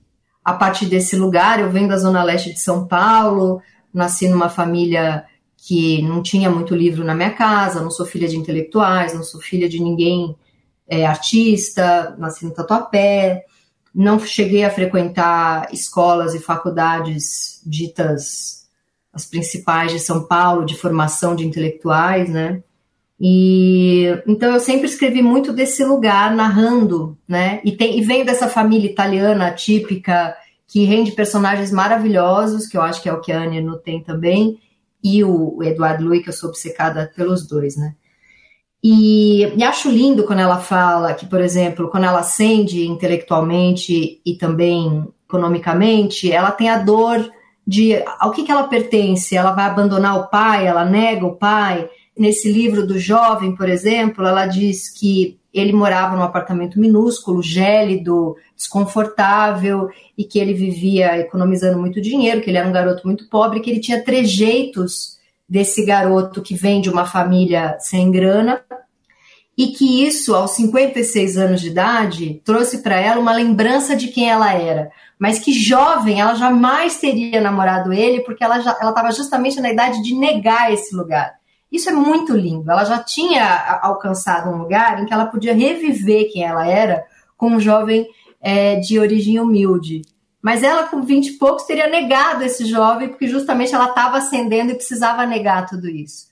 a 0.43 0.53
partir 0.53 0.85
desse 0.85 1.15
lugar. 1.15 1.59
Eu 1.59 1.71
venho 1.71 1.87
da 1.87 1.97
zona 1.97 2.23
leste 2.23 2.53
de 2.53 2.59
São 2.59 2.87
Paulo, 2.87 3.61
nasci 3.93 4.27
numa 4.27 4.49
família 4.49 5.25
que 5.57 6.01
não 6.03 6.21
tinha 6.21 6.49
muito 6.49 6.75
livro 6.75 7.03
na 7.03 7.15
minha 7.15 7.31
casa, 7.31 7.81
não 7.81 7.89
sou 7.89 8.05
filha 8.05 8.27
de 8.27 8.37
intelectuais, 8.37 9.15
não 9.15 9.23
sou 9.23 9.41
filha 9.41 9.67
de 9.67 9.81
ninguém 9.81 10.35
é, 10.87 11.05
artista, 11.05 12.15
nasci 12.19 12.45
no 12.45 12.53
Tatuapé, 12.53 13.45
não 13.93 14.19
cheguei 14.19 14.63
a 14.63 14.69
frequentar 14.69 15.73
escolas 15.73 16.35
e 16.35 16.39
faculdades 16.39 17.61
ditas 17.65 18.65
as 19.11 19.25
principais 19.25 19.93
de 19.93 19.99
São 19.99 20.27
Paulo, 20.27 20.65
de 20.65 20.75
formação 20.75 21.37
de 21.37 21.47
intelectuais, 21.47 22.29
né? 22.29 22.61
E 23.19 24.07
então 24.27 24.53
eu 24.53 24.59
sempre 24.59 24.87
escrevi 24.87 25.21
muito 25.21 25.53
desse 25.53 25.83
lugar, 25.85 26.35
narrando, 26.35 27.17
né? 27.27 27.61
E, 27.63 27.71
tem, 27.71 27.97
e 27.97 28.01
venho 28.01 28.25
dessa 28.25 28.49
família 28.49 28.89
italiana 28.89 29.51
típica 29.51 30.35
que 30.67 30.83
rende 30.83 31.11
personagens 31.11 31.71
maravilhosos, 31.71 32.67
que 32.67 32.77
eu 32.77 32.81
acho 32.81 33.01
que 33.01 33.07
é 33.07 33.13
o 33.13 33.21
que 33.21 33.31
a 33.31 33.39
Anne 33.39 33.61
não 33.61 33.77
tem 33.77 34.01
também, 34.03 34.59
e 35.03 35.23
o 35.23 35.61
Eduardo 35.63 36.03
Louis, 36.03 36.23
que 36.23 36.29
eu 36.29 36.33
sou 36.33 36.49
obcecada 36.49 37.11
pelos 37.15 37.47
dois, 37.47 37.77
né? 37.77 37.95
E, 38.83 39.43
e, 39.57 39.63
acho 39.63 39.89
lindo 39.89 40.25
quando 40.25 40.39
ela 40.39 40.59
fala 40.59 41.13
que, 41.13 41.25
por 41.25 41.41
exemplo, 41.41 41.89
quando 41.89 42.03
ela 42.03 42.19
ascende 42.19 42.85
intelectualmente 42.85 44.21
e 44.23 44.35
também 44.37 45.07
economicamente, 45.27 46.31
ela 46.31 46.51
tem 46.51 46.69
a 46.69 46.77
dor 46.77 47.31
de 47.65 47.95
ao 48.19 48.29
que, 48.31 48.43
que 48.43 48.51
ela 48.51 48.67
pertence. 48.67 49.35
Ela 49.35 49.53
vai 49.53 49.65
abandonar 49.65 50.19
o 50.19 50.27
pai, 50.27 50.67
ela 50.67 50.85
nega 50.85 51.25
o 51.25 51.35
pai. 51.35 51.89
Nesse 52.17 52.51
livro 52.51 52.85
do 52.85 52.97
jovem, 52.97 53.55
por 53.55 53.67
exemplo, 53.67 54.25
ela 54.25 54.45
diz 54.45 54.89
que 54.89 55.37
ele 55.53 55.71
morava 55.71 56.15
num 56.15 56.23
apartamento 56.23 56.79
minúsculo, 56.79 57.41
gélido, 57.41 58.35
desconfortável 58.55 59.89
e 60.17 60.23
que 60.23 60.37
ele 60.37 60.53
vivia 60.53 61.17
economizando 61.17 61.79
muito 61.79 62.01
dinheiro, 62.01 62.41
que 62.41 62.49
ele 62.49 62.57
era 62.57 62.67
um 62.67 62.73
garoto 62.73 63.05
muito 63.05 63.29
pobre, 63.29 63.59
que 63.61 63.69
ele 63.69 63.79
tinha 63.79 64.03
trejeitos 64.03 65.17
desse 65.47 65.85
garoto 65.85 66.41
que 66.41 66.55
vem 66.55 66.81
de 66.81 66.89
uma 66.89 67.05
família 67.05 67.77
sem 67.79 68.11
grana 68.11 68.61
e 69.57 69.67
que 69.67 70.05
isso, 70.05 70.35
aos 70.35 70.51
56 70.51 71.37
anos 71.37 71.61
de 71.61 71.69
idade, 71.69 72.41
trouxe 72.43 72.79
para 72.79 72.99
ela 72.99 73.21
uma 73.21 73.33
lembrança 73.33 73.95
de 73.95 74.09
quem 74.09 74.29
ela 74.29 74.53
era. 74.53 74.91
Mas 75.17 75.39
que 75.39 75.53
jovem, 75.53 76.19
ela 76.19 76.35
jamais 76.35 76.97
teria 76.99 77.39
namorado 77.39 77.93
ele, 77.93 78.19
porque 78.21 78.43
ela 78.43 78.57
estava 78.57 79.11
justamente 79.11 79.61
na 79.61 79.71
idade 79.71 80.03
de 80.03 80.13
negar 80.13 80.73
esse 80.73 80.93
lugar. 80.93 81.33
Isso 81.71 81.89
é 81.89 81.93
muito 81.93 82.35
lindo. 82.35 82.69
Ela 82.69 82.85
já 82.85 82.99
tinha 82.99 83.79
alcançado 83.81 84.49
um 84.49 84.57
lugar 84.57 85.01
em 85.01 85.05
que 85.05 85.13
ela 85.13 85.25
podia 85.25 85.53
reviver 85.53 86.31
quem 86.31 86.43
ela 86.43 86.67
era 86.67 87.05
com 87.35 87.47
um 87.47 87.59
jovem 87.59 88.07
é, 88.41 88.75
de 88.77 88.99
origem 88.99 89.39
humilde. 89.39 90.03
Mas 90.41 90.61
ela, 90.61 90.83
com 90.83 91.01
20 91.01 91.27
e 91.27 91.33
poucos, 91.33 91.63
teria 91.63 91.89
negado 91.89 92.43
esse 92.43 92.65
jovem, 92.65 93.09
porque 93.09 93.27
justamente 93.27 93.73
ela 93.73 93.89
estava 93.89 94.17
ascendendo 94.17 94.71
e 94.71 94.75
precisava 94.75 95.25
negar 95.25 95.65
tudo 95.65 95.89
isso. 95.89 96.27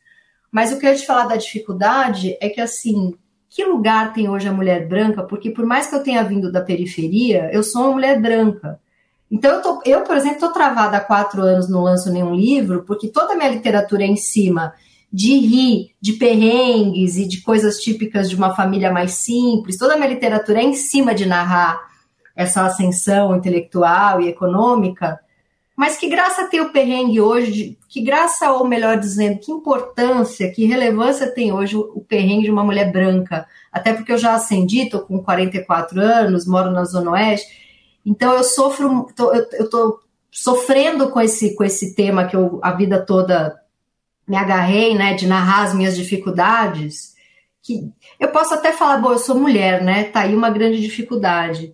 Mas 0.52 0.72
o 0.72 0.80
que 0.80 0.86
eu 0.86 0.92
ia 0.92 0.96
te 0.96 1.06
falar 1.06 1.26
da 1.26 1.36
dificuldade 1.36 2.38
é 2.40 2.48
que, 2.48 2.62
assim, 2.62 3.16
que 3.50 3.66
lugar 3.66 4.14
tem 4.14 4.30
hoje 4.30 4.48
a 4.48 4.54
mulher 4.54 4.88
branca? 4.88 5.24
Porque 5.24 5.50
por 5.50 5.66
mais 5.66 5.88
que 5.88 5.96
eu 5.96 6.04
tenha 6.04 6.24
vindo 6.24 6.52
da 6.52 6.62
periferia, 6.62 7.50
eu 7.52 7.64
sou 7.64 7.86
uma 7.86 7.94
mulher 7.94 8.22
branca. 8.22 8.80
Então, 9.32 9.56
eu, 9.56 9.62
tô, 9.64 9.82
eu 9.84 10.02
por 10.02 10.16
exemplo, 10.16 10.36
estou 10.36 10.52
travada 10.52 10.98
há 10.98 11.02
quatro 11.02 11.42
anos, 11.42 11.68
não 11.68 11.82
lanço 11.82 12.12
nenhum 12.12 12.36
livro, 12.36 12.84
porque 12.84 13.08
toda 13.08 13.34
a 13.34 13.36
minha 13.36 13.50
literatura 13.50 14.04
é 14.04 14.08
em 14.08 14.16
cima 14.16 14.76
de 15.14 15.38
rir, 15.38 15.92
de 16.02 16.14
perrengues 16.14 17.18
e 17.18 17.28
de 17.28 17.42
coisas 17.42 17.78
típicas 17.78 18.28
de 18.28 18.36
uma 18.36 18.56
família 18.56 18.92
mais 18.92 19.12
simples. 19.12 19.78
Toda 19.78 19.94
a 19.94 19.96
minha 19.96 20.10
literatura 20.10 20.60
é 20.60 20.64
em 20.64 20.74
cima 20.74 21.14
de 21.14 21.28
narrar 21.28 21.80
essa 22.36 22.66
ascensão 22.66 23.36
intelectual 23.36 24.20
e 24.20 24.28
econômica. 24.28 25.20
Mas 25.76 25.98
que 25.98 26.10
graça 26.10 26.48
tem 26.50 26.62
o 26.62 26.72
perrengue 26.72 27.22
hoje? 27.22 27.78
Que 27.88 28.02
graça, 28.02 28.52
ou 28.52 28.66
melhor 28.66 28.98
dizendo, 28.98 29.40
que 29.40 29.52
importância, 29.52 30.52
que 30.52 30.66
relevância 30.66 31.32
tem 31.32 31.52
hoje 31.52 31.78
o 31.78 32.04
perrengue 32.08 32.46
de 32.46 32.52
uma 32.52 32.64
mulher 32.64 32.92
branca? 32.92 33.46
Até 33.72 33.94
porque 33.94 34.12
eu 34.12 34.18
já 34.18 34.34
ascendi, 34.34 34.82
estou 34.82 35.02
com 35.02 35.22
44 35.22 36.02
anos, 36.02 36.48
moro 36.48 36.72
na 36.72 36.86
Zona 36.86 37.12
Oeste, 37.12 37.48
então 38.04 38.34
eu 38.34 38.44
sofro, 38.44 39.08
tô, 39.16 39.32
eu 39.32 39.66
estou 39.66 40.00
sofrendo 40.32 41.10
com 41.10 41.22
esse, 41.22 41.56
com 41.56 41.64
esse 41.64 41.96
tema 41.96 42.26
que 42.26 42.36
eu 42.36 42.60
a 42.64 42.72
vida 42.72 43.04
toda 43.04 43.63
me 44.28 44.36
agarrei, 44.36 44.96
né, 44.96 45.14
de 45.14 45.28
narrar 45.28 45.64
as 45.64 45.74
minhas 45.74 45.96
dificuldades. 45.96 47.14
Que 47.62 47.92
eu 48.20 48.30
posso 48.30 48.54
até 48.54 48.72
falar, 48.72 48.98
bom, 48.98 49.12
eu 49.12 49.18
sou 49.18 49.40
mulher, 49.40 49.82
né? 49.84 50.06
Tá 50.06 50.22
aí 50.22 50.36
uma 50.36 50.50
grande 50.50 50.82
dificuldade 50.82 51.74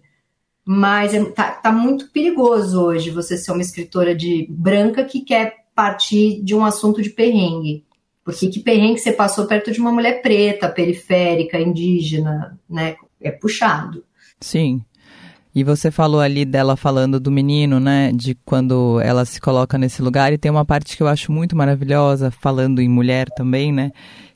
mas 0.71 1.15
é, 1.15 1.25
tá, 1.25 1.49
tá, 1.49 1.71
muito 1.71 2.11
perigoso 2.11 2.79
hoje 2.79 3.09
você 3.09 3.35
ser 3.35 3.51
uma 3.51 3.61
escritora 3.63 4.13
de 4.13 4.45
branca 4.51 5.03
que 5.03 5.21
quer 5.21 5.65
partir 5.73 6.43
de 6.43 6.53
um 6.53 6.63
assunto 6.63 7.01
de 7.01 7.09
perrengue. 7.09 7.83
Porque 8.23 8.49
que 8.49 8.59
perrengue 8.59 8.99
você 8.99 9.11
passou 9.11 9.47
perto 9.47 9.71
de 9.71 9.79
uma 9.79 9.91
mulher 9.91 10.21
preta, 10.21 10.69
periférica, 10.69 11.59
indígena, 11.59 12.55
né? 12.69 12.97
É 13.19 13.31
puxado. 13.31 14.05
Sim. 14.39 14.85
E 15.59 15.63
você 15.63 15.91
falou 15.91 16.21
ali 16.21 16.45
dela 16.45 16.77
falando 16.77 17.19
do 17.19 17.29
menino, 17.29 17.81
né? 17.81 18.13
De 18.13 18.33
quando 18.45 18.97
ela 19.01 19.25
se 19.25 19.41
coloca 19.41 19.77
nesse 19.77 20.01
lugar. 20.01 20.31
E 20.31 20.37
tem 20.37 20.49
uma 20.49 20.63
parte 20.63 20.95
que 20.95 21.03
eu 21.03 21.07
acho 21.09 21.33
muito 21.33 21.53
maravilhosa, 21.53 22.31
falando 22.31 22.81
em 22.81 22.87
mulher 22.87 23.27
também, 23.35 23.69
né? 23.69 23.91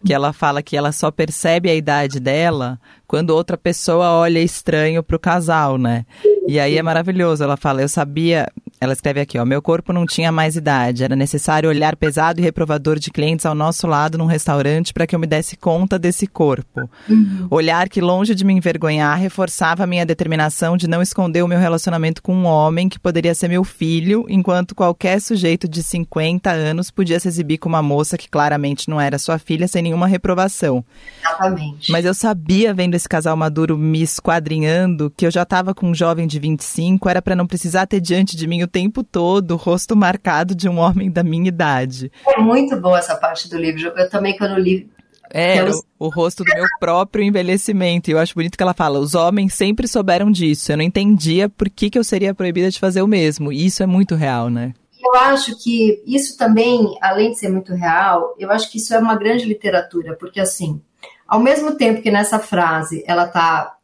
Que 0.06 0.14
ela 0.14 0.34
fala 0.34 0.62
que 0.62 0.76
ela 0.76 0.92
só 0.92 1.10
percebe 1.12 1.70
a 1.70 1.76
idade 1.76 2.20
dela 2.20 2.78
quando 3.08 3.30
outra 3.30 3.56
pessoa 3.56 4.12
olha 4.12 4.40
estranho 4.40 5.02
pro 5.02 5.18
casal, 5.18 5.78
né? 5.78 6.06
E 6.46 6.60
aí 6.60 6.78
é 6.78 6.84
maravilhoso. 6.84 7.42
Ela 7.42 7.56
fala: 7.56 7.82
Eu 7.82 7.88
sabia, 7.88 8.50
ela 8.84 8.94
escreve 8.94 9.22
aqui, 9.22 9.38
ó, 9.38 9.46
meu 9.46 9.62
corpo 9.62 9.94
não 9.94 10.06
tinha 10.06 10.32
mais 10.32 10.56
idade, 10.56 11.04
era 11.04 11.16
necessário 11.16 11.70
olhar 11.70 11.96
pesado 11.96 12.40
e 12.40 12.44
reprovador 12.44 13.00
de 13.00 13.12
clientes 13.12 13.46
ao 13.46 13.56
nosso 13.56 13.88
lado 13.88 14.18
num 14.18 14.26
restaurante 14.26 14.94
para 14.94 15.08
que 15.08 15.16
eu 15.16 15.20
me 15.20 15.28
desse 15.28 15.56
conta 15.56 15.98
desse 15.98 16.28
corpo. 16.28 16.90
Uhum. 17.10 17.48
Olhar 17.50 17.90
que 17.90 18.02
longe 18.02 18.36
de 18.36 18.44
me 18.44 18.54
envergonhar 18.54 19.18
reforçava 19.18 19.84
a 19.84 19.88
minha 19.88 20.06
determinação 20.06 20.76
de 20.76 20.88
não 20.88 21.02
esconder 21.02 21.44
o 21.44 21.48
meu 21.48 21.60
relacionamento 21.60 22.22
com 22.22 22.36
um 22.36 22.46
homem 22.46 22.90
que 22.90 23.00
poderia 23.00 23.34
ser 23.34 23.48
meu 23.48 23.64
filho, 23.64 24.26
enquanto 24.28 24.76
qualquer 24.76 25.22
sujeito 25.22 25.68
de 25.68 25.82
50 25.82 26.52
anos 26.52 26.92
podia 26.92 27.20
se 27.20 27.28
exibir 27.28 27.58
com 27.58 27.70
uma 27.70 27.82
moça 27.82 28.18
que 28.18 28.30
claramente 28.30 28.90
não 28.90 29.00
era 29.00 29.18
sua 29.18 29.38
filha 29.38 29.68
sem 29.68 29.82
nenhuma 29.82 30.08
reprovação. 30.08 30.84
Exatamente. 31.20 31.92
Mas 31.92 32.06
eu 32.06 32.14
sabia 32.14 32.74
vendo 32.74 32.96
esse 32.96 33.08
casal 33.08 33.36
maduro 33.36 33.78
me 33.78 34.02
esquadrinhando 34.02 35.12
que 35.16 35.26
eu 35.26 35.32
já 35.32 35.44
estava 35.44 35.74
com 35.74 35.90
um 35.90 35.96
jovem 35.96 36.28
de 36.28 36.40
25, 36.40 37.10
era 37.10 37.22
para 37.22 37.36
não 37.36 37.48
precisar 37.48 37.86
ter 37.86 38.02
diante 38.02 38.36
de 38.36 38.48
mim 38.48 38.64
o 38.64 38.68
tempo 38.74 39.04
todo 39.04 39.52
o 39.52 39.56
rosto 39.56 39.96
marcado 39.96 40.56
de 40.56 40.68
um 40.68 40.80
homem 40.80 41.12
da 41.12 41.24
minha 41.24 41.48
idade. 41.48 42.12
É 42.28 42.42
muito 42.42 42.76
boa 42.76 42.98
essa 42.98 43.16
parte 43.16 43.48
do 43.48 43.56
livro. 43.56 43.94
Eu 43.96 44.10
também, 44.10 44.36
quando 44.36 44.60
li. 44.60 44.90
É, 45.30 45.64
o, 45.64 45.84
o, 46.00 46.10
rosto 46.10 46.44
do 46.44 46.54
meu 46.54 46.66
próprio 46.80 47.24
envelhecimento. 47.24 48.10
E 48.10 48.14
eu 48.14 48.20
acho 48.20 48.34
bonito 48.34 48.58
que 48.58 48.64
ela 48.64 48.74
fala: 48.74 49.00
os 49.00 49.14
homens 49.14 49.54
sempre 49.54 49.88
souberam 49.88 50.32
disso. 50.32 50.72
Eu 50.72 50.78
não 50.78 50.84
entendia 50.84 51.48
por 51.48 51.70
que, 51.70 51.90
que 51.90 51.98
eu 51.98 52.04
seria 52.04 52.34
proibida 52.34 52.70
de 52.70 52.80
fazer 52.80 53.02
o 53.02 53.08
mesmo. 53.08 53.52
E 53.52 53.66
isso 53.66 53.84
é 53.84 53.86
muito 53.86 54.16
real, 54.16 54.50
né? 54.50 54.74
Eu 55.04 55.16
acho 55.16 55.62
que 55.62 56.02
isso 56.06 56.38
também, 56.38 56.98
além 57.02 57.32
de 57.32 57.38
ser 57.38 57.50
muito 57.50 57.74
real, 57.74 58.36
eu 58.40 58.50
acho 58.50 58.72
que 58.72 58.78
isso 58.78 58.94
é 58.94 59.00
uma 59.00 59.16
grande 59.16 59.46
literatura, 59.46 60.16
porque 60.16 60.40
assim, 60.40 60.82
ao 61.28 61.40
mesmo 61.40 61.76
tempo 61.76 62.02
que 62.02 62.10
nessa 62.10 62.40
frase 62.40 63.04
ela 63.06 63.26
está 63.26 63.76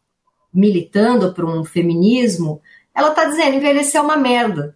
militando 0.53 1.33
por 1.33 1.45
um 1.45 1.63
feminismo, 1.63 2.61
ela 2.95 3.09
está 3.09 3.25
dizendo 3.25 3.55
envelhecer 3.55 3.99
é 3.99 4.03
uma 4.03 4.17
merda. 4.17 4.75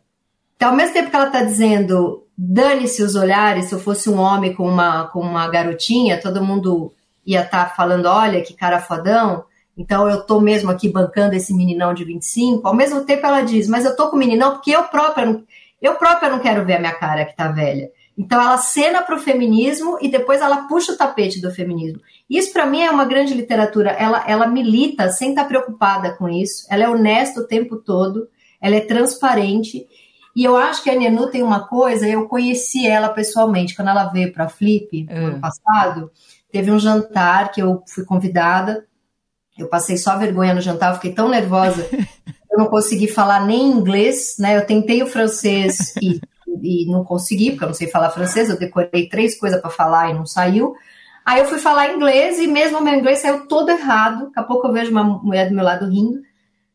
Então, 0.56 0.70
ao 0.70 0.76
mesmo 0.76 0.94
tempo 0.94 1.10
que 1.10 1.16
ela 1.16 1.28
está 1.28 1.44
dizendo 1.44 2.24
dane-se 2.38 3.04
os 3.04 3.16
olhares, 3.16 3.66
se 3.66 3.74
eu 3.74 3.80
fosse 3.80 4.10
um 4.10 4.20
homem 4.20 4.54
com 4.54 4.68
uma, 4.68 5.08
com 5.08 5.20
uma 5.20 5.48
garotinha, 5.48 6.20
todo 6.20 6.44
mundo 6.44 6.94
ia 7.26 7.42
estar 7.42 7.66
tá 7.66 7.76
falando, 7.76 8.08
olha 8.08 8.42
que 8.42 8.54
cara 8.54 8.82
fodão, 8.82 9.46
então 9.78 10.10
eu 10.10 10.24
tô 10.24 10.40
mesmo 10.40 10.70
aqui 10.70 10.90
bancando 10.90 11.36
esse 11.36 11.54
meninão 11.54 11.94
de 11.94 12.04
25. 12.04 12.68
Ao 12.68 12.76
mesmo 12.76 13.06
tempo 13.06 13.26
ela 13.26 13.42
diz, 13.42 13.68
mas 13.68 13.86
eu 13.86 13.96
tô 13.96 14.10
com 14.10 14.16
o 14.16 14.20
meninão 14.20 14.52
porque 14.52 14.72
eu 14.72 14.84
própria, 14.84 15.42
eu 15.82 15.96
própria 15.96 16.30
não 16.30 16.40
quero 16.40 16.66
ver 16.66 16.76
a 16.76 16.80
minha 16.80 16.94
cara 16.94 17.26
que 17.26 17.36
tá 17.36 17.48
velha. 17.50 17.90
Então 18.16 18.40
ela 18.40 18.58
cena 18.58 19.02
para 19.02 19.16
o 19.16 19.20
feminismo 19.20 19.98
e 20.00 20.08
depois 20.08 20.42
ela 20.42 20.68
puxa 20.68 20.94
o 20.94 20.98
tapete 20.98 21.42
do 21.42 21.52
feminismo. 21.52 22.00
Isso 22.30 22.54
para 22.54 22.68
mim 22.68 22.82
é 22.82 22.92
uma 22.92 23.06
grande 23.06 23.34
literatura. 23.34 23.90
Ela, 23.92 24.24
ela 24.28 24.46
milita 24.46 25.10
sem 25.10 25.30
estar 25.30 25.44
tá 25.44 25.48
preocupada 25.48 26.16
com 26.16 26.30
isso. 26.30 26.68
Ela 26.70 26.84
é 26.84 26.90
honesta 26.90 27.42
o 27.42 27.48
tempo 27.48 27.78
todo. 27.78 28.28
Ela 28.62 28.76
é 28.76 28.82
transparente 28.82 29.88
e 30.36 30.44
eu 30.44 30.58
acho 30.58 30.84
que 30.84 30.90
a 30.90 30.96
Nenu 30.96 31.30
tem 31.30 31.44
uma 31.44 31.68
coisa, 31.68 32.08
eu 32.08 32.28
conheci 32.28 32.88
ela 32.88 33.10
pessoalmente, 33.10 33.76
quando 33.76 33.90
ela 33.90 34.06
veio 34.06 34.34
para 34.34 34.46
a 34.46 34.50
Flip, 34.50 35.06
no 35.06 35.28
ano 35.28 35.38
é. 35.38 35.40
passado, 35.40 36.12
teve 36.52 36.72
um 36.72 36.80
jantar 36.80 37.52
que 37.52 37.62
eu 37.62 37.84
fui 37.88 38.04
convidada, 38.04 38.86
eu 39.58 39.68
passei 39.68 39.96
só 39.96 40.18
vergonha 40.18 40.54
no 40.54 40.62
jantar, 40.62 40.90
eu 40.90 40.96
fiquei 40.96 41.14
tão 41.14 41.30
nervosa, 41.30 41.88
eu 42.50 42.58
não 42.58 42.66
consegui 42.66 43.08
falar 43.08 43.46
nem 43.46 43.72
inglês, 43.72 44.36
né, 44.40 44.58
eu 44.58 44.66
tentei 44.66 45.04
o 45.04 45.08
francês 45.08 45.96
e, 46.02 46.20
e 46.64 46.92
não 46.92 47.04
consegui, 47.04 47.52
porque 47.52 47.66
eu 47.66 47.70
não 47.70 47.76
sei 47.76 47.88
falar 47.88 48.10
francês, 48.10 48.50
eu 48.50 48.58
decorei 48.58 49.08
três 49.08 49.40
coisas 49.40 49.62
para 49.62 49.70
falar 49.70 50.10
e 50.10 50.16
não 50.16 50.26
saiu, 50.26 50.74
aí 51.24 51.42
eu 51.42 51.46
fui 51.46 51.60
falar 51.60 51.94
inglês 51.94 52.40
e 52.40 52.48
mesmo 52.48 52.80
o 52.80 52.84
meu 52.84 52.96
inglês 52.96 53.20
saiu 53.20 53.48
todo 53.48 53.70
errado, 53.70 54.26
daqui 54.26 54.40
a 54.40 54.44
pouco 54.44 54.68
eu 54.68 54.74
vejo 54.74 54.90
uma 54.90 55.04
mulher 55.04 55.48
do 55.48 55.56
meu 55.56 55.64
lado 55.64 55.88
rindo, 55.88 56.22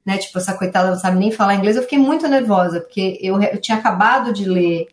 né? 0.09 0.17
Tipo, 0.17 0.39
essa 0.39 0.55
coitada 0.55 0.91
não 0.91 0.99
sabe 0.99 1.19
nem 1.19 1.31
falar 1.31 1.55
inglês. 1.55 1.77
Eu 1.77 1.83
fiquei 1.83 1.99
muito 1.99 2.27
nervosa, 2.27 2.81
porque 2.81 3.19
eu, 3.21 3.39
eu 3.43 3.61
tinha 3.61 3.77
acabado 3.77 4.33
de 4.33 4.49
ler 4.49 4.89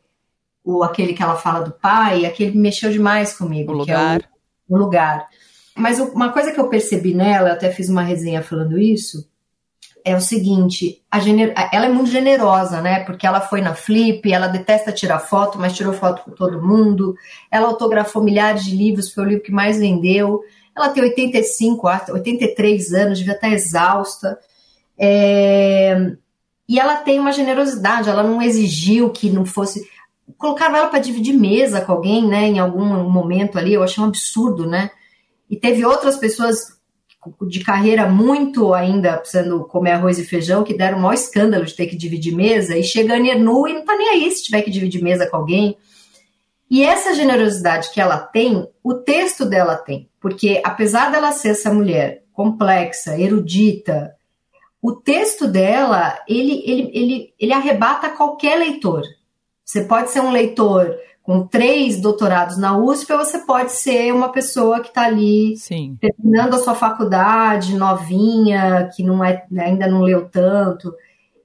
o 0.61 0.83
aquele 0.83 1.13
que 1.13 1.23
ela 1.23 1.37
fala 1.37 1.61
do 1.61 1.71
pai, 1.71 2.21
e 2.21 2.25
aquele 2.25 2.57
mexeu 2.57 2.91
demais 2.91 3.33
comigo. 3.33 3.71
O 3.71 3.77
lugar. 3.77 4.19
É 4.19 4.25
o, 4.67 4.75
o, 4.75 4.77
lugar. 4.77 5.25
Mas 5.73 6.01
uma 6.01 6.33
coisa 6.33 6.51
que 6.51 6.59
eu 6.59 6.67
percebi 6.67 7.13
nela, 7.13 7.49
eu 7.49 7.53
até 7.53 7.71
fiz 7.71 7.87
uma 7.87 8.01
resenha 8.01 8.43
falando 8.43 8.77
isso, 8.77 9.25
é 10.03 10.13
o 10.17 10.19
seguinte, 10.19 11.01
gener... 11.21 11.53
ela 11.71 11.85
é 11.85 11.89
muito 11.89 12.11
generosa, 12.11 12.81
né? 12.81 13.05
Porque 13.05 13.25
ela 13.25 13.39
foi 13.39 13.61
na 13.61 13.73
Flip, 13.73 14.29
ela 14.29 14.47
detesta 14.47 14.91
tirar 14.91 15.19
foto, 15.19 15.57
mas 15.57 15.75
tirou 15.77 15.93
foto 15.93 16.23
com 16.25 16.31
todo 16.31 16.61
mundo. 16.61 17.15
Ela 17.49 17.67
autografou 17.67 18.21
milhares 18.21 18.65
de 18.65 18.75
livros, 18.75 19.13
foi 19.13 19.23
o 19.23 19.27
livro 19.27 19.43
que 19.43 19.51
mais 19.51 19.79
vendeu. 19.79 20.41
Ela 20.75 20.89
tem 20.89 21.03
85, 21.03 21.87
83 22.09 22.93
anos, 22.93 23.19
devia 23.19 23.33
estar 23.33 23.49
exausta. 23.49 24.37
É... 24.97 26.13
E 26.67 26.79
ela 26.79 26.95
tem 26.97 27.19
uma 27.19 27.31
generosidade, 27.31 28.09
ela 28.09 28.23
não 28.23 28.41
exigiu 28.41 29.09
que 29.09 29.29
não 29.29 29.45
fosse. 29.45 29.87
Colocava 30.37 30.77
ela 30.77 30.87
para 30.87 30.99
dividir 30.99 31.33
mesa 31.33 31.81
com 31.81 31.91
alguém, 31.91 32.27
né, 32.27 32.47
em 32.47 32.59
algum 32.59 32.85
momento 33.09 33.59
ali, 33.59 33.73
eu 33.73 33.83
achei 33.83 34.03
um 34.03 34.07
absurdo, 34.07 34.65
né? 34.65 34.89
E 35.49 35.55
teve 35.55 35.85
outras 35.85 36.17
pessoas 36.17 36.75
de 37.47 37.63
carreira 37.63 38.07
muito 38.07 38.73
ainda 38.73 39.17
precisando 39.17 39.63
comer 39.65 39.91
arroz 39.91 40.19
e 40.19 40.25
feijão, 40.25 40.63
que 40.63 40.77
deram 40.77 40.97
o 40.97 41.01
maior 41.01 41.13
escândalo 41.13 41.65
de 41.65 41.75
ter 41.75 41.87
que 41.87 41.95
dividir 41.95 42.35
mesa, 42.35 42.77
e 42.77 42.83
chega 42.83 43.15
a 43.15 43.37
nu 43.37 43.67
e 43.67 43.73
não 43.73 43.85
tá 43.85 43.95
nem 43.95 44.09
aí 44.09 44.31
se 44.31 44.43
tiver 44.43 44.61
que 44.61 44.71
dividir 44.71 45.01
mesa 45.01 45.27
com 45.27 45.37
alguém. 45.37 45.77
E 46.69 46.83
essa 46.83 47.13
generosidade 47.13 47.91
que 47.91 48.01
ela 48.01 48.17
tem, 48.17 48.67
o 48.83 48.93
texto 48.93 49.45
dela 49.45 49.75
tem, 49.75 50.09
porque 50.19 50.61
apesar 50.63 51.11
dela 51.11 51.31
ser 51.31 51.49
essa 51.49 51.71
mulher 51.73 52.23
complexa, 52.33 53.19
erudita, 53.19 54.14
o 54.81 54.93
texto 54.93 55.47
dela, 55.47 56.17
ele, 56.27 56.61
ele, 56.65 56.91
ele, 56.93 57.33
ele 57.39 57.53
arrebata 57.53 58.09
qualquer 58.09 58.57
leitor. 58.57 59.01
Você 59.63 59.83
pode 59.83 60.11
ser 60.11 60.21
um 60.21 60.31
leitor 60.31 60.95
com 61.23 61.47
três 61.47 61.99
doutorados 61.99 62.55
na 62.55 62.77
USP, 62.77 63.11
ou 63.11 63.17
você 63.17 63.39
pode 63.39 63.71
ser 63.71 64.13
uma 64.13 64.29
pessoa 64.29 64.79
que 64.79 64.89
está 64.89 65.05
ali 65.05 65.57
Sim. 65.57 65.97
terminando 65.99 66.53
a 66.53 66.59
sua 66.59 66.75
faculdade, 66.75 67.75
novinha, 67.75 68.91
que 68.95 69.01
não 69.01 69.23
é, 69.23 69.43
ainda 69.57 69.87
não 69.87 70.01
leu 70.01 70.29
tanto. 70.29 70.93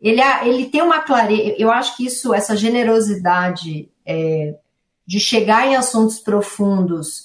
Ele, 0.03 0.21
ele 0.45 0.67
tem 0.67 0.83
uma 0.83 1.01
clareza, 1.01 1.55
eu 1.59 1.71
acho 1.71 1.97
que 1.97 2.05
isso, 2.05 2.35
essa 2.35 2.55
generosidade 2.55 3.89
é, 4.05 4.55
de 5.07 5.19
chegar 5.19 5.67
em 5.67 5.77
assuntos 5.77 6.19
profundos 6.19 7.25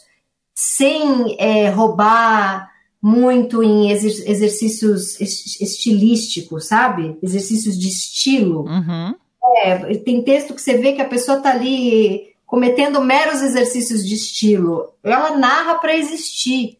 sem 0.53 1.35
é, 1.37 1.69
roubar 1.69 2.71
muito 3.05 3.61
em 3.61 3.91
exercícios 3.91 5.21
estilísticos, 5.21 6.65
sabe? 6.65 7.15
Exercícios 7.21 7.77
de 7.77 7.87
estilo. 7.87 8.61
Uhum. 8.61 9.13
É, 9.57 9.93
tem 9.97 10.23
texto 10.23 10.55
que 10.55 10.61
você 10.61 10.75
vê 10.75 10.93
que 10.93 11.03
a 11.03 11.07
pessoa 11.07 11.37
está 11.37 11.51
ali 11.51 12.33
cometendo 12.47 12.99
meros 12.99 13.43
exercícios 13.43 14.03
de 14.03 14.15
estilo. 14.15 14.91
Ela 15.03 15.37
narra 15.37 15.75
para 15.75 15.95
existir. 15.95 16.79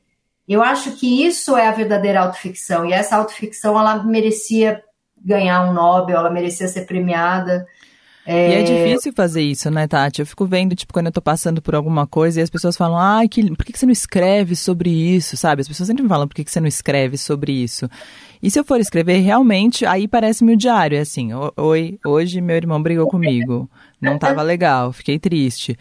Eu 0.49 0.63
acho 0.63 0.93
que 0.93 1.23
isso 1.23 1.55
é 1.55 1.67
a 1.67 1.71
verdadeira 1.71 2.21
autoficção. 2.21 2.87
E 2.87 2.91
essa 2.91 3.17
autoficção, 3.17 3.79
ela 3.79 4.03
merecia 4.03 4.81
ganhar 5.23 5.69
um 5.69 5.73
Nobel, 5.73 6.17
ela 6.17 6.31
merecia 6.31 6.67
ser 6.67 6.87
premiada. 6.87 7.67
É... 8.25 8.49
E 8.49 8.53
é 8.55 8.63
difícil 8.63 9.13
fazer 9.13 9.41
isso, 9.41 9.69
né, 9.69 9.87
Tati? 9.87 10.21
Eu 10.21 10.25
fico 10.25 10.45
vendo, 10.45 10.75
tipo, 10.75 10.91
quando 10.91 11.07
eu 11.07 11.11
tô 11.11 11.21
passando 11.21 11.61
por 11.61 11.75
alguma 11.75 12.07
coisa 12.07 12.39
e 12.39 12.43
as 12.43 12.49
pessoas 12.49 12.75
falam, 12.75 12.97
ai, 12.97 13.27
que... 13.27 13.55
por 13.55 13.63
que 13.63 13.77
você 13.77 13.85
não 13.85 13.93
escreve 13.93 14.55
sobre 14.55 14.89
isso, 14.89 15.37
sabe? 15.37 15.61
As 15.61 15.67
pessoas 15.67 15.87
sempre 15.87 16.01
me 16.01 16.09
falam, 16.09 16.27
por 16.27 16.33
que 16.33 16.49
você 16.49 16.59
não 16.59 16.67
escreve 16.67 17.17
sobre 17.17 17.51
isso? 17.51 17.87
E 18.41 18.49
se 18.49 18.59
eu 18.59 18.63
for 18.63 18.79
escrever, 18.79 19.19
realmente, 19.19 19.85
aí 19.85 20.07
parece 20.07 20.43
meu 20.43 20.55
diário, 20.55 20.97
é 20.97 21.01
assim, 21.01 21.29
oi, 21.55 21.99
hoje 22.05 22.41
meu 22.41 22.55
irmão 22.55 22.81
brigou 22.81 23.07
comigo, 23.07 23.69
não 24.01 24.17
tava 24.17 24.41
legal, 24.41 24.91
fiquei 24.91 25.17
triste. 25.19 25.77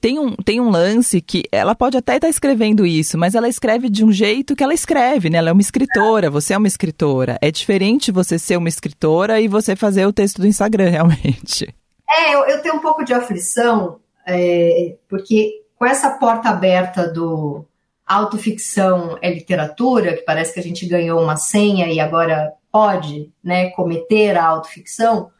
Tem 0.00 0.18
um, 0.18 0.34
tem 0.36 0.60
um 0.60 0.70
lance 0.70 1.20
que 1.20 1.44
ela 1.50 1.74
pode 1.74 1.96
até 1.96 2.16
estar 2.16 2.26
tá 2.26 2.30
escrevendo 2.30 2.86
isso, 2.86 3.18
mas 3.18 3.34
ela 3.34 3.48
escreve 3.48 3.88
de 3.88 4.04
um 4.04 4.12
jeito 4.12 4.54
que 4.54 4.62
ela 4.62 4.74
escreve, 4.74 5.28
né? 5.28 5.38
Ela 5.38 5.50
é 5.50 5.52
uma 5.52 5.62
escritora, 5.62 6.30
você 6.30 6.54
é 6.54 6.58
uma 6.58 6.68
escritora. 6.68 7.38
É 7.40 7.50
diferente 7.50 8.12
você 8.12 8.38
ser 8.38 8.56
uma 8.56 8.68
escritora 8.68 9.40
e 9.40 9.48
você 9.48 9.74
fazer 9.74 10.06
o 10.06 10.12
texto 10.12 10.40
do 10.40 10.46
Instagram, 10.46 10.90
realmente. 10.90 11.74
É, 12.10 12.34
eu, 12.34 12.44
eu 12.44 12.62
tenho 12.62 12.76
um 12.76 12.80
pouco 12.80 13.04
de 13.04 13.12
aflição, 13.12 13.98
é, 14.26 14.96
porque 15.08 15.62
com 15.78 15.86
essa 15.86 16.10
porta 16.10 16.48
aberta 16.48 17.06
do 17.06 17.64
autoficção 18.06 19.18
é 19.20 19.32
literatura, 19.32 20.14
que 20.14 20.22
parece 20.22 20.54
que 20.54 20.60
a 20.60 20.62
gente 20.62 20.86
ganhou 20.86 21.20
uma 21.20 21.36
senha 21.36 21.88
e 21.88 22.00
agora 22.00 22.52
pode 22.72 23.30
né, 23.44 23.70
cometer 23.70 24.36
a 24.36 24.46
autoficção, 24.46 25.30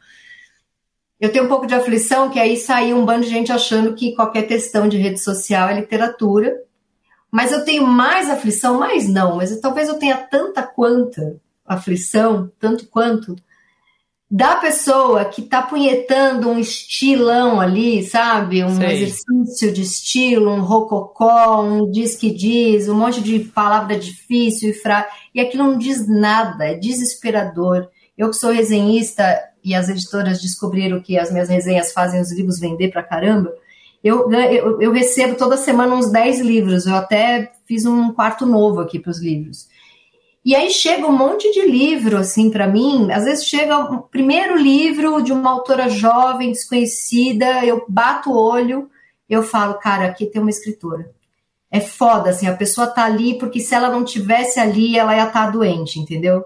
eu 1.19 1.31
tenho 1.31 1.45
um 1.45 1.49
pouco 1.49 1.67
de 1.67 1.75
aflição 1.75 2.29
que 2.29 2.39
aí 2.39 2.55
saiu 2.55 2.97
um 2.97 3.05
bando 3.05 3.23
de 3.23 3.29
gente 3.29 3.51
achando 3.51 3.93
que 3.93 4.15
qualquer 4.15 4.43
questão 4.43 4.87
de 4.87 4.97
rede 4.97 5.19
social 5.19 5.69
é 5.69 5.75
literatura. 5.75 6.55
Mas 7.31 7.51
eu 7.51 7.63
tenho 7.63 7.85
mais 7.85 8.29
aflição, 8.29 8.79
mais 8.79 9.07
não, 9.07 9.35
mas 9.35 9.55
talvez 9.59 9.87
eu 9.87 9.99
tenha 9.99 10.17
tanta 10.17 10.63
quanta 10.63 11.39
aflição, 11.65 12.51
tanto 12.59 12.87
quanto, 12.87 13.35
da 14.31 14.55
pessoa 14.57 15.25
que 15.25 15.41
tá 15.41 15.61
punhetando 15.61 16.49
um 16.49 16.59
estilão 16.59 17.59
ali, 17.59 18.03
sabe? 18.03 18.63
Um 18.63 18.75
Sei. 18.75 19.03
exercício 19.03 19.71
de 19.73 19.81
estilo, 19.81 20.51
um 20.51 20.61
rococó, 20.61 21.63
um 21.63 21.89
diz 21.89 22.15
que 22.15 22.31
diz, 22.31 22.87
um 22.87 22.95
monte 22.95 23.21
de 23.21 23.39
palavra 23.39 23.97
difícil 23.97 24.69
e 24.69 24.73
fraca. 24.73 25.11
E 25.33 25.39
aquilo 25.39 25.63
não 25.63 25.77
diz 25.77 26.07
nada, 26.07 26.65
é 26.65 26.75
desesperador. 26.75 27.87
Eu 28.15 28.29
que 28.29 28.35
sou 28.35 28.51
resenhista, 28.51 29.23
e 29.63 29.75
as 29.75 29.89
editoras 29.89 30.41
descobriram 30.41 31.01
que 31.01 31.17
as 31.17 31.31
minhas 31.31 31.49
resenhas 31.49 31.91
fazem 31.91 32.21
os 32.21 32.31
livros 32.31 32.59
vender 32.59 32.89
pra 32.89 33.03
caramba, 33.03 33.53
eu, 34.03 34.31
eu, 34.31 34.81
eu 34.81 34.91
recebo 34.91 35.35
toda 35.35 35.57
semana 35.57 35.95
uns 35.95 36.11
10 36.11 36.39
livros. 36.39 36.85
Eu 36.85 36.95
até 36.95 37.51
fiz 37.65 37.85
um 37.85 38.13
quarto 38.13 38.45
novo 38.45 38.79
aqui 38.79 38.97
para 38.99 39.11
os 39.11 39.19
livros. 39.19 39.67
E 40.43 40.55
aí 40.55 40.71
chega 40.71 41.05
um 41.05 41.15
monte 41.15 41.51
de 41.51 41.65
livro, 41.69 42.17
assim, 42.17 42.49
para 42.49 42.67
mim. 42.67 43.11
Às 43.11 43.25
vezes 43.25 43.45
chega 43.45 43.77
o 43.77 44.01
primeiro 44.03 44.55
livro 44.55 45.21
de 45.21 45.33
uma 45.33 45.51
autora 45.51 45.89
jovem, 45.89 46.51
desconhecida, 46.51 47.65
eu 47.65 47.85
bato 47.89 48.31
o 48.31 48.37
olho, 48.37 48.89
eu 49.29 49.43
falo, 49.43 49.75
cara, 49.75 50.05
aqui 50.05 50.25
tem 50.25 50.41
uma 50.41 50.49
escritora. 50.49 51.11
É 51.69 51.79
foda, 51.79 52.31
assim, 52.31 52.47
a 52.47 52.55
pessoa 52.55 52.87
tá 52.87 53.03
ali 53.03 53.37
porque 53.37 53.59
se 53.59 53.75
ela 53.75 53.89
não 53.89 54.03
tivesse 54.03 54.59
ali, 54.59 54.97
ela 54.97 55.15
ia 55.15 55.27
estar 55.27 55.45
tá 55.45 55.51
doente, 55.51 55.99
entendeu? 55.99 56.45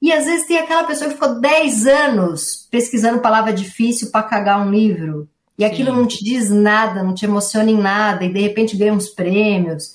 E 0.00 0.12
às 0.12 0.26
vezes 0.26 0.46
tem 0.46 0.58
aquela 0.58 0.84
pessoa 0.84 1.08
que 1.08 1.14
ficou 1.14 1.40
10 1.40 1.86
anos 1.86 2.68
pesquisando 2.70 3.20
palavra 3.20 3.52
difícil 3.52 4.10
para 4.10 4.22
cagar 4.22 4.64
um 4.64 4.70
livro. 4.70 5.28
E 5.58 5.64
aquilo 5.64 5.90
Sim. 5.90 5.96
não 5.96 6.06
te 6.06 6.24
diz 6.24 6.50
nada, 6.50 7.02
não 7.02 7.12
te 7.12 7.24
emociona 7.24 7.68
em 7.68 7.76
nada, 7.76 8.24
e 8.24 8.32
de 8.32 8.40
repente 8.40 8.76
ganha 8.76 8.92
uns 8.92 9.08
prêmios. 9.08 9.94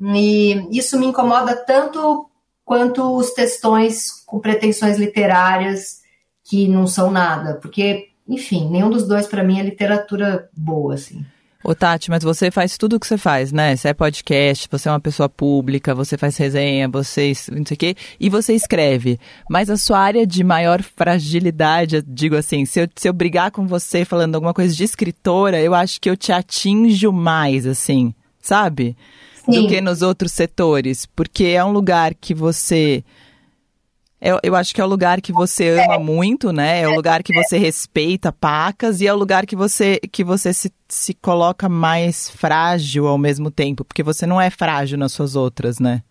E 0.00 0.68
isso 0.70 0.98
me 0.98 1.06
incomoda 1.06 1.56
tanto 1.56 2.28
quanto 2.64 3.16
os 3.16 3.32
textões 3.32 4.10
com 4.24 4.38
pretensões 4.38 4.96
literárias 4.96 6.02
que 6.44 6.68
não 6.68 6.86
são 6.86 7.10
nada. 7.10 7.54
Porque, 7.54 8.10
enfim, 8.28 8.70
nenhum 8.70 8.90
dos 8.90 9.06
dois 9.06 9.26
para 9.26 9.42
mim 9.42 9.58
é 9.58 9.62
literatura 9.64 10.48
boa, 10.56 10.94
assim. 10.94 11.24
Ô 11.64 11.76
Tati, 11.76 12.10
mas 12.10 12.24
você 12.24 12.50
faz 12.50 12.76
tudo 12.76 12.96
o 12.96 13.00
que 13.00 13.06
você 13.06 13.16
faz, 13.16 13.52
né? 13.52 13.76
Você 13.76 13.88
é 13.88 13.94
podcast, 13.94 14.66
você 14.70 14.88
é 14.88 14.92
uma 14.92 14.98
pessoa 14.98 15.28
pública, 15.28 15.94
você 15.94 16.18
faz 16.18 16.36
resenha, 16.36 16.88
você 16.88 17.32
não 17.52 17.64
sei 17.64 17.74
o 17.74 17.78
quê, 17.78 17.96
e 18.18 18.28
você 18.28 18.52
escreve. 18.52 19.18
Mas 19.48 19.70
a 19.70 19.76
sua 19.76 20.00
área 20.00 20.26
de 20.26 20.42
maior 20.42 20.82
fragilidade, 20.82 22.02
digo 22.06 22.36
assim, 22.36 22.64
se 22.64 22.80
eu, 22.80 22.88
se 22.96 23.08
eu 23.08 23.12
brigar 23.12 23.52
com 23.52 23.64
você 23.64 24.04
falando 24.04 24.34
alguma 24.34 24.52
coisa 24.52 24.74
de 24.74 24.82
escritora, 24.82 25.60
eu 25.60 25.72
acho 25.72 26.00
que 26.00 26.10
eu 26.10 26.16
te 26.16 26.32
atinjo 26.32 27.12
mais, 27.12 27.64
assim, 27.64 28.12
sabe? 28.40 28.96
Sim. 29.44 29.62
Do 29.62 29.68
que 29.68 29.80
nos 29.80 30.02
outros 30.02 30.32
setores. 30.32 31.06
Porque 31.06 31.44
é 31.44 31.64
um 31.64 31.70
lugar 31.70 32.12
que 32.14 32.34
você 32.34 33.04
eu, 34.22 34.38
eu 34.40 34.54
acho 34.54 34.72
que 34.72 34.80
é 34.80 34.84
o 34.84 34.88
lugar 34.88 35.20
que 35.20 35.32
você 35.32 35.70
ama 35.70 35.98
muito, 35.98 36.52
né? 36.52 36.82
É 36.82 36.88
o 36.88 36.94
lugar 36.94 37.24
que 37.24 37.34
você 37.34 37.58
respeita 37.58 38.30
pacas 38.30 39.00
e 39.00 39.06
é 39.08 39.12
o 39.12 39.16
lugar 39.16 39.44
que 39.44 39.56
você, 39.56 39.98
que 40.12 40.22
você 40.22 40.52
se, 40.52 40.72
se 40.88 41.12
coloca 41.12 41.68
mais 41.68 42.30
frágil 42.30 43.08
ao 43.08 43.18
mesmo 43.18 43.50
tempo, 43.50 43.84
porque 43.84 44.02
você 44.02 44.24
não 44.24 44.40
é 44.40 44.48
frágil 44.48 44.96
nas 44.96 45.10
suas 45.10 45.34
outras, 45.34 45.80
né? 45.80 46.04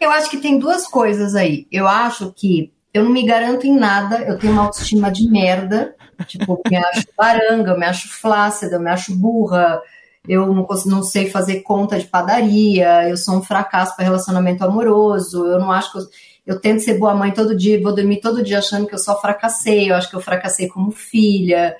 Eu 0.00 0.12
acho 0.12 0.30
que 0.30 0.36
tem 0.36 0.60
duas 0.60 0.86
coisas 0.86 1.34
aí. 1.34 1.66
Eu 1.72 1.88
acho 1.88 2.32
que 2.32 2.72
eu 2.92 3.02
não 3.02 3.10
me 3.10 3.26
garanto 3.26 3.66
em 3.66 3.76
nada, 3.76 4.22
eu 4.22 4.38
tenho 4.38 4.52
uma 4.52 4.62
autoestima 4.62 5.10
de 5.10 5.28
merda. 5.28 5.96
Tipo, 6.28 6.52
eu 6.64 6.70
me 6.70 6.76
acho 6.76 7.06
baranga, 7.18 7.72
eu 7.72 7.78
me 7.78 7.86
acho 7.86 8.08
flácida, 8.08 8.76
eu 8.76 8.80
me 8.80 8.90
acho 8.90 9.12
burra, 9.16 9.82
eu 10.28 10.54
não, 10.54 10.66
não 10.86 11.02
sei 11.02 11.28
fazer 11.28 11.62
conta 11.62 11.98
de 11.98 12.06
padaria, 12.06 13.08
eu 13.08 13.16
sou 13.16 13.36
um 13.36 13.42
fracasso 13.42 13.96
para 13.96 14.04
relacionamento 14.04 14.64
amoroso, 14.64 15.44
eu 15.46 15.58
não 15.58 15.72
acho 15.72 15.90
que 15.90 15.98
eu, 15.98 16.02
eu 16.46 16.60
tento 16.60 16.80
ser 16.80 16.98
boa 16.98 17.14
mãe 17.14 17.32
todo 17.32 17.56
dia, 17.56 17.80
vou 17.82 17.94
dormir 17.94 18.20
todo 18.20 18.42
dia 18.42 18.58
achando 18.58 18.86
que 18.86 18.94
eu 18.94 18.98
só 18.98 19.20
fracassei, 19.20 19.90
eu 19.90 19.94
acho 19.94 20.10
que 20.10 20.16
eu 20.16 20.20
fracassei 20.20 20.68
como 20.68 20.90
filha. 20.90 21.76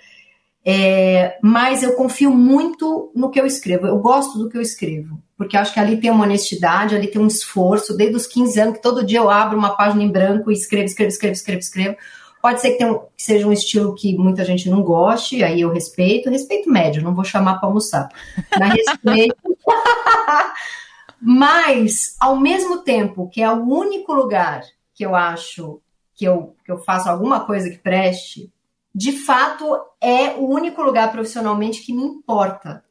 É, 0.67 1.39
mas 1.43 1.83
eu 1.83 1.95
confio 1.95 2.31
muito 2.31 3.13
no 3.15 3.31
que 3.31 3.39
eu 3.39 3.45
escrevo, 3.45 3.87
eu 3.87 3.99
gosto 3.99 4.39
do 4.39 4.49
que 4.49 4.57
eu 4.57 4.63
escrevo, 4.63 5.23
porque 5.37 5.59
acho 5.59 5.75
que 5.75 5.79
ali 5.79 6.01
tem 6.01 6.11
uma 6.11 6.25
honestidade, 6.25 6.97
ali 6.97 7.07
tem 7.07 7.21
um 7.21 7.27
esforço, 7.27 7.95
desde 7.95 8.17
os 8.17 8.27
15 8.27 8.61
anos, 8.61 8.75
que 8.77 8.83
todo 8.83 9.05
dia 9.05 9.19
eu 9.19 9.29
abro 9.29 9.59
uma 9.59 9.77
página 9.77 10.03
em 10.03 10.11
branco 10.11 10.51
e 10.51 10.55
escrevo, 10.55 10.87
escrevo, 10.87 11.11
escrevo, 11.11 11.35
escrevo, 11.35 11.61
escrevo. 11.61 11.97
Pode 12.41 12.63
ser 12.63 12.73
que, 12.73 12.85
um, 12.85 12.99
que 13.15 13.23
seja 13.23 13.47
um 13.47 13.53
estilo 13.53 13.95
que 13.95 14.17
muita 14.17 14.43
gente 14.43 14.71
não 14.71 14.83
goste, 14.83 15.45
aí 15.45 15.61
eu 15.61 15.71
respeito, 15.71 16.31
respeito 16.31 16.71
médio, 16.71 17.03
não 17.03 17.15
vou 17.15 17.25
chamar 17.25 17.59
para 17.59 17.69
almoçar, 17.69 18.09
mas 18.59 18.73
respeito. 18.73 19.37
Mas, 21.27 22.17
ao 22.21 22.39
mesmo 22.39 22.83
tempo 22.83 23.31
que 23.31 23.41
é 23.41 23.51
o 23.51 23.67
único 23.67 24.13
lugar 24.13 24.63
que 24.93 25.07
eu 25.07 25.17
acho 25.17 25.81
que 26.15 26.27
eu, 26.27 26.55
que 26.63 26.71
eu 26.71 26.77
faço 26.77 27.09
alguma 27.09 27.47
coisa 27.47 27.71
que 27.71 27.79
preste, 27.79 28.53
de 28.95 29.11
fato 29.11 29.65
é 29.99 30.35
o 30.35 30.47
único 30.47 30.83
lugar 30.83 31.11
profissionalmente 31.11 31.81
que 31.81 31.95
me 31.95 32.03
importa. 32.03 32.85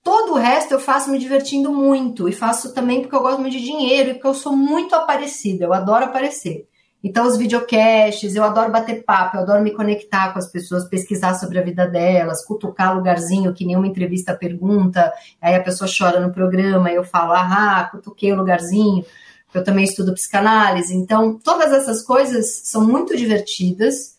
Todo 0.00 0.34
o 0.34 0.38
resto 0.38 0.74
eu 0.74 0.78
faço 0.78 1.10
me 1.10 1.18
divertindo 1.18 1.72
muito 1.72 2.28
e 2.28 2.32
faço 2.32 2.72
também 2.72 3.00
porque 3.00 3.16
eu 3.16 3.20
gosto 3.20 3.40
muito 3.40 3.56
de 3.56 3.64
dinheiro 3.64 4.10
e 4.10 4.14
porque 4.14 4.28
eu 4.28 4.34
sou 4.34 4.56
muito 4.56 4.94
aparecida, 4.94 5.64
eu 5.64 5.72
adoro 5.72 6.04
aparecer. 6.04 6.68
Então, 7.04 7.26
os 7.26 7.36
videocasts, 7.36 8.36
eu 8.36 8.44
adoro 8.44 8.70
bater 8.70 9.02
papo, 9.02 9.36
eu 9.36 9.42
adoro 9.42 9.62
me 9.62 9.72
conectar 9.72 10.32
com 10.32 10.38
as 10.38 10.46
pessoas, 10.46 10.88
pesquisar 10.88 11.34
sobre 11.34 11.58
a 11.58 11.62
vida 11.62 11.86
delas, 11.86 12.44
cutucar 12.44 12.94
lugarzinho 12.94 13.52
que 13.52 13.64
nenhuma 13.64 13.88
entrevista 13.88 14.34
pergunta, 14.34 15.12
aí 15.40 15.54
a 15.54 15.62
pessoa 15.62 15.90
chora 15.90 16.20
no 16.20 16.32
programa, 16.32 16.92
eu 16.92 17.02
falo, 17.02 17.32
ah, 17.32 17.88
cutuquei 17.90 18.32
o 18.32 18.36
lugarzinho, 18.36 19.04
eu 19.52 19.64
também 19.64 19.84
estudo 19.84 20.14
psicanálise. 20.14 20.94
Então, 20.94 21.38
todas 21.38 21.72
essas 21.72 22.02
coisas 22.02 22.62
são 22.64 22.86
muito 22.86 23.16
divertidas 23.16 24.16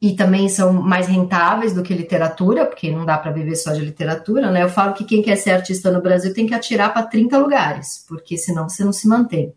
e 0.00 0.14
também 0.14 0.48
são 0.48 0.72
mais 0.72 1.06
rentáveis 1.06 1.72
do 1.72 1.82
que 1.82 1.94
literatura, 1.94 2.66
porque 2.66 2.90
não 2.92 3.04
dá 3.04 3.18
para 3.18 3.32
viver 3.32 3.56
só 3.56 3.72
de 3.72 3.80
literatura, 3.80 4.50
né? 4.50 4.62
Eu 4.62 4.68
falo 4.68 4.94
que 4.94 5.04
quem 5.04 5.22
quer 5.22 5.36
ser 5.36 5.50
artista 5.50 5.90
no 5.90 6.02
Brasil 6.02 6.32
tem 6.32 6.46
que 6.46 6.54
atirar 6.54 6.92
para 6.92 7.06
30 7.06 7.38
lugares, 7.38 8.04
porque 8.06 8.36
senão 8.36 8.68
você 8.68 8.84
não 8.84 8.92
se 8.92 9.08
mantém. 9.08 9.52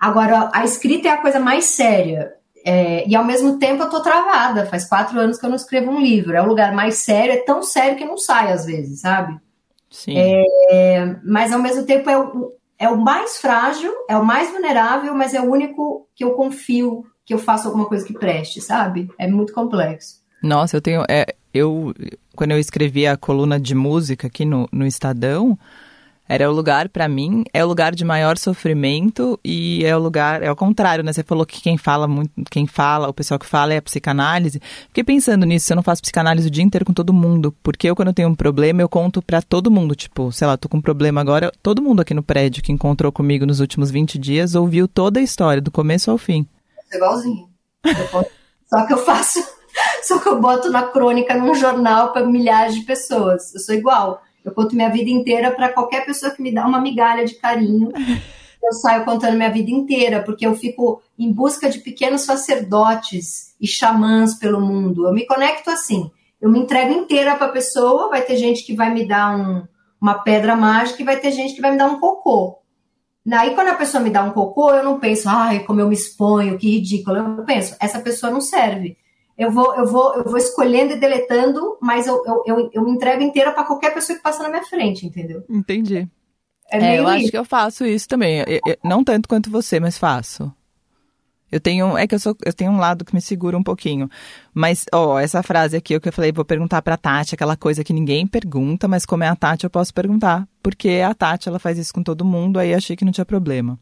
Agora, 0.00 0.50
a 0.52 0.64
escrita 0.64 1.08
é 1.08 1.12
a 1.12 1.20
coisa 1.20 1.40
mais 1.40 1.64
séria. 1.64 2.34
É, 2.64 3.08
e 3.08 3.16
ao 3.16 3.24
mesmo 3.24 3.58
tempo 3.58 3.82
eu 3.82 3.90
tô 3.90 4.00
travada. 4.02 4.66
Faz 4.66 4.88
quatro 4.88 5.18
anos 5.18 5.38
que 5.38 5.46
eu 5.46 5.50
não 5.50 5.56
escrevo 5.56 5.90
um 5.90 6.00
livro. 6.00 6.36
É 6.36 6.42
o 6.42 6.46
lugar 6.46 6.72
mais 6.74 6.96
sério, 6.96 7.32
é 7.32 7.38
tão 7.38 7.62
sério 7.62 7.96
que 7.96 8.04
não 8.04 8.18
sai 8.18 8.52
às 8.52 8.64
vezes, 8.64 9.00
sabe? 9.00 9.38
Sim. 9.90 10.14
É, 10.16 11.16
mas 11.24 11.52
ao 11.52 11.60
mesmo 11.60 11.84
tempo 11.84 12.10
é 12.10 12.18
o, 12.18 12.52
é 12.78 12.88
o 12.88 12.96
mais 12.96 13.38
frágil, 13.38 13.92
é 14.08 14.16
o 14.16 14.24
mais 14.24 14.50
vulnerável, 14.50 15.14
mas 15.14 15.34
é 15.34 15.40
o 15.40 15.50
único 15.50 16.06
que 16.14 16.24
eu 16.24 16.32
confio 16.32 17.04
que 17.24 17.34
eu 17.34 17.38
faça 17.38 17.68
alguma 17.68 17.86
coisa 17.86 18.06
que 18.06 18.14
preste, 18.14 18.60
sabe? 18.60 19.10
É 19.18 19.26
muito 19.26 19.52
complexo. 19.52 20.22
Nossa, 20.42 20.76
eu 20.76 20.80
tenho. 20.80 21.04
É, 21.08 21.26
eu, 21.52 21.92
quando 22.34 22.52
eu 22.52 22.58
escrevi 22.58 23.06
a 23.06 23.16
coluna 23.16 23.58
de 23.58 23.74
música 23.74 24.28
aqui 24.28 24.44
no, 24.44 24.68
no 24.72 24.86
Estadão, 24.86 25.58
era 26.28 26.50
o 26.50 26.52
lugar, 26.52 26.90
para 26.90 27.08
mim, 27.08 27.42
é 27.54 27.64
o 27.64 27.68
lugar 27.68 27.94
de 27.94 28.04
maior 28.04 28.36
sofrimento 28.36 29.40
e 29.42 29.82
é 29.84 29.96
o 29.96 29.98
lugar, 29.98 30.42
é 30.42 30.50
o 30.50 30.56
contrário, 30.56 31.02
né? 31.02 31.12
Você 31.12 31.22
falou 31.22 31.46
que 31.46 31.62
quem 31.62 31.78
fala 31.78 32.06
muito, 32.06 32.30
quem 32.50 32.66
fala, 32.66 33.08
o 33.08 33.14
pessoal 33.14 33.38
que 33.38 33.46
fala 33.46 33.72
é 33.72 33.78
a 33.78 33.82
psicanálise. 33.82 34.60
Fiquei 34.88 35.02
pensando 35.02 35.46
nisso, 35.46 35.72
eu 35.72 35.76
não 35.76 35.82
faço 35.82 36.02
psicanálise 36.02 36.48
o 36.48 36.50
dia 36.50 36.62
inteiro 36.62 36.84
com 36.84 36.92
todo 36.92 37.14
mundo, 37.14 37.54
porque 37.62 37.88
eu 37.88 37.96
quando 37.96 38.08
eu 38.08 38.14
tenho 38.14 38.28
um 38.28 38.34
problema, 38.34 38.82
eu 38.82 38.88
conto 38.88 39.22
para 39.22 39.40
todo 39.40 39.70
mundo, 39.70 39.94
tipo, 39.94 40.30
sei 40.30 40.46
lá, 40.46 40.58
tô 40.58 40.68
com 40.68 40.76
um 40.76 40.82
problema 40.82 41.20
agora, 41.20 41.50
todo 41.62 41.80
mundo 41.80 42.02
aqui 42.02 42.12
no 42.12 42.22
prédio 42.22 42.62
que 42.62 42.72
encontrou 42.72 43.10
comigo 43.10 43.46
nos 43.46 43.60
últimos 43.60 43.90
20 43.90 44.18
dias 44.18 44.54
ouviu 44.54 44.86
toda 44.86 45.20
a 45.20 45.22
história, 45.22 45.62
do 45.62 45.70
começo 45.70 46.10
ao 46.10 46.18
fim. 46.18 46.46
igualzinho. 46.92 47.48
Só 48.68 48.86
que 48.86 48.92
eu 48.92 48.98
faço, 48.98 49.42
só 50.04 50.18
que 50.18 50.28
eu 50.28 50.38
boto 50.38 50.70
na 50.70 50.82
crônica 50.82 51.34
num 51.34 51.54
jornal 51.54 52.12
para 52.12 52.26
milhares 52.26 52.74
de 52.74 52.82
pessoas. 52.82 53.54
Eu 53.54 53.60
sou 53.60 53.74
igual. 53.74 54.22
Eu 54.44 54.52
conto 54.52 54.74
minha 54.74 54.90
vida 54.90 55.10
inteira 55.10 55.50
para 55.50 55.68
qualquer 55.70 56.04
pessoa 56.04 56.32
que 56.32 56.42
me 56.42 56.52
dá 56.52 56.66
uma 56.66 56.80
migalha 56.80 57.24
de 57.24 57.34
carinho. 57.34 57.90
Eu 58.60 58.72
saio 58.72 59.04
contando 59.04 59.36
minha 59.36 59.50
vida 59.52 59.70
inteira, 59.70 60.20
porque 60.22 60.44
eu 60.44 60.54
fico 60.54 61.00
em 61.16 61.32
busca 61.32 61.70
de 61.70 61.78
pequenos 61.78 62.22
sacerdotes 62.22 63.54
e 63.60 63.68
xamãs 63.68 64.34
pelo 64.34 64.60
mundo. 64.60 65.06
Eu 65.06 65.14
me 65.14 65.24
conecto 65.24 65.70
assim. 65.70 66.10
Eu 66.40 66.50
me 66.50 66.58
entrego 66.58 66.92
inteira 66.92 67.36
para 67.36 67.46
a 67.46 67.52
pessoa. 67.52 68.10
Vai 68.10 68.20
ter 68.22 68.36
gente 68.36 68.64
que 68.64 68.74
vai 68.74 68.92
me 68.92 69.06
dar 69.06 69.38
um, 69.38 69.64
uma 70.00 70.14
pedra 70.14 70.56
mágica 70.56 71.00
e 71.00 71.04
vai 71.04 71.16
ter 71.18 71.30
gente 71.30 71.54
que 71.54 71.62
vai 71.62 71.70
me 71.70 71.78
dar 71.78 71.86
um 71.86 72.00
cocô. 72.00 72.58
Aí, 73.32 73.54
quando 73.54 73.68
a 73.68 73.74
pessoa 73.74 74.02
me 74.02 74.10
dá 74.10 74.24
um 74.24 74.32
cocô, 74.32 74.72
eu 74.72 74.82
não 74.82 74.98
penso, 74.98 75.28
ai, 75.28 75.60
como 75.60 75.80
eu 75.80 75.88
me 75.88 75.94
exponho, 75.94 76.58
que 76.58 76.68
ridículo. 76.68 77.16
Eu 77.16 77.44
penso, 77.44 77.76
essa 77.80 78.00
pessoa 78.00 78.32
não 78.32 78.40
serve 78.40 78.98
eu 79.38 79.52
vou, 79.52 79.72
eu 79.76 79.86
vou, 79.86 80.14
eu 80.16 80.24
vou 80.24 80.36
escolhendo 80.36 80.94
e 80.94 81.00
deletando, 81.00 81.78
mas 81.80 82.08
eu, 82.08 82.20
eu, 82.26 82.42
eu, 82.44 82.70
eu 82.72 82.82
me 82.82 82.90
entrego 82.90 83.22
inteira 83.22 83.52
para 83.52 83.64
qualquer 83.64 83.94
pessoa 83.94 84.16
que 84.16 84.22
passa 84.22 84.42
na 84.42 84.48
minha 84.48 84.64
frente, 84.64 85.06
entendeu? 85.06 85.44
Entendi. 85.48 86.08
É, 86.68 86.96
é 86.96 86.98
eu 86.98 87.06
acho 87.06 87.30
que 87.30 87.38
eu 87.38 87.44
faço 87.44 87.86
isso 87.86 88.08
também. 88.08 88.40
Eu, 88.40 88.60
eu, 88.66 88.76
não 88.82 89.04
tanto 89.04 89.28
quanto 89.28 89.48
você, 89.48 89.78
mas 89.78 89.96
faço. 89.96 90.52
Eu 91.50 91.60
tenho, 91.60 91.96
é 91.96 92.06
que 92.06 92.14
eu 92.14 92.18
sou, 92.18 92.36
eu 92.44 92.52
tenho 92.52 92.72
um 92.72 92.78
lado 92.78 93.04
que 93.04 93.14
me 93.14 93.22
segura 93.22 93.56
um 93.56 93.62
pouquinho. 93.62 94.10
Mas, 94.52 94.84
ó, 94.92 95.18
essa 95.18 95.42
frase 95.42 95.76
aqui, 95.76 95.94
o 95.94 96.00
que 96.00 96.08
eu 96.08 96.12
falei, 96.12 96.32
vou 96.32 96.44
perguntar 96.44 96.82
pra 96.82 96.96
Tati, 96.96 97.34
aquela 97.34 97.56
coisa 97.56 97.84
que 97.84 97.92
ninguém 97.92 98.26
pergunta, 98.26 98.88
mas 98.88 99.06
como 99.06 99.22
é 99.22 99.28
a 99.28 99.36
Tati, 99.36 99.64
eu 99.64 99.70
posso 99.70 99.94
perguntar. 99.94 100.46
Porque 100.68 101.00
a 101.02 101.14
Tati, 101.14 101.48
ela 101.48 101.58
faz 101.58 101.78
isso 101.78 101.94
com 101.94 102.02
todo 102.02 102.26
mundo, 102.26 102.58
aí 102.58 102.74
achei 102.74 102.94
que 102.94 103.02
não 103.02 103.10
tinha 103.10 103.24
problema. 103.24 103.78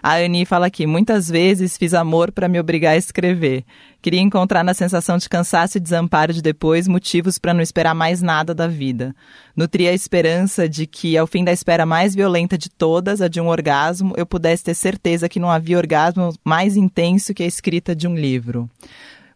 A 0.00 0.14
Ani 0.14 0.44
fala 0.44 0.66
aqui, 0.66 0.86
muitas 0.86 1.28
vezes 1.28 1.76
fiz 1.76 1.92
amor 1.92 2.30
para 2.30 2.46
me 2.46 2.60
obrigar 2.60 2.92
a 2.92 2.96
escrever. 2.96 3.64
Queria 4.00 4.20
encontrar 4.20 4.62
na 4.62 4.72
sensação 4.72 5.18
de 5.18 5.28
cansaço 5.28 5.76
e 5.76 5.80
desamparo 5.80 6.32
de 6.32 6.40
depois 6.40 6.86
motivos 6.86 7.36
para 7.36 7.52
não 7.52 7.60
esperar 7.60 7.96
mais 7.96 8.22
nada 8.22 8.54
da 8.54 8.68
vida. 8.68 9.12
Nutria 9.56 9.90
a 9.90 9.92
esperança 9.92 10.68
de 10.68 10.86
que, 10.86 11.18
ao 11.18 11.26
fim 11.26 11.42
da 11.42 11.50
espera 11.50 11.84
mais 11.84 12.14
violenta 12.14 12.56
de 12.56 12.70
todas, 12.70 13.20
a 13.20 13.26
de 13.26 13.40
um 13.40 13.48
orgasmo, 13.48 14.14
eu 14.16 14.24
pudesse 14.24 14.62
ter 14.62 14.74
certeza 14.74 15.28
que 15.28 15.40
não 15.40 15.50
havia 15.50 15.78
orgasmo 15.78 16.32
mais 16.44 16.76
intenso 16.76 17.34
que 17.34 17.42
a 17.42 17.46
escrita 17.46 17.92
de 17.92 18.06
um 18.06 18.14
livro. 18.14 18.70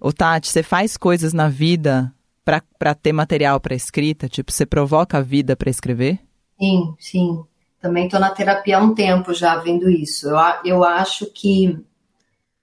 Ô 0.01 0.13
Tati, 0.13 0.49
você 0.49 0.63
faz 0.63 0.97
coisas 0.97 1.33
na 1.33 1.49
vida 1.49 2.13
para 2.45 2.95
ter 2.95 3.13
material 3.13 3.59
para 3.59 3.75
escrita? 3.75 4.29
Tipo, 4.29 4.53
você 4.53 4.65
provoca 4.65 5.19
a 5.19 5.23
vida 5.23 5.57
para 5.57 5.69
escrever? 5.69 6.21
Sim, 6.59 6.95
sim. 6.99 7.45
Também 7.81 8.07
estou 8.07 8.21
na 8.21 8.31
terapia 8.31 8.79
há 8.79 8.83
um 8.83 8.95
tempo 8.95 9.35
já 9.35 9.57
vendo 9.57 9.91
isso. 9.91 10.29
Eu, 10.29 10.39
eu 10.65 10.85
acho 10.85 11.27
que. 11.33 11.79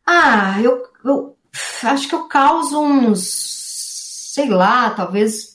Ah, 0.06 0.60
eu, 0.62 0.84
eu 1.06 1.36
acho 1.84 2.08
que 2.10 2.16
eu 2.16 2.28
causo 2.28 2.80
uns, 2.82 3.22
sei 4.34 4.50
lá, 4.50 4.90
talvez 4.92 5.52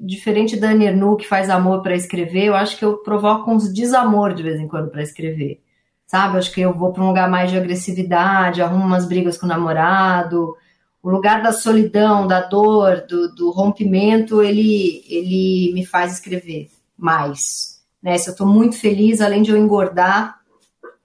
diferente 0.00 0.56
da 0.56 0.70
Annie 0.70 1.16
que 1.18 1.26
faz 1.26 1.50
amor 1.50 1.82
para 1.82 1.94
escrever, 1.94 2.46
eu 2.46 2.54
acho 2.54 2.76
que 2.78 2.84
eu 2.84 2.98
provoco 2.98 3.50
uns 3.50 3.72
desamor 3.72 4.34
de 4.34 4.42
vez 4.42 4.60
em 4.60 4.68
quando 4.68 4.90
para 4.90 5.02
escrever. 5.02 5.60
Sabe? 6.06 6.38
Acho 6.38 6.52
que 6.52 6.60
eu 6.60 6.72
vou 6.72 6.92
para 6.92 7.02
um 7.02 7.08
lugar 7.08 7.28
mais 7.28 7.50
de 7.50 7.56
agressividade, 7.56 8.62
arrumo 8.62 8.84
umas 8.84 9.06
brigas 9.06 9.36
com 9.36 9.46
o 9.46 9.48
namorado. 9.48 10.54
O 11.02 11.10
lugar 11.10 11.42
da 11.42 11.52
solidão, 11.52 12.26
da 12.26 12.40
dor, 12.40 13.04
do, 13.08 13.34
do 13.34 13.50
rompimento, 13.50 14.40
ele, 14.42 15.04
ele 15.08 15.72
me 15.74 15.84
faz 15.84 16.14
escrever 16.14 16.68
mais. 16.96 17.75
Né? 18.06 18.16
Se 18.18 18.28
eu 18.28 18.32
estou 18.32 18.46
muito 18.46 18.78
feliz, 18.78 19.20
além 19.20 19.42
de 19.42 19.50
eu 19.50 19.56
engordar, 19.56 20.38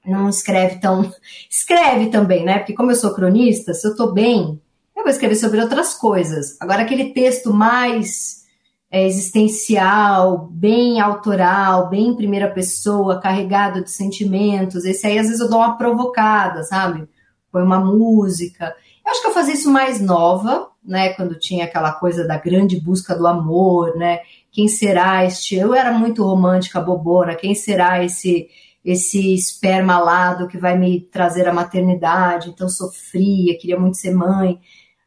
não 0.05 0.29
escreve 0.29 0.79
tão. 0.79 1.11
Escreve 1.49 2.11
também, 2.11 2.45
né? 2.45 2.59
Porque 2.59 2.75
como 2.75 2.91
eu 2.91 2.95
sou 2.95 3.11
cronista, 3.11 3.73
se 3.73 3.87
eu 3.87 3.95
tô 3.95 4.11
bem, 4.11 4.61
eu 4.95 5.01
vou 5.01 5.09
escrever 5.09 5.33
sobre 5.33 5.59
outras 5.59 5.95
coisas. 5.95 6.55
Agora, 6.61 6.83
aquele 6.83 7.11
texto 7.11 7.51
mais 7.51 8.43
é, 8.91 9.07
existencial, 9.07 10.47
bem 10.51 11.01
autoral, 11.01 11.89
bem 11.89 12.09
em 12.09 12.15
primeira 12.15 12.51
pessoa, 12.51 13.19
carregado 13.19 13.83
de 13.83 13.89
sentimentos, 13.89 14.85
esse 14.85 15.07
aí 15.07 15.17
às 15.17 15.25
vezes 15.25 15.41
eu 15.41 15.49
dou 15.49 15.57
uma 15.57 15.77
provocada, 15.77 16.61
sabe? 16.61 17.09
Põe 17.51 17.63
uma 17.63 17.79
música. 17.79 18.75
Eu 19.03 19.11
acho 19.11 19.21
que 19.23 19.27
eu 19.27 19.33
fazia 19.33 19.55
isso 19.55 19.71
mais 19.71 19.99
nova, 19.99 20.69
né? 20.85 21.13
Quando 21.13 21.39
tinha 21.39 21.65
aquela 21.65 21.93
coisa 21.93 22.27
da 22.27 22.37
grande 22.37 22.79
busca 22.79 23.15
do 23.15 23.25
amor, 23.25 23.97
né? 23.97 24.19
Quem 24.51 24.67
será 24.67 25.25
este? 25.25 25.55
Eu 25.55 25.73
era 25.73 25.91
muito 25.91 26.23
romântica, 26.23 26.81
bobona. 26.81 27.35
Quem 27.35 27.55
será 27.55 28.03
esse 28.03 28.49
esse 28.83 29.35
esperma 29.35 29.95
alado 29.95 30.47
que 30.47 30.57
vai 30.57 30.77
me 30.77 31.01
trazer 31.01 31.47
a 31.47 31.53
maternidade, 31.53 32.49
então 32.49 32.67
sofria, 32.67 33.57
queria 33.57 33.79
muito 33.79 33.97
ser 33.97 34.11
mãe. 34.11 34.59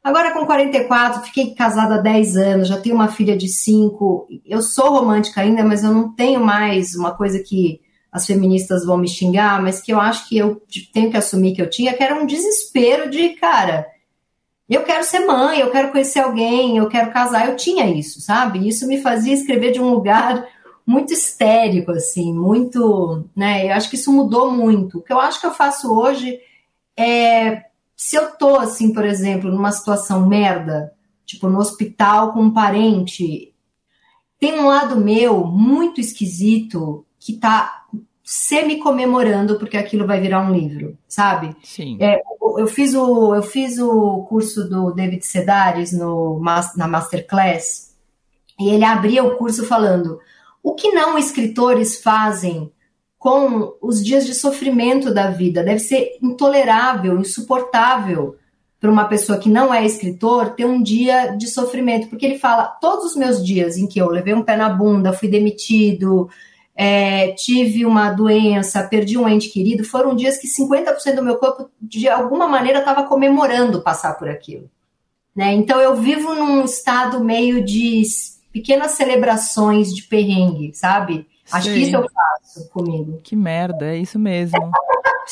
Agora 0.03 0.33
com 0.33 0.47
44, 0.47 1.23
fiquei 1.23 1.55
casada 1.55 1.97
há 1.97 1.99
10 1.99 2.37
anos, 2.37 2.69
já 2.69 2.81
tenho 2.81 2.95
uma 2.95 3.09
filha 3.09 3.37
de 3.37 3.49
5. 3.49 4.29
Eu 4.47 4.63
sou 4.63 4.91
romântica 4.91 5.41
ainda, 5.41 5.65
mas 5.65 5.83
eu 5.83 5.93
não 5.93 6.15
tenho 6.15 6.45
mais 6.45 6.95
uma 6.95 7.17
coisa 7.17 7.41
que 7.41 7.81
as 8.13 8.27
feministas 8.27 8.85
vão 8.85 8.97
me 8.97 9.09
xingar, 9.09 9.61
mas 9.61 9.81
que 9.81 9.93
eu 9.93 9.99
acho 9.99 10.29
que 10.29 10.37
eu 10.37 10.63
tenho 10.93 11.11
que 11.11 11.17
assumir 11.17 11.55
que 11.55 11.63
eu 11.63 11.69
tinha, 11.69 11.95
que 11.95 12.03
era 12.03 12.15
um 12.15 12.27
desespero 12.27 13.11
de, 13.11 13.31
cara, 13.31 13.87
eu 14.69 14.83
quero 14.83 15.05
ser 15.05 15.21
mãe, 15.21 15.61
eu 15.61 15.71
quero 15.71 15.93
conhecer 15.93 16.21
alguém, 16.21 16.77
eu 16.77 16.89
quero 16.89 17.13
casar. 17.13 17.49
Eu 17.49 17.57
tinha 17.57 17.89
isso, 17.89 18.21
sabe? 18.21 18.67
Isso 18.67 18.87
me 18.87 19.01
fazia 19.01 19.35
escrever 19.35 19.73
de 19.73 19.81
um 19.81 19.91
lugar 19.91 20.47
muito 20.87 21.13
histérico, 21.13 21.91
assim, 21.93 22.33
muito, 22.33 23.25
né? 23.37 23.67
Eu 23.67 23.75
acho 23.75 23.91
que 23.91 23.97
isso 23.97 24.13
mudou 24.13 24.51
muito. 24.51 24.99
O 24.99 25.03
que 25.03 25.13
eu 25.13 25.21
acho 25.21 25.41
que 25.41 25.47
eu 25.47 25.55
faço 25.55 25.93
hoje 25.93 26.39
é, 26.97 27.65
se 27.97 28.17
eu 28.17 28.33
tô, 28.33 28.57
assim, 28.57 28.93
por 28.93 29.05
exemplo, 29.05 29.51
numa 29.51 29.73
situação 29.73 30.27
merda, 30.27 30.93
tipo 31.25 31.49
no 31.49 31.59
hospital 31.59 32.33
com 32.33 32.43
um 32.43 32.53
parente, 32.53 33.55
tem 34.39 34.59
um 34.59 34.67
lado 34.67 34.97
meu 34.97 35.45
muito 35.45 36.01
esquisito 36.01 37.05
que 37.19 37.35
tá 37.35 37.87
semi-comemorando 38.25 39.59
porque 39.59 39.77
aquilo 39.77 40.07
vai 40.07 40.19
virar 40.19 40.41
um 40.41 40.53
livro, 40.53 40.97
sabe? 41.07 41.55
Sim. 41.63 41.99
É, 42.01 42.23
eu, 42.59 42.67
fiz 42.67 42.95
o, 42.95 43.35
eu 43.35 43.43
fiz 43.43 43.79
o 43.79 44.25
curso 44.29 44.67
do 44.67 44.93
David 44.93 45.25
Sedaris 45.27 45.93
no, 45.93 46.41
na 46.75 46.89
Masterclass 46.89 47.95
e 48.59 48.71
ele 48.71 48.85
abria 48.85 49.23
o 49.23 49.37
curso 49.37 49.67
falando 49.67 50.19
o 50.63 50.75
que 50.75 50.93
não 50.93 51.19
escritores 51.19 52.01
fazem 52.01 52.73
com 53.19 53.75
os 53.83 54.03
dias 54.03 54.25
de 54.25 54.35
sofrimento 54.35 55.13
da 55.13 55.31
vida? 55.31 55.63
Deve 55.63 55.81
ser 55.81 56.17
intolerável, 56.23 57.19
insuportável 57.19 58.37
para 58.81 58.91
uma 58.91 59.05
pessoa 59.05 59.39
que 59.39 59.51
não 59.51 59.73
é 59.73 59.85
escritor 59.85 60.51
ter 60.51 60.65
um 60.65 60.83
dia 60.83 61.37
de 61.37 61.49
sofrimento, 61.49 62.09
porque 62.09 62.25
ele 62.25 62.39
fala 62.39 62.65
todos 62.65 63.13
os 63.13 63.17
meus 63.17 63.45
dias 63.45 63.77
em 63.77 63.87
que 63.87 63.99
eu 63.99 64.09
levei 64.09 64.33
um 64.33 64.43
pé 64.43 64.57
na 64.57 64.71
bunda, 64.71 65.13
fui 65.13 65.29
demitido, 65.29 66.29
é, 66.77 67.33
tive 67.33 67.87
uma 67.87 68.11
doença, 68.11 68.83
perdi 68.83 69.17
um 69.17 69.29
ente 69.29 69.49
querido, 69.49 69.85
foram 69.85 70.15
dias 70.15 70.39
que 70.39 70.49
50% 70.49 71.15
do 71.15 71.23
meu 71.23 71.37
corpo, 71.37 71.71
de 71.81 72.09
alguma 72.09 72.49
maneira, 72.49 72.81
estava 72.81 73.05
comemorando 73.05 73.83
passar 73.83 74.15
por 74.15 74.29
aquilo. 74.29 74.69
Né? 75.35 75.53
Então 75.53 75.81
eu 75.81 75.97
vivo 75.97 76.35
num 76.35 76.65
estado 76.65 77.23
meio 77.23 77.65
de 77.65 78.03
pequenas 78.53 78.93
celebrações 78.93 79.93
de 79.93 80.05
perrengue, 80.05 80.73
sabe? 80.75 81.27
Acho 81.51 81.73
que 81.73 81.81
isso 81.81 81.97
eu 81.97 82.07
faço 82.09 82.69
comigo. 82.71 83.21
Que 83.23 83.37
merda, 83.37 83.87
é 83.87 83.99
isso 83.99 84.19
mesmo. 84.19 84.59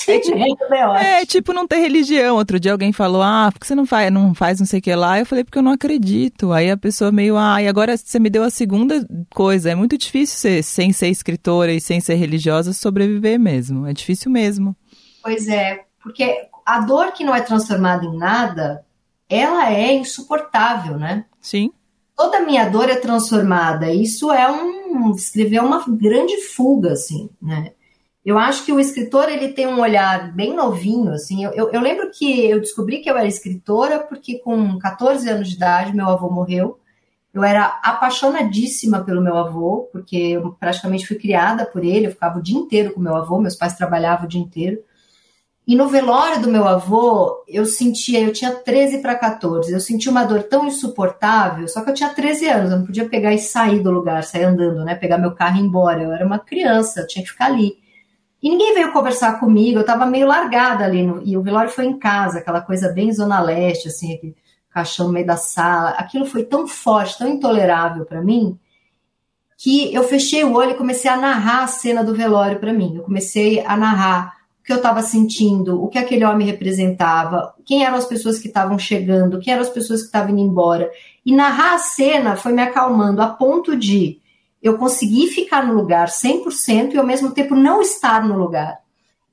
É 0.07 0.19
tipo, 0.19 0.75
é, 0.75 1.27
tipo 1.27 1.53
não 1.53 1.67
ter 1.67 1.79
religião. 1.79 2.37
Outro 2.37 2.59
dia 2.59 2.73
alguém 2.73 2.93
falou, 2.93 3.23
ah, 3.23 3.51
por 3.53 3.61
que 3.61 3.67
você 3.67 3.75
não 3.75 3.87
faz, 3.87 4.11
não 4.11 4.35
faz 4.35 4.59
não 4.59 4.67
sei 4.67 4.79
o 4.79 4.83
que 4.83 4.95
lá? 4.95 5.19
Eu 5.19 5.27
falei, 5.27 5.45
porque 5.45 5.59
eu 5.59 5.63
não 5.63 5.73
acredito. 5.73 6.53
Aí 6.53 6.71
a 6.71 6.77
pessoa 6.77 7.13
meio, 7.13 7.37
ah, 7.37 7.63
e 7.63 7.69
agora 7.69 7.97
você 7.97 8.19
me 8.19 8.31
deu 8.31 8.43
a 8.43 8.51
segunda 8.51 9.07
coisa. 9.35 9.71
É 9.71 9.75
muito 9.75 9.97
difícil 9.99 10.39
ser, 10.39 10.63
sem 10.63 10.93
ser 10.93 11.09
escritora 11.09 11.73
e 11.73 11.81
sem 11.81 12.01
ser 12.01 12.15
religiosa, 12.15 12.73
sobreviver 12.73 13.39
mesmo. 13.39 13.87
É 13.87 13.93
difícil 13.93 14.31
mesmo. 14.31 14.75
Pois 15.23 15.47
é, 15.49 15.85
porque 16.03 16.49
a 16.65 16.81
dor 16.81 17.13
que 17.13 17.25
não 17.25 17.35
é 17.35 17.41
transformada 17.41 18.05
em 18.05 18.17
nada, 18.17 18.85
ela 19.29 19.73
é 19.73 19.93
insuportável, 19.93 20.99
né? 20.99 21.25
Sim. 21.41 21.71
Toda 22.17 22.39
a 22.39 22.43
minha 22.43 22.69
dor 22.69 22.89
é 22.89 22.97
transformada. 22.97 23.93
Isso 23.93 24.31
é 24.31 24.51
um. 24.51 25.13
escrever 25.13 25.61
uma 25.61 25.85
grande 25.89 26.41
fuga, 26.43 26.93
assim, 26.93 27.31
né? 27.41 27.73
Eu 28.25 28.39
acho 28.39 28.65
que 28.65 28.73
o 28.73 28.79
escritor 28.79 29.29
ele 29.29 29.49
tem 29.49 29.67
um 29.67 29.81
olhar 29.81 30.33
bem 30.33 30.55
novinho, 30.55 31.13
assim. 31.13 31.45
Eu, 31.45 31.51
eu, 31.53 31.71
eu, 31.73 31.81
lembro 31.81 32.11
que 32.13 32.49
eu 32.49 32.61
descobri 32.61 32.99
que 33.01 33.11
eu 33.11 33.17
era 33.17 33.27
escritora 33.27 33.99
porque 33.99 34.39
com 34.39 34.79
14 34.79 35.29
anos 35.29 35.49
de 35.49 35.57
idade 35.57 35.95
meu 35.95 36.09
avô 36.09 36.31
morreu. 36.31 36.79
Eu 37.35 37.43
era 37.43 37.81
apaixonadíssima 37.83 39.03
pelo 39.03 39.23
meu 39.23 39.37
avô, 39.39 39.89
porque 39.91 40.17
eu 40.17 40.53
praticamente 40.53 41.07
fui 41.07 41.17
criada 41.17 41.65
por 41.65 41.83
ele. 41.83 42.07
Eu 42.07 42.11
ficava 42.13 42.39
o 42.39 42.43
dia 42.43 42.57
inteiro 42.57 42.93
com 42.93 43.01
meu 43.01 43.17
avô, 43.17 43.41
meus 43.41 43.57
pais 43.57 43.77
trabalhavam 43.77 44.27
o 44.27 44.29
dia 44.29 44.41
inteiro. 44.41 44.79
E 45.67 45.75
no 45.77 45.89
velório 45.89 46.43
do 46.43 46.51
meu 46.51 46.67
avô, 46.67 47.45
eu 47.49 47.65
sentia, 47.65 48.21
eu 48.21 48.33
tinha 48.33 48.53
13 48.53 48.99
para 48.99 49.15
14, 49.15 49.73
eu 49.73 49.79
sentia 49.79 50.11
uma 50.11 50.25
dor 50.25 50.43
tão 50.43 50.67
insuportável, 50.67 51.69
só 51.69 51.83
que 51.83 51.91
eu 51.91 51.95
tinha 51.95 52.09
13 52.11 52.49
anos, 52.49 52.73
eu 52.73 52.79
não 52.79 52.87
podia 52.87 53.09
pegar 53.09 53.33
e 53.33 53.39
sair 53.39 53.81
do 53.81 53.91
lugar, 53.93 54.25
sair 54.25 54.43
andando, 54.43 54.85
né? 54.85 54.97
Pegar 54.97 55.19
meu 55.19 55.33
carro 55.33 55.57
e 55.57 55.61
ir 55.61 55.63
embora. 55.65 56.03
Eu 56.03 56.13
era 56.13 56.27
uma 56.27 56.39
criança, 56.39 57.01
eu 57.01 57.07
tinha 57.07 57.25
que 57.25 57.31
ficar 57.31 57.47
ali. 57.47 57.82
E 58.43 58.51
ninguém 58.51 58.75
veio 58.75 58.93
conversar 58.93 59.39
comigo, 59.39 59.79
eu 59.79 59.83
estava 59.83 60.05
meio 60.05 60.27
largada 60.27 60.85
ali, 60.85 61.07
no, 61.07 61.23
e 61.25 61.37
o 61.37 61.43
velório 61.43 61.71
foi 61.71 61.87
em 61.87 61.97
casa, 61.97 62.39
aquela 62.39 62.61
coisa 62.61 62.89
bem 62.89 63.13
zona 63.13 63.41
leste, 63.41 63.87
assim, 63.87 64.15
aquele 64.15 64.35
caixão 64.69 65.07
no 65.07 65.13
meio 65.13 65.27
da 65.27 65.37
sala. 65.37 65.91
Aquilo 65.91 66.27
foi 66.27 66.43
tão 66.43 66.67
forte, 66.67 67.19
tão 67.19 67.29
intolerável 67.29 68.05
para 68.05 68.21
mim, 68.21 68.59
que 69.57 69.95
eu 69.95 70.03
fechei 70.03 70.43
o 70.43 70.55
olho 70.55 70.73
e 70.73 70.77
comecei 70.77 71.09
a 71.09 71.17
narrar 71.17 71.63
a 71.63 71.67
cena 71.69 72.03
do 72.03 72.17
velório 72.17 72.59
para 72.59 72.73
mim. 72.73 72.97
Eu 72.97 73.05
comecei 73.05 73.65
a 73.65 73.77
narrar 73.77 74.37
o 74.61 74.65
que 74.65 74.73
eu 74.73 74.79
estava 74.79 75.03
sentindo, 75.03 75.81
o 75.81 75.87
que 75.87 75.99
aquele 75.99 76.25
homem 76.25 76.45
representava, 76.45 77.55
quem 77.65 77.85
eram 77.85 77.97
as 77.97 78.07
pessoas 78.07 78.41
que 78.41 78.49
estavam 78.49 78.77
chegando, 78.77 79.39
quem 79.39 79.53
eram 79.53 79.63
as 79.63 79.71
pessoas 79.71 80.01
que 80.01 80.07
estavam 80.07 80.31
indo 80.31 80.41
embora. 80.41 80.91
E 81.25 81.33
narrar 81.33 81.75
a 81.75 81.79
cena 81.79 82.35
foi 82.35 82.53
me 82.53 82.63
acalmando 82.63 83.23
a 83.23 83.29
ponto 83.29 83.77
de 83.77 84.21
eu 84.63 84.79
consegui 84.79 85.27
ficar 85.27 85.67
no 85.67 85.75
lugar 85.75 86.09
100% 86.09 86.95
e 86.95 86.99
ao 86.99 87.07
mesmo 87.07 87.33
tempo 87.33 87.55
não 87.55 87.83
estar 87.83 88.25
no 88.25 88.39
lugar. 88.39 88.81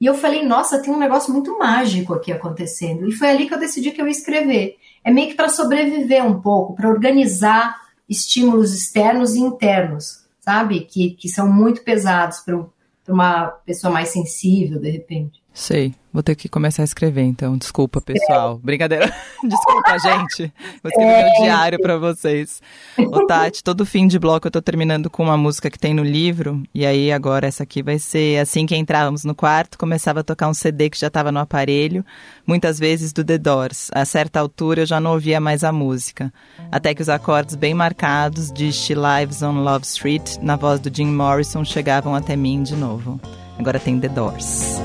E 0.01 0.05
eu 0.05 0.15
falei, 0.15 0.45
nossa, 0.45 0.81
tem 0.81 0.93
um 0.93 0.97
negócio 0.97 1.31
muito 1.31 1.57
mágico 1.59 2.13
aqui 2.13 2.31
acontecendo. 2.31 3.07
E 3.07 3.11
foi 3.11 3.29
ali 3.29 3.47
que 3.47 3.53
eu 3.53 3.59
decidi 3.59 3.91
que 3.91 4.01
eu 4.01 4.05
ia 4.05 4.11
escrever. 4.11 4.77
É 5.03 5.11
meio 5.11 5.27
que 5.27 5.35
para 5.35 5.49
sobreviver 5.49 6.25
um 6.25 6.41
pouco, 6.41 6.73
para 6.73 6.89
organizar 6.89 7.75
estímulos 8.07 8.73
externos 8.73 9.35
e 9.35 9.39
internos, 9.39 10.25
sabe? 10.39 10.81
Que, 10.81 11.11
que 11.11 11.29
são 11.29 11.51
muito 11.51 11.83
pesados 11.83 12.39
para 12.39 12.65
uma 13.07 13.47
pessoa 13.65 13.93
mais 13.93 14.09
sensível, 14.09 14.79
de 14.79 14.89
repente. 14.89 15.43
Sei. 15.53 15.93
Vou 16.11 16.23
ter 16.23 16.35
que 16.35 16.49
começar 16.49 16.81
a 16.81 16.85
escrever, 16.85 17.21
então. 17.21 17.55
Desculpa, 17.55 18.01
pessoal. 18.01 18.59
É. 18.61 18.65
Brincadeira. 18.65 19.13
Desculpa, 19.43 19.99
gente. 19.99 20.51
Vou 20.81 20.89
escrever 20.89 21.11
é. 21.11 21.23
meu 21.23 21.43
diário 21.43 21.79
para 21.79 21.97
vocês. 21.97 22.61
Ô, 22.97 23.27
Tati, 23.27 23.63
todo 23.63 23.85
fim 23.85 24.07
de 24.07 24.17
bloco 24.17 24.47
eu 24.47 24.51
tô 24.51 24.59
terminando 24.59 25.07
com 25.07 25.23
uma 25.23 25.37
música 25.37 25.69
que 25.69 25.77
tem 25.77 25.93
no 25.93 26.03
livro. 26.03 26.63
E 26.73 26.83
aí, 26.83 27.11
agora, 27.11 27.45
essa 27.45 27.61
aqui 27.61 27.83
vai 27.83 27.99
ser 27.99 28.39
assim 28.39 28.65
que 28.65 28.75
entrávamos 28.75 29.23
no 29.23 29.35
quarto, 29.35 29.77
começava 29.77 30.21
a 30.21 30.23
tocar 30.23 30.47
um 30.47 30.53
CD 30.53 30.89
que 30.89 30.99
já 30.99 31.07
estava 31.07 31.31
no 31.31 31.39
aparelho, 31.39 32.03
muitas 32.45 32.79
vezes 32.79 33.13
do 33.13 33.23
The 33.23 33.37
Doors. 33.37 33.91
A 33.93 34.03
certa 34.03 34.39
altura 34.39 34.81
eu 34.81 34.85
já 34.87 34.99
não 34.99 35.11
ouvia 35.11 35.39
mais 35.39 35.63
a 35.63 35.71
música. 35.71 36.33
Até 36.71 36.95
que 36.95 37.03
os 37.03 37.09
acordes 37.09 37.55
bem 37.55 37.75
marcados 37.75 38.51
de 38.51 38.73
She 38.73 38.95
Lives 38.95 39.43
on 39.43 39.61
Love 39.61 39.85
Street, 39.85 40.37
na 40.41 40.55
voz 40.55 40.79
do 40.79 40.93
Jim 40.93 41.07
Morrison, 41.07 41.63
chegavam 41.63 42.15
até 42.15 42.35
mim 42.35 42.63
de 42.63 42.75
novo. 42.75 43.21
Agora 43.59 43.79
tem 43.79 43.99
The 43.99 44.09
Doors. 44.09 44.79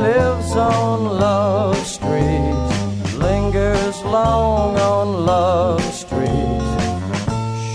Lives 0.00 0.56
on 0.56 1.18
Love 1.18 1.76
Street, 1.86 2.68
lingers 3.18 4.02
long 4.02 4.76
on 4.78 5.26
Love 5.26 5.82
Street. 5.92 6.68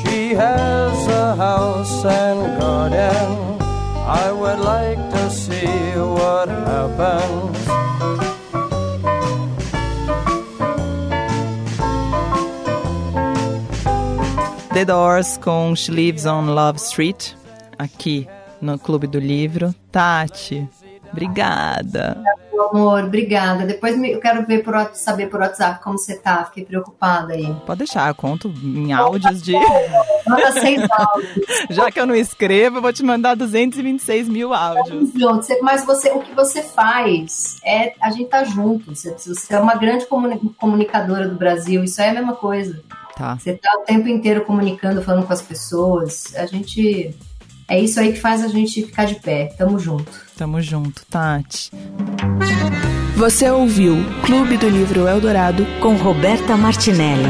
She 0.01 0.33
has 0.33 1.07
a 1.07 1.35
house 1.35 2.03
and 2.05 2.59
garden. 2.59 3.61
I 4.07 4.31
would 4.31 4.59
like 4.59 4.97
to 5.11 5.29
see 5.29 5.67
what 6.17 6.49
happens. 6.49 7.57
The 14.73 14.83
Doors 14.83 15.37
com 15.37 15.75
She 15.75 15.91
Lives 15.91 16.25
on 16.25 16.53
Love 16.53 16.79
Street, 16.79 17.35
aqui 17.77 18.27
no 18.61 18.77
Clube 18.77 19.07
do 19.07 19.19
Livro. 19.19 19.73
Tati, 19.91 20.67
Obrigada. 21.15 22.21
Meu 22.51 22.69
amor, 22.69 23.03
obrigada. 23.05 23.65
Depois 23.65 23.97
eu 24.03 24.19
quero 24.19 24.45
ver 24.45 24.63
por, 24.63 24.73
saber 24.93 25.27
por 25.27 25.39
WhatsApp 25.39 25.81
como 25.81 25.97
você 25.97 26.17
tá. 26.17 26.43
Fiquei 26.43 26.65
preocupada 26.65 27.33
aí. 27.33 27.55
Pode 27.65 27.79
deixar, 27.79 28.09
eu 28.09 28.15
conto 28.15 28.53
em 28.61 28.91
áudios 28.91 29.41
de. 29.41 29.53
Manda 30.27 30.51
seis 30.51 30.81
áudios. 30.91 31.45
Já 31.69 31.89
que 31.89 31.99
eu 31.99 32.05
não 32.05 32.15
escrevo, 32.15 32.77
eu 32.77 32.81
vou 32.81 32.91
te 32.91 33.01
mandar 33.01 33.35
226 33.35 34.27
mil 34.27 34.53
áudios. 34.53 35.11
Mas 35.61 35.85
você, 35.85 36.11
o 36.11 36.19
que 36.19 36.35
você 36.35 36.61
faz 36.61 37.57
é. 37.63 37.93
A 38.01 38.11
gente 38.11 38.29
tá 38.29 38.43
junto. 38.43 38.93
Você, 38.93 39.11
você 39.11 39.55
é 39.55 39.59
uma 39.59 39.75
grande 39.75 40.05
comunicadora 40.57 41.29
do 41.29 41.35
Brasil. 41.35 41.81
Isso 41.83 42.01
é 42.01 42.09
a 42.09 42.13
mesma 42.13 42.35
coisa. 42.35 42.83
Tá. 43.15 43.37
Você 43.37 43.53
tá 43.53 43.69
o 43.81 43.85
tempo 43.85 44.09
inteiro 44.09 44.43
comunicando, 44.43 45.01
falando 45.01 45.25
com 45.25 45.33
as 45.33 45.41
pessoas. 45.41 46.35
A 46.35 46.45
gente 46.45 47.15
é 47.69 47.79
isso 47.79 47.99
aí 47.99 48.11
que 48.11 48.19
faz 48.19 48.43
a 48.43 48.49
gente 48.49 48.83
ficar 48.83 49.05
de 49.05 49.15
pé. 49.15 49.53
Tamo 49.57 49.79
junto. 49.79 50.24
Tamo 50.37 50.61
junto, 50.61 51.05
Tati. 51.09 51.71
Você 53.15 53.49
ouviu 53.49 53.95
Clube 54.25 54.57
do 54.57 54.67
Livro 54.67 55.07
Eldorado 55.07 55.65
com 55.79 55.95
Roberta 55.95 56.57
Martinelli. 56.57 57.23